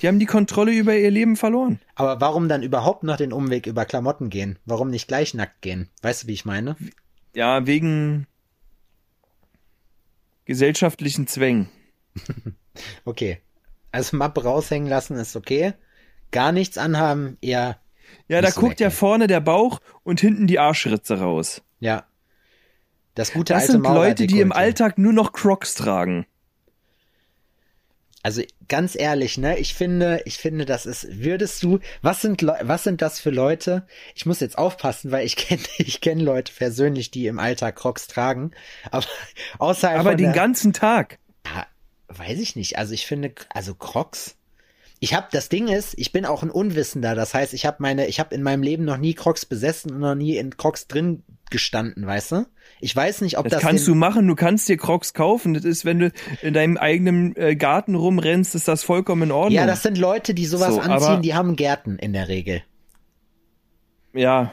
Die 0.00 0.06
haben 0.08 0.18
die 0.20 0.26
Kontrolle 0.26 0.72
über 0.72 0.94
ihr 0.96 1.10
Leben 1.10 1.36
verloren. 1.36 1.80
Aber 1.96 2.20
warum 2.20 2.48
dann 2.48 2.62
überhaupt 2.62 3.02
noch 3.02 3.16
den 3.16 3.32
Umweg 3.32 3.66
über 3.66 3.84
Klamotten 3.84 4.30
gehen? 4.30 4.58
Warum 4.64 4.90
nicht 4.90 5.08
gleich 5.08 5.34
nackt 5.34 5.60
gehen? 5.62 5.88
Weißt 6.02 6.22
du, 6.22 6.26
wie 6.28 6.34
ich 6.34 6.44
meine? 6.44 6.76
Ja, 7.34 7.66
wegen 7.66 8.26
gesellschaftlichen 10.44 11.26
Zwängen. 11.26 11.68
Okay. 13.04 13.38
Also 13.90 14.16
Mappe 14.16 14.44
raushängen 14.44 14.88
lassen 14.88 15.16
ist 15.18 15.36
okay. 15.36 15.74
Gar 16.30 16.52
nichts 16.52 16.78
anhaben, 16.78 17.36
eher, 17.42 17.78
Ja, 18.28 18.40
da 18.40 18.48
guckt 18.50 18.80
ja 18.80 18.88
vorne 18.88 19.26
der 19.26 19.40
Bauch 19.40 19.80
und 20.04 20.20
hinten 20.20 20.46
die 20.46 20.58
Arschritze 20.58 21.18
raus. 21.20 21.60
ja. 21.80 22.06
Das 23.14 23.32
gute 23.32 23.52
Das 23.52 23.62
alte 23.62 23.72
sind 23.72 23.82
Leute, 23.84 24.26
die 24.26 24.40
im. 24.40 24.52
Alltag 24.52 24.98
nur 24.98 25.12
noch 25.12 25.32
Crocs 25.32 25.74
tragen. 25.74 26.26
Also 28.24 28.42
ganz 28.68 28.94
ehrlich, 28.94 29.36
ne, 29.36 29.58
ich 29.58 29.74
finde, 29.74 30.22
ich 30.26 30.38
finde, 30.38 30.64
das 30.64 30.86
ist, 30.86 31.08
würdest 31.24 31.60
du, 31.64 31.80
was 32.02 32.20
sind, 32.20 32.40
Leu- 32.40 32.60
was 32.62 32.84
sind 32.84 33.02
das 33.02 33.18
für 33.18 33.30
Leute? 33.30 33.84
Ich 34.14 34.26
muss 34.26 34.38
jetzt 34.38 34.56
aufpassen, 34.58 35.10
weil 35.10 35.26
ich 35.26 35.34
kenne, 35.36 35.62
ich 35.78 36.00
kenne 36.00 36.22
Leute 36.22 36.52
persönlich, 36.56 37.10
die 37.10 37.26
im 37.26 37.40
Alltag 37.40 37.74
Crocs 37.76 38.06
tragen, 38.06 38.52
aber 38.92 39.04
außerhalb 39.58 39.98
Aber 39.98 40.14
den 40.14 40.26
der, 40.26 40.34
ganzen 40.34 40.72
Tag. 40.72 41.18
Ja, 41.44 41.66
weiß 42.08 42.38
ich 42.38 42.54
nicht. 42.54 42.78
Also 42.78 42.94
ich 42.94 43.06
finde, 43.06 43.34
also 43.50 43.74
Crocs. 43.74 44.36
Ich 45.00 45.14
habe 45.14 45.26
das 45.32 45.48
Ding 45.48 45.66
ist, 45.66 45.94
ich 45.98 46.12
bin 46.12 46.24
auch 46.24 46.44
ein 46.44 46.50
Unwissender. 46.50 47.16
Das 47.16 47.34
heißt, 47.34 47.54
ich 47.54 47.66
habe 47.66 47.78
meine, 47.80 48.06
ich 48.06 48.20
habe 48.20 48.32
in 48.36 48.42
meinem 48.44 48.62
Leben 48.62 48.84
noch 48.84 48.98
nie 48.98 49.14
Crocs 49.14 49.46
besessen 49.46 49.90
und 49.92 49.98
noch 49.98 50.14
nie 50.14 50.36
in 50.36 50.56
Crocs 50.56 50.86
drin 50.86 51.24
gestanden, 51.52 52.04
weißt 52.04 52.32
du? 52.32 52.46
Ich 52.80 52.96
weiß 52.96 53.20
nicht, 53.20 53.38
ob 53.38 53.44
Das, 53.44 53.52
das, 53.54 53.62
kannst 53.62 53.86
du 53.86 53.94
machen, 53.94 54.26
du 54.26 54.34
kannst 54.34 54.68
dir 54.68 54.76
Crocs 54.76 55.14
kaufen. 55.14 55.54
Das 55.54 55.64
ist, 55.64 55.84
wenn 55.84 56.00
du 56.00 56.10
in 56.42 56.52
deinem 56.54 56.76
eigenen 56.76 57.36
äh, 57.36 57.54
Garten 57.54 57.94
rumrennst, 57.94 58.56
ist 58.56 58.66
das 58.66 58.82
vollkommen 58.82 59.22
in 59.22 59.30
Ordnung. 59.30 59.54
Ja, 59.54 59.66
das 59.66 59.84
sind 59.84 59.96
Leute, 59.98 60.34
die 60.34 60.46
sowas 60.46 60.74
So, 60.74 60.80
anziehen, 60.80 61.22
die 61.22 61.34
haben 61.34 61.54
Gärten 61.54 61.96
in 61.98 62.12
der 62.12 62.26
Regel. 62.28 62.62
ja. 64.12 64.52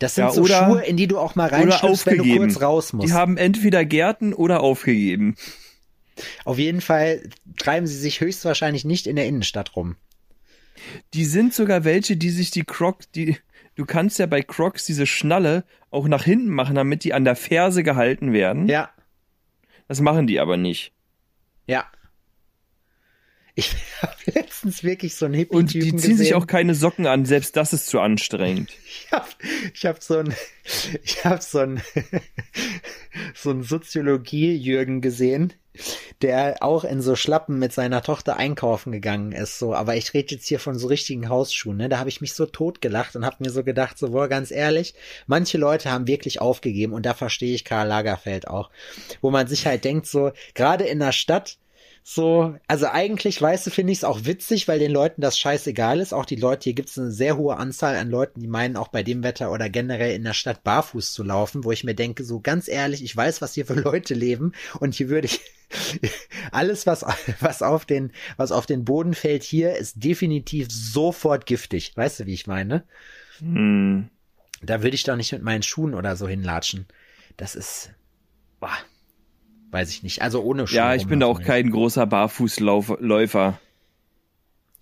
Das 0.00 0.16
sind 0.16 0.24
Ja, 0.24 0.30
so 0.32 0.42
oder- 0.42 0.66
Schuhe, 0.66 0.82
in 0.84 0.96
die 0.96 1.06
du 1.06 1.18
auch 1.18 1.34
mal 1.36 1.48
reinschlüpfst, 1.48 2.04
wenn 2.06 2.18
du 2.18 2.36
kurz 2.36 2.60
raus 2.60 2.92
musst. 2.92 3.08
Die 3.08 3.12
haben 3.12 3.36
entweder 3.36 3.84
Gärten 3.84 4.34
oder 4.34 4.60
aufgegeben. 4.60 5.36
Auf 6.44 6.58
jeden 6.58 6.80
Fall 6.80 7.22
treiben 7.56 7.86
sie 7.86 7.96
sich 7.96 8.20
höchstwahrscheinlich 8.20 8.84
nicht 8.84 9.06
in 9.06 9.14
der 9.16 9.26
Innenstadt 9.26 9.76
rum. 9.76 9.94
Die 11.14 11.24
sind 11.24 11.54
sogar 11.54 11.84
welche, 11.84 12.16
die 12.16 12.30
sich 12.30 12.50
die 12.50 12.64
Crocs, 12.64 13.08
die, 13.12 13.36
du 13.76 13.84
kannst 13.84 14.18
ja 14.18 14.26
bei 14.26 14.42
Crocs 14.42 14.86
diese 14.86 15.06
Schnalle 15.06 15.64
auch 15.90 16.06
nach 16.08 16.24
hinten 16.24 16.48
machen, 16.50 16.74
damit 16.76 17.04
die 17.04 17.12
an 17.14 17.24
der 17.24 17.36
Ferse 17.36 17.82
gehalten 17.82 18.32
werden. 18.32 18.68
Ja, 18.68 18.90
Das 19.88 20.00
machen 20.00 20.26
die 20.26 20.40
aber 20.40 20.56
nicht. 20.56 20.92
ja. 21.66 21.84
Ich 23.56 23.72
habe 24.02 24.16
letztens 24.26 24.82
wirklich 24.82 25.14
so 25.14 25.26
einen 25.26 25.34
Hippie-Typen 25.34 25.56
Und 25.58 25.74
die 25.74 25.80
ziehen 25.82 25.96
gesehen. 25.96 26.16
sich 26.16 26.34
auch 26.34 26.48
keine 26.48 26.74
Socken 26.74 27.06
an, 27.06 27.24
selbst 27.24 27.54
das 27.56 27.72
ist 27.72 27.86
zu 27.86 28.00
anstrengend. 28.00 28.72
Ich 28.84 29.12
hab, 29.12 29.28
ich 29.72 29.86
hab 29.86 30.02
so 30.02 30.18
ein, 30.18 30.34
ich 31.04 31.24
hab 31.24 31.40
so 31.42 31.60
ein, 31.60 31.80
so 33.34 33.50
ein 33.50 33.62
Soziologie-Jürgen 33.62 35.00
gesehen, 35.00 35.52
der 36.22 36.56
auch 36.60 36.84
in 36.84 37.00
so 37.02 37.16
Schlappen 37.16 37.58
mit 37.58 37.72
seiner 37.72 38.02
Tochter 38.02 38.36
einkaufen 38.36 38.92
gegangen 38.92 39.32
ist, 39.32 39.58
so. 39.58 39.74
Aber 39.74 39.96
ich 39.96 40.14
rede 40.14 40.34
jetzt 40.34 40.46
hier 40.46 40.60
von 40.60 40.78
so 40.78 40.86
richtigen 40.86 41.28
Hausschuhen, 41.28 41.76
ne? 41.76 41.88
Da 41.88 41.98
habe 41.98 42.08
ich 42.08 42.20
mich 42.20 42.34
so 42.34 42.46
totgelacht 42.46 43.16
und 43.16 43.24
hab 43.24 43.40
mir 43.40 43.50
so 43.50 43.64
gedacht, 43.64 43.98
so, 43.98 44.10
boah, 44.10 44.28
ganz 44.28 44.50
ehrlich, 44.50 44.94
manche 45.26 45.58
Leute 45.58 45.90
haben 45.90 46.06
wirklich 46.06 46.40
aufgegeben 46.40 46.92
und 46.92 47.04
da 47.06 47.14
verstehe 47.14 47.54
ich 47.54 47.64
Karl 47.64 47.88
Lagerfeld 47.88 48.48
auch. 48.48 48.70
Wo 49.20 49.30
man 49.30 49.46
sich 49.46 49.66
halt 49.66 49.84
denkt, 49.84 50.06
so, 50.06 50.32
gerade 50.54 50.84
in 50.84 51.00
der 51.00 51.12
Stadt, 51.12 51.58
so, 52.06 52.54
also 52.68 52.86
eigentlich, 52.88 53.40
weißt 53.40 53.66
du, 53.66 53.70
finde 53.70 53.90
ich 53.90 54.00
es 54.00 54.04
auch 54.04 54.26
witzig, 54.26 54.68
weil 54.68 54.78
den 54.78 54.90
Leuten 54.90 55.22
das 55.22 55.38
scheißegal 55.38 56.00
ist. 56.00 56.12
Auch 56.12 56.26
die 56.26 56.36
Leute, 56.36 56.64
hier 56.64 56.74
gibt 56.74 56.90
es 56.90 56.98
eine 56.98 57.10
sehr 57.10 57.38
hohe 57.38 57.56
Anzahl 57.56 57.96
an 57.96 58.10
Leuten, 58.10 58.40
die 58.40 58.46
meinen, 58.46 58.76
auch 58.76 58.88
bei 58.88 59.02
dem 59.02 59.22
Wetter 59.22 59.50
oder 59.50 59.70
generell 59.70 60.14
in 60.14 60.22
der 60.22 60.34
Stadt 60.34 60.62
barfuß 60.64 61.14
zu 61.14 61.22
laufen, 61.22 61.64
wo 61.64 61.72
ich 61.72 61.82
mir 61.82 61.94
denke, 61.94 62.22
so 62.22 62.40
ganz 62.40 62.68
ehrlich, 62.68 63.02
ich 63.02 63.16
weiß, 63.16 63.40
was 63.40 63.54
hier 63.54 63.64
für 63.64 63.80
Leute 63.80 64.12
leben 64.12 64.52
und 64.80 64.94
hier 64.94 65.08
würde 65.08 65.28
ich 65.28 65.40
alles, 66.52 66.86
was, 66.86 67.06
was 67.40 67.62
auf 67.62 67.86
den, 67.86 68.12
was 68.36 68.52
auf 68.52 68.66
den 68.66 68.84
Boden 68.84 69.14
fällt 69.14 69.42
hier, 69.42 69.74
ist 69.74 70.04
definitiv 70.04 70.68
sofort 70.70 71.46
giftig. 71.46 71.96
Weißt 71.96 72.20
du, 72.20 72.26
wie 72.26 72.34
ich 72.34 72.46
meine? 72.46 72.84
Hm. 73.38 74.10
Da 74.60 74.82
würde 74.82 74.94
ich 74.94 75.04
doch 75.04 75.16
nicht 75.16 75.32
mit 75.32 75.42
meinen 75.42 75.62
Schuhen 75.62 75.94
oder 75.94 76.16
so 76.16 76.28
hinlatschen. 76.28 76.86
Das 77.38 77.54
ist, 77.54 77.92
boah, 78.60 78.76
weiß 79.74 79.90
ich 79.90 80.02
nicht. 80.02 80.22
Also 80.22 80.40
ohne 80.42 80.66
Schuhe. 80.66 80.76
Ja, 80.76 80.94
ich 80.94 81.06
bin 81.06 81.20
da 81.20 81.26
auch 81.26 81.42
kein 81.42 81.70
großer 81.70 82.06
Barfußläufer. 82.06 83.58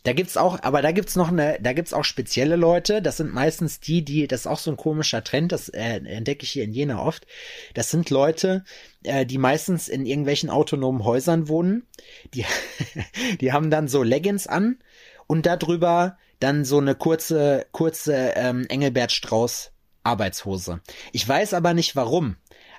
Da 0.05 0.12
gibt's 0.12 0.36
auch, 0.36 0.62
aber 0.62 0.82
da 0.82 0.93
gibt's 0.93 1.16
noch 1.16 1.28
eine, 1.28 1.59
da 1.61 1.72
gibt's 1.72 1.95
auch 1.95 2.05
spezielle 2.05 2.57
Leute. 2.57 3.01
Das 3.01 3.16
sind 3.16 3.32
meistens 3.32 3.80
die, 3.80 4.05
die, 4.05 4.26
das 4.26 4.40
ist 4.40 4.47
auch 4.47 4.59
so 4.59 4.70
ein 4.70 4.76
komischer 4.76 5.24
Trend, 5.24 5.53
das 5.53 5.68
äh, 5.68 6.01
entdecke 6.05 6.43
ich 6.43 6.51
hier 6.51 6.64
in 6.64 6.72
Jena 6.72 7.01
oft. 7.01 7.26
Das 7.74 7.90
sind 7.90 8.11
Leute, 8.11 8.64
äh, 9.05 9.24
die 9.24 9.38
meistens 9.38 9.88
in 9.88 10.05
irgendwelchen 10.05 10.51
autonomen 10.51 11.05
Häusern 11.05 11.49
wohnen. 11.49 11.86
Die, 12.34 12.45
die 13.40 13.53
haben 13.53 13.70
dann 13.70 13.88
so 13.88 14.03
Leggings 14.03 14.47
an 14.47 14.78
und 15.26 15.47
darüber 15.47 16.18
dann 16.40 16.64
so 16.64 16.78
eine 16.78 16.97
kurze, 16.97 17.64
kurze 17.70 18.32
ähm, 18.34 18.66
Engelbert 18.68 19.12
Strauß 19.12 19.72
Arbeitshose. 20.03 20.80
Ich 21.12 21.26
weiß 21.26 21.55
aber 21.55 21.74
nicht 21.74 21.97
warum. 21.97 22.36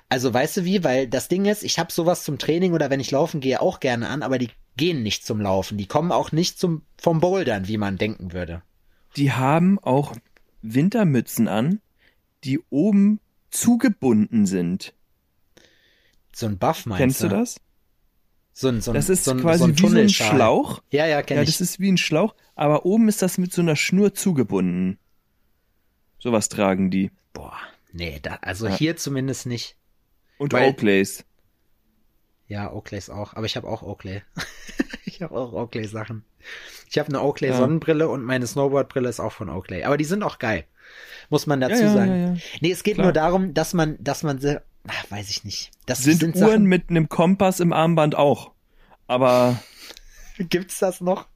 Also 0.08 0.32
weißt 0.32 0.58
du 0.58 0.64
wie, 0.64 0.84
weil 0.84 1.08
das 1.08 1.28
Ding 1.28 1.44
ist, 1.46 1.64
ich 1.64 1.78
habe 1.78 1.92
sowas 1.92 2.24
zum 2.24 2.38
Training 2.38 2.72
oder 2.72 2.90
wenn 2.90 3.00
ich 3.00 3.10
laufen 3.10 3.40
gehe 3.40 3.60
auch 3.60 3.80
gerne 3.80 4.08
an, 4.08 4.22
aber 4.22 4.38
die 4.38 4.50
gehen 4.76 5.02
nicht 5.02 5.24
zum 5.26 5.40
Laufen. 5.40 5.78
Die 5.78 5.86
kommen 5.86 6.12
auch 6.12 6.30
nicht 6.32 6.58
zum 6.58 6.82
vom 7.00 7.20
Bouldern, 7.20 7.68
wie 7.68 7.78
man 7.78 7.96
denken 7.96 8.32
würde. 8.32 8.62
Die 9.16 9.32
haben 9.32 9.78
auch 9.78 10.14
Wintermützen 10.62 11.48
an, 11.48 11.80
die 12.44 12.60
oben 12.70 13.20
zugebunden 13.50 14.46
sind. 14.46 14.94
So 16.34 16.46
ein 16.46 16.58
Buff 16.58 16.86
meinst 16.86 16.98
Kennst 17.00 17.22
du 17.22 17.28
das? 17.28 17.60
So 18.52 18.68
ein, 18.68 18.80
so 18.80 18.90
ein, 18.92 18.94
Das 18.94 19.08
ist 19.08 19.24
so 19.24 19.32
ein, 19.32 19.40
quasi 19.40 19.58
so 19.58 19.64
ein 19.66 19.78
wie 19.78 19.88
so 19.88 19.98
ein. 19.98 20.08
Schlauch. 20.08 20.82
Ja, 20.90 21.06
ja, 21.06 21.22
kenn 21.22 21.36
Ja, 21.38 21.42
ich. 21.42 21.48
das 21.48 21.60
ist 21.60 21.80
wie 21.80 21.90
ein 21.90 21.96
Schlauch, 21.98 22.34
aber 22.54 22.84
oben 22.86 23.08
ist 23.08 23.22
das 23.22 23.38
mit 23.38 23.52
so 23.52 23.62
einer 23.62 23.76
Schnur 23.76 24.14
zugebunden. 24.14 24.98
Sowas 26.18 26.48
tragen 26.48 26.90
die. 26.90 27.10
Boah, 27.32 27.56
nee, 27.92 28.18
da, 28.22 28.38
also 28.42 28.66
Ja. 28.68 28.76
hier 28.76 28.96
zumindest 28.96 29.46
nicht. 29.46 29.76
Und 30.38 30.52
Weil- 30.52 30.68
Oakleys. 30.70 31.24
Ja, 32.46 32.70
Oakleys 32.72 33.08
auch, 33.10 33.34
aber 33.34 33.46
ich 33.46 33.56
habe 33.56 33.66
auch 33.68 33.82
Oakley. 33.82 34.22
ich 35.06 35.22
habe 35.22 35.34
auch 35.36 35.52
Oakley 35.52 35.86
Sachen. 35.86 36.24
Ich 36.90 36.98
habe 36.98 37.08
eine 37.08 37.22
Oakley 37.22 37.48
Ja. 37.48 37.56
Sonnenbrille 37.56 38.08
und 38.08 38.22
meine 38.22 38.46
Snowboardbrille 38.46 39.08
ist 39.08 39.18
auch 39.20 39.32
von 39.32 39.48
Oakley, 39.48 39.82
aber 39.84 39.96
die 39.96 40.04
sind 40.04 40.22
auch 40.22 40.38
geil. 40.38 40.64
Muss 41.30 41.46
man 41.46 41.60
dazu 41.60 41.76
Ja, 41.76 41.80
ja, 41.86 41.92
sagen. 41.92 42.10
ja, 42.10 42.16
ja. 42.34 42.36
Nee, 42.60 42.70
es 42.70 42.82
geht 42.82 42.94
Klar. 42.94 43.06
nur 43.06 43.12
darum, 43.12 43.54
dass 43.54 43.72
man 43.72 43.96
dass 43.98 44.22
man 44.22 44.38
se- 44.40 44.62
ach, 44.86 45.10
weiß 45.10 45.30
ich 45.30 45.44
nicht. 45.44 45.70
Das 45.86 46.00
Sind, 46.02 46.20
sind, 46.20 46.36
Uhren 46.36 46.48
Sachen, 46.50 46.64
mit 46.64 46.90
einem 46.90 47.08
Kompass 47.08 47.60
im 47.60 47.72
Armband 47.72 48.14
auch. 48.14 48.52
Aber 49.06 49.58
gibt's 50.38 50.78
das 50.78 51.00
noch? 51.00 51.26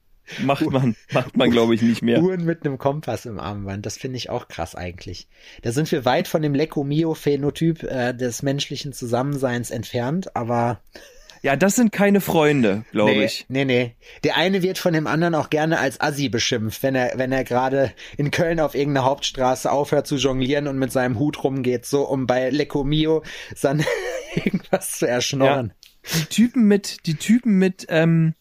Macht 0.40 0.70
man, 0.70 0.96
macht 1.12 1.36
man 1.36 1.50
glaube 1.50 1.74
ich 1.74 1.82
nicht 1.82 2.02
mehr. 2.02 2.22
Uhren 2.22 2.44
mit 2.44 2.64
einem 2.64 2.78
Kompass 2.78 3.26
im 3.26 3.38
Armband, 3.38 3.86
das 3.86 3.96
finde 3.96 4.16
ich 4.16 4.30
auch 4.30 4.48
krass 4.48 4.74
eigentlich. 4.74 5.28
Da 5.62 5.72
sind 5.72 5.90
wir 5.92 6.04
weit 6.04 6.28
von 6.28 6.42
dem 6.42 6.54
Lecco 6.54 6.84
Mio 6.84 7.14
Phänotyp 7.14 7.82
äh, 7.82 8.12
des 8.12 8.42
menschlichen 8.42 8.92
Zusammenseins 8.92 9.70
entfernt, 9.70 10.34
aber 10.36 10.80
Ja, 11.42 11.54
das 11.56 11.76
sind 11.76 11.92
keine 11.92 12.20
Freunde, 12.20 12.84
glaube 12.90 13.12
nee, 13.12 13.24
ich. 13.24 13.46
nee, 13.48 13.64
nee. 13.64 13.94
Der 14.24 14.36
eine 14.36 14.62
wird 14.62 14.78
von 14.78 14.92
dem 14.92 15.06
anderen 15.06 15.34
auch 15.34 15.50
gerne 15.50 15.78
als 15.78 16.00
Assi 16.00 16.28
beschimpft, 16.28 16.82
wenn 16.82 16.94
er, 16.94 17.12
wenn 17.16 17.30
er 17.32 17.44
gerade 17.44 17.92
in 18.16 18.30
Köln 18.30 18.58
auf 18.60 18.74
irgendeiner 18.74 19.06
Hauptstraße 19.06 19.70
aufhört 19.70 20.06
zu 20.06 20.16
jonglieren 20.16 20.66
und 20.66 20.78
mit 20.78 20.90
seinem 20.92 21.18
Hut 21.18 21.44
rumgeht, 21.44 21.86
so 21.86 22.02
um 22.02 22.26
bei 22.26 22.50
Lecco 22.50 22.82
Mio 22.84 23.22
dann 23.62 23.84
irgendwas 24.34 24.92
zu 24.98 25.06
erschnorren. 25.06 25.72
Die 26.14 26.24
Typen 26.24 26.64
mit, 26.64 27.06
die 27.06 27.16
Typen 27.16 27.58
mit 27.58 27.86
ähm, 27.88 28.34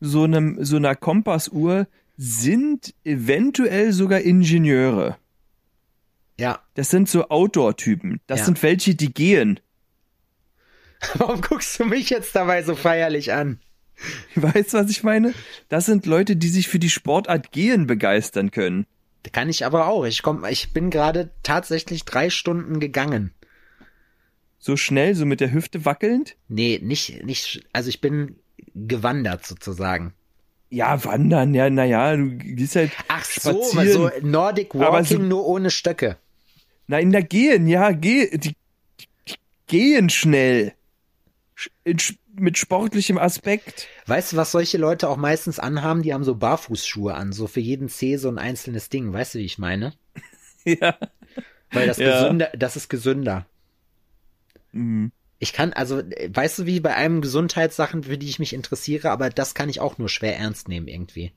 so 0.00 0.24
einem, 0.24 0.64
so 0.64 0.76
einer 0.76 0.96
Kompassuhr 0.96 1.86
sind 2.16 2.94
eventuell 3.04 3.92
sogar 3.92 4.20
Ingenieure. 4.20 5.16
Ja. 6.38 6.60
Das 6.74 6.90
sind 6.90 7.08
so 7.08 7.28
Outdoor-Typen. 7.28 8.20
Das 8.26 8.40
Ja. 8.40 8.44
sind 8.46 8.62
welche, 8.62 8.94
die 8.94 9.12
gehen. 9.12 9.60
Warum 11.14 11.40
guckst 11.40 11.78
du 11.78 11.84
mich 11.84 12.10
jetzt 12.10 12.34
dabei 12.34 12.62
so 12.62 12.74
feierlich 12.74 13.32
an? 13.32 13.60
Weißt 14.34 14.72
du, 14.74 14.78
was 14.78 14.90
ich 14.90 15.02
meine? 15.02 15.34
Das 15.68 15.86
sind 15.86 16.06
Leute, 16.06 16.36
die 16.36 16.48
sich 16.48 16.68
für 16.68 16.78
die 16.78 16.90
Sportart 16.90 17.52
Gehen 17.52 17.86
begeistern 17.86 18.50
können. 18.50 18.86
Kann 19.32 19.50
ich 19.50 19.66
aber 19.66 19.86
auch. 19.86 20.04
Ich 20.06 20.22
komm, 20.22 20.44
ich 20.46 20.72
bin 20.72 20.88
gerade 20.88 21.30
tatsächlich 21.42 22.06
drei 22.06 22.30
Stunden 22.30 22.80
gegangen. 22.80 23.32
So 24.58 24.76
schnell, 24.76 25.14
so 25.14 25.26
mit 25.26 25.40
der 25.40 25.52
Hüfte 25.52 25.84
wackelnd. 25.84 26.36
Nee, 26.48 26.80
nicht, 26.82 27.22
nicht, 27.24 27.66
also 27.72 27.88
ich 27.90 28.00
bin 28.00 28.36
gewandert 28.74 29.46
sozusagen. 29.46 30.14
Ja, 30.70 31.02
wandern, 31.04 31.52
ja, 31.54 31.68
naja, 31.68 32.16
du 32.16 32.36
gehst 32.36 32.76
halt 32.76 32.92
Ach 33.08 33.24
so, 33.24 33.62
spazieren. 33.64 33.92
so 33.92 34.10
Nordic 34.26 34.74
Aber 34.74 34.92
Walking 34.92 35.18
so- 35.18 35.22
nur 35.24 35.46
ohne 35.46 35.70
Stöcke. 35.70 36.16
Nein, 36.86 37.10
da 37.12 37.20
gehen, 37.20 37.66
ja, 37.68 37.90
geh, 37.92 38.36
die, 38.36 38.54
die 39.28 39.34
gehen 39.66 40.10
schnell. 40.10 40.74
Sch- 41.56 41.70
in, 41.84 41.98
mit 42.36 42.56
sportlichem 42.58 43.18
Aspekt. 43.18 43.86
Weißt 44.06 44.32
du, 44.32 44.36
was 44.36 44.52
solche 44.52 44.78
Leute 44.78 45.08
auch 45.08 45.16
meistens 45.16 45.58
anhaben? 45.58 46.02
Die 46.02 46.14
haben 46.14 46.24
so 46.24 46.34
Barfußschuhe 46.36 47.14
an, 47.14 47.32
so 47.32 47.46
für 47.48 47.60
jeden 47.60 47.88
Zeh 47.88 48.16
so 48.16 48.28
ein 48.28 48.38
einzelnes 48.38 48.88
Ding. 48.88 49.12
Weißt 49.12 49.34
du, 49.34 49.38
wie 49.40 49.44
ich 49.44 49.58
meine? 49.58 49.92
Ja. 50.64 50.96
Weil 51.72 51.86
das 51.88 51.96
Ja. 51.98 52.22
gesünder, 52.22 52.50
das 52.56 52.76
ist 52.76 52.88
gesünder. 52.88 53.46
Mhm. 54.72 55.10
Ich 55.40 55.52
kann, 55.52 55.72
also, 55.72 55.98
äh, 55.98 56.30
weißt 56.32 56.60
du, 56.60 56.66
wie 56.66 56.78
bei 56.78 56.94
einem 56.94 57.22
Gesundheitssachen, 57.22 58.04
für 58.04 58.18
die 58.18 58.28
ich 58.28 58.38
mich 58.38 58.52
interessiere, 58.52 59.10
aber 59.10 59.30
das 59.30 59.54
kann 59.54 59.68
ich 59.68 59.80
auch 59.80 59.98
nur 59.98 60.08
schwer 60.08 60.36
ernst 60.36 60.68
nehmen 60.68 60.86
irgendwie. 60.86 61.32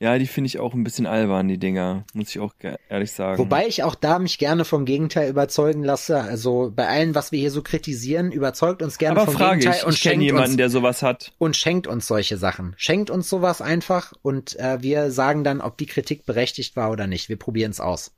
Ja, 0.00 0.18
die 0.18 0.26
finde 0.26 0.46
ich 0.48 0.58
auch 0.58 0.74
ein 0.74 0.84
bisschen 0.84 1.06
albern, 1.06 1.48
die 1.48 1.58
Dinger, 1.58 2.04
muss 2.14 2.30
ich 2.30 2.40
auch 2.40 2.52
ehrlich 2.88 3.12
sagen. 3.12 3.38
Wobei 3.38 3.66
ich 3.66 3.84
auch 3.84 3.94
da 3.94 4.18
mich 4.18 4.38
gerne 4.38 4.64
vom 4.64 4.84
Gegenteil 4.84 5.30
überzeugen 5.30 5.84
lasse. 5.84 6.20
Also 6.20 6.72
bei 6.74 6.86
allem, 6.88 7.14
was 7.14 7.32
wir 7.32 7.38
hier 7.38 7.50
so 7.50 7.62
kritisieren, 7.62 8.32
überzeugt 8.32 8.82
uns 8.82 8.98
gerne 8.98 9.16
Aber 9.16 9.26
vom 9.26 9.40
frage 9.40 9.60
Gegenteil 9.60 9.80
ich, 9.80 9.86
und 9.86 9.94
ich 9.94 10.02
kenne 10.02 10.14
schenkt 10.14 10.24
jemanden, 10.24 10.50
uns 10.50 10.56
der 10.56 10.68
sowas 10.68 11.02
hat. 11.02 11.32
und 11.38 11.56
schenkt 11.56 11.86
uns 11.86 12.06
solche 12.06 12.36
Sachen. 12.38 12.74
Schenkt 12.76 13.08
uns 13.08 13.28
sowas 13.28 13.62
einfach 13.62 14.12
und 14.22 14.58
äh, 14.58 14.82
wir 14.82 15.10
sagen 15.10 15.44
dann, 15.44 15.60
ob 15.60 15.78
die 15.78 15.86
Kritik 15.86 16.26
berechtigt 16.26 16.74
war 16.74 16.90
oder 16.90 17.06
nicht. 17.06 17.28
Wir 17.28 17.38
probieren 17.38 17.70
es 17.70 17.80
aus. 17.80 18.12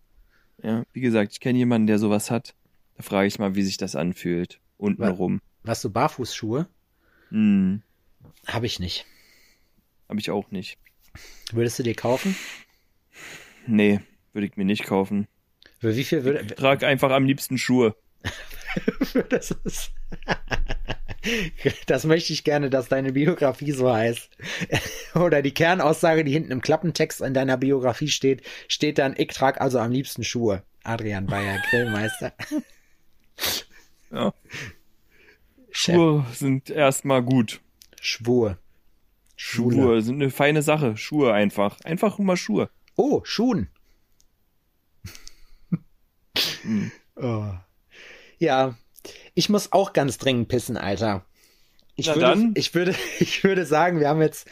Ja, 0.62 0.84
wie 0.92 1.02
gesagt, 1.02 1.32
ich 1.32 1.40
kenne 1.40 1.58
jemanden, 1.58 1.86
der 1.86 1.98
sowas 1.98 2.30
hat. 2.30 2.54
Da 2.96 3.02
frage 3.02 3.28
ich 3.28 3.38
mal, 3.38 3.54
wie 3.54 3.62
sich 3.62 3.76
das 3.76 3.94
anfühlt. 3.94 4.58
Untenrum. 4.76 5.40
Was 5.62 5.82
du 5.82 5.90
Barfußschuhe? 5.90 6.68
Hm, 7.30 7.82
Habe 8.46 8.66
ich 8.66 8.78
nicht. 8.78 9.06
habe 10.08 10.20
ich 10.20 10.30
auch 10.30 10.50
nicht. 10.50 10.78
Würdest 11.52 11.78
du 11.78 11.82
dir 11.82 11.94
kaufen? 11.94 12.36
Nee, 13.66 14.00
würde 14.32 14.46
ich 14.46 14.56
mir 14.56 14.64
nicht 14.64 14.84
kaufen. 14.84 15.26
Für 15.78 15.96
wie 15.96 16.04
viel 16.04 16.24
würde 16.24 16.40
Ich 16.40 16.54
trage 16.54 16.86
einfach 16.86 17.10
am 17.10 17.24
liebsten 17.24 17.58
Schuhe. 17.58 17.96
das 19.30 19.50
ist 19.64 19.92
Das 21.86 22.04
möchte 22.04 22.32
ich 22.32 22.44
gerne, 22.44 22.70
dass 22.70 22.88
deine 22.88 23.12
Biografie 23.12 23.72
so 23.72 23.92
heißt. 23.92 24.30
Oder 25.14 25.42
die 25.42 25.54
Kernaussage, 25.54 26.24
die 26.24 26.32
hinten 26.32 26.52
im 26.52 26.60
Klappentext 26.60 27.20
in 27.20 27.34
deiner 27.34 27.56
Biografie 27.56 28.08
steht, 28.08 28.42
steht 28.68 28.98
dann, 28.98 29.14
ich 29.16 29.28
trage 29.28 29.60
also 29.60 29.78
am 29.78 29.90
liebsten 29.90 30.24
Schuhe. 30.24 30.62
Adrian 30.84 31.26
Bayer, 31.26 31.60
Grillmeister. 31.70 32.32
Ja. 34.16 34.32
Schuhe 35.70 36.24
sind 36.32 36.70
erstmal 36.70 37.22
gut. 37.22 37.60
Schwur. 38.00 38.58
Schule. 39.36 39.76
Schuhe 39.76 40.02
sind 40.02 40.22
eine 40.22 40.30
feine 40.30 40.62
Sache. 40.62 40.96
Schuhe 40.96 41.34
einfach. 41.34 41.78
Einfach 41.84 42.18
mal 42.18 42.38
Schuhe. 42.38 42.70
Oh, 42.96 43.20
Schuhen. 43.24 43.68
Hm. 46.62 46.90
oh. 47.16 47.52
Ja, 48.38 48.76
ich 49.34 49.48
muss 49.48 49.72
auch 49.72 49.92
ganz 49.92 50.18
dringend 50.18 50.48
pissen, 50.48 50.76
Alter. 50.76 51.24
Ich 51.98 52.06
Na 52.06 52.14
würde, 52.14 52.26
dann. 52.26 52.52
ich 52.54 52.74
würde, 52.74 52.94
ich 53.20 53.42
würde 53.42 53.64
sagen, 53.64 54.00
wir 54.00 54.08
haben 54.08 54.20
jetzt, 54.20 54.46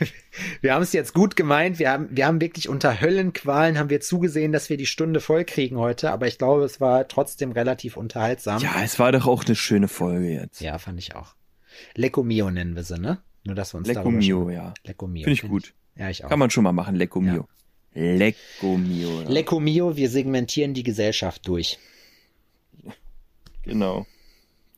wir 0.60 0.74
haben 0.74 0.82
es 0.82 0.92
jetzt 0.92 1.12
gut 1.12 1.34
gemeint. 1.34 1.78
Wir 1.80 1.90
haben, 1.90 2.08
wir 2.10 2.26
haben 2.26 2.40
wirklich 2.40 2.68
unter 2.68 3.00
Höllenqualen 3.00 3.78
haben 3.78 3.90
wir 3.90 4.00
zugesehen, 4.00 4.52
dass 4.52 4.70
wir 4.70 4.76
die 4.76 4.86
Stunde 4.86 5.20
voll 5.20 5.44
kriegen 5.44 5.76
heute. 5.76 6.12
Aber 6.12 6.28
ich 6.28 6.38
glaube, 6.38 6.64
es 6.64 6.80
war 6.80 7.08
trotzdem 7.08 7.50
relativ 7.52 7.96
unterhaltsam. 7.96 8.62
Ja, 8.62 8.82
es 8.82 8.98
war 9.00 9.10
doch 9.10 9.26
auch 9.26 9.44
eine 9.44 9.56
schöne 9.56 9.88
Folge 9.88 10.28
jetzt. 10.28 10.60
Ja, 10.60 10.78
fand 10.78 11.00
ich 11.00 11.16
auch. 11.16 11.34
Lecco 11.96 12.22
Mio 12.22 12.50
nennen 12.50 12.76
wir 12.76 12.84
sie, 12.84 12.98
ne? 12.98 13.18
Nur, 13.42 13.56
dass 13.56 13.74
wir 13.74 13.78
uns 13.78 13.88
Lecco 13.88 14.10
Mio, 14.10 14.48
ja. 14.48 14.72
Lecco 14.84 15.08
Mio. 15.08 15.24
Finde 15.24 15.32
ich 15.32 15.48
gut. 15.48 15.74
Ja, 15.96 16.08
ich 16.10 16.24
auch. 16.24 16.28
Kann 16.28 16.38
man 16.38 16.50
schon 16.50 16.64
mal 16.64 16.72
machen. 16.72 16.94
Lecco 16.94 17.20
Mio. 17.20 17.48
Lecco 17.92 18.76
Mio. 18.76 19.22
Ja. 19.22 19.28
Lecco 19.28 19.58
Mio, 19.60 19.96
wir 19.96 20.08
segmentieren 20.08 20.74
die 20.74 20.82
Gesellschaft 20.84 21.46
durch. 21.48 21.78
genau. 23.62 24.06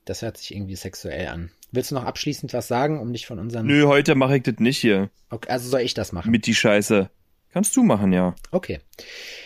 Das 0.04 0.22
hört 0.22 0.36
sich 0.38 0.54
irgendwie 0.54 0.76
sexuell 0.76 1.28
an. 1.28 1.50
Willst 1.72 1.90
du 1.90 1.94
noch 1.94 2.04
abschließend 2.04 2.52
was 2.52 2.68
sagen, 2.68 3.00
um 3.00 3.12
dich 3.12 3.26
von 3.26 3.38
unseren... 3.38 3.66
Nö, 3.66 3.86
heute 3.86 4.14
mache 4.14 4.36
ich 4.36 4.42
das 4.44 4.56
nicht 4.58 4.78
hier. 4.78 5.10
Okay, 5.30 5.50
also 5.50 5.68
soll 5.68 5.80
ich 5.80 5.94
das 5.94 6.12
machen? 6.12 6.30
Mit 6.30 6.46
die 6.46 6.54
Scheiße. 6.54 7.10
Kannst 7.52 7.76
du 7.76 7.82
machen, 7.82 8.12
ja. 8.12 8.34
Okay. 8.50 8.80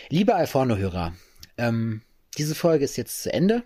Liebe 0.09 0.35
Alforno-Hörer, 0.35 1.13
ähm, 1.57 2.01
diese 2.37 2.55
Folge 2.55 2.85
ist 2.85 2.97
jetzt 2.97 3.23
zu 3.23 3.33
Ende. 3.33 3.63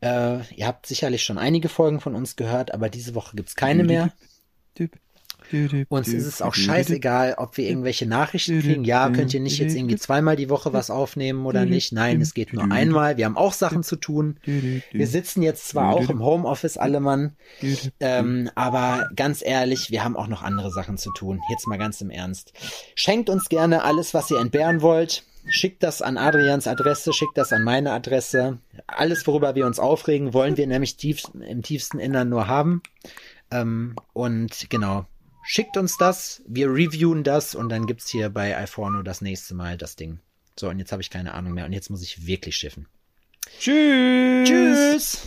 Äh, 0.00 0.44
ihr 0.54 0.66
habt 0.66 0.86
sicherlich 0.86 1.22
schon 1.22 1.38
einige 1.38 1.68
Folgen 1.68 2.00
von 2.00 2.14
uns 2.14 2.36
gehört, 2.36 2.72
aber 2.74 2.88
diese 2.88 3.14
Woche 3.14 3.36
gibt's 3.36 3.54
keine 3.54 3.84
mehr. 3.84 4.12
Uns 5.88 6.08
ist 6.08 6.26
es 6.26 6.42
auch 6.42 6.54
scheißegal, 6.54 7.34
ob 7.38 7.56
wir 7.56 7.68
irgendwelche 7.68 8.06
Nachrichten 8.06 8.60
kriegen. 8.60 8.84
Ja, 8.84 9.10
könnt 9.10 9.34
ihr 9.34 9.40
nicht 9.40 9.58
jetzt 9.58 9.74
irgendwie 9.74 9.96
zweimal 9.96 10.36
die 10.36 10.50
Woche 10.50 10.72
was 10.72 10.90
aufnehmen 10.90 11.46
oder 11.46 11.64
nicht? 11.64 11.92
Nein, 11.92 12.20
es 12.20 12.34
geht 12.34 12.52
nur 12.52 12.70
einmal. 12.70 13.16
Wir 13.16 13.26
haben 13.26 13.36
auch 13.36 13.52
Sachen 13.52 13.82
zu 13.82 13.96
tun. 13.96 14.38
Wir 14.44 15.06
sitzen 15.06 15.42
jetzt 15.42 15.68
zwar 15.68 15.92
auch 15.94 16.08
im 16.08 16.22
Homeoffice, 16.22 16.76
alle 16.76 17.00
Mann, 17.00 17.32
ähm, 18.00 18.50
aber 18.54 19.08
ganz 19.16 19.42
ehrlich, 19.44 19.90
wir 19.90 20.04
haben 20.04 20.16
auch 20.16 20.28
noch 20.28 20.42
andere 20.42 20.70
Sachen 20.70 20.98
zu 20.98 21.10
tun. 21.12 21.40
Jetzt 21.50 21.66
mal 21.66 21.78
ganz 21.78 22.00
im 22.00 22.10
Ernst. 22.10 22.52
Schenkt 22.94 23.30
uns 23.30 23.48
gerne 23.48 23.82
alles, 23.84 24.14
was 24.14 24.30
ihr 24.30 24.40
entbehren 24.40 24.82
wollt. 24.82 25.24
Schickt 25.48 25.82
das 25.82 26.02
an 26.02 26.18
Adrians 26.18 26.68
Adresse, 26.68 27.12
schickt 27.12 27.36
das 27.36 27.52
an 27.52 27.64
meine 27.64 27.92
Adresse. 27.92 28.58
Alles, 28.86 29.26
worüber 29.26 29.56
wir 29.56 29.66
uns 29.66 29.80
aufregen, 29.80 30.34
wollen 30.34 30.56
wir 30.56 30.68
nämlich 30.68 30.96
tief, 30.96 31.24
im 31.34 31.62
tiefsten 31.62 31.98
Innern 31.98 32.28
nur 32.28 32.46
haben. 32.46 32.80
Ähm, 33.50 33.96
und 34.12 34.70
genau, 34.70 35.06
schickt 35.42 35.76
uns 35.76 35.96
das, 35.96 36.42
wir 36.46 36.68
reviewen 36.68 37.24
das 37.24 37.54
und 37.54 37.68
dann 37.68 37.86
gibt's 37.86 38.08
hier 38.08 38.30
bei 38.30 38.56
iPhone 38.56 39.04
das 39.04 39.20
nächste 39.20 39.54
Mal 39.54 39.76
das 39.76 39.96
Ding. 39.96 40.20
So, 40.58 40.68
und 40.68 40.78
jetzt 40.78 40.92
habe 40.92 41.02
ich 41.02 41.10
keine 41.10 41.34
Ahnung 41.34 41.54
mehr 41.54 41.64
und 41.64 41.72
jetzt 41.72 41.90
muss 41.90 42.02
ich 42.02 42.26
wirklich 42.26 42.56
schiffen. 42.56 42.86
Tschüss. 43.58 44.48
Tschüss! 44.48 45.26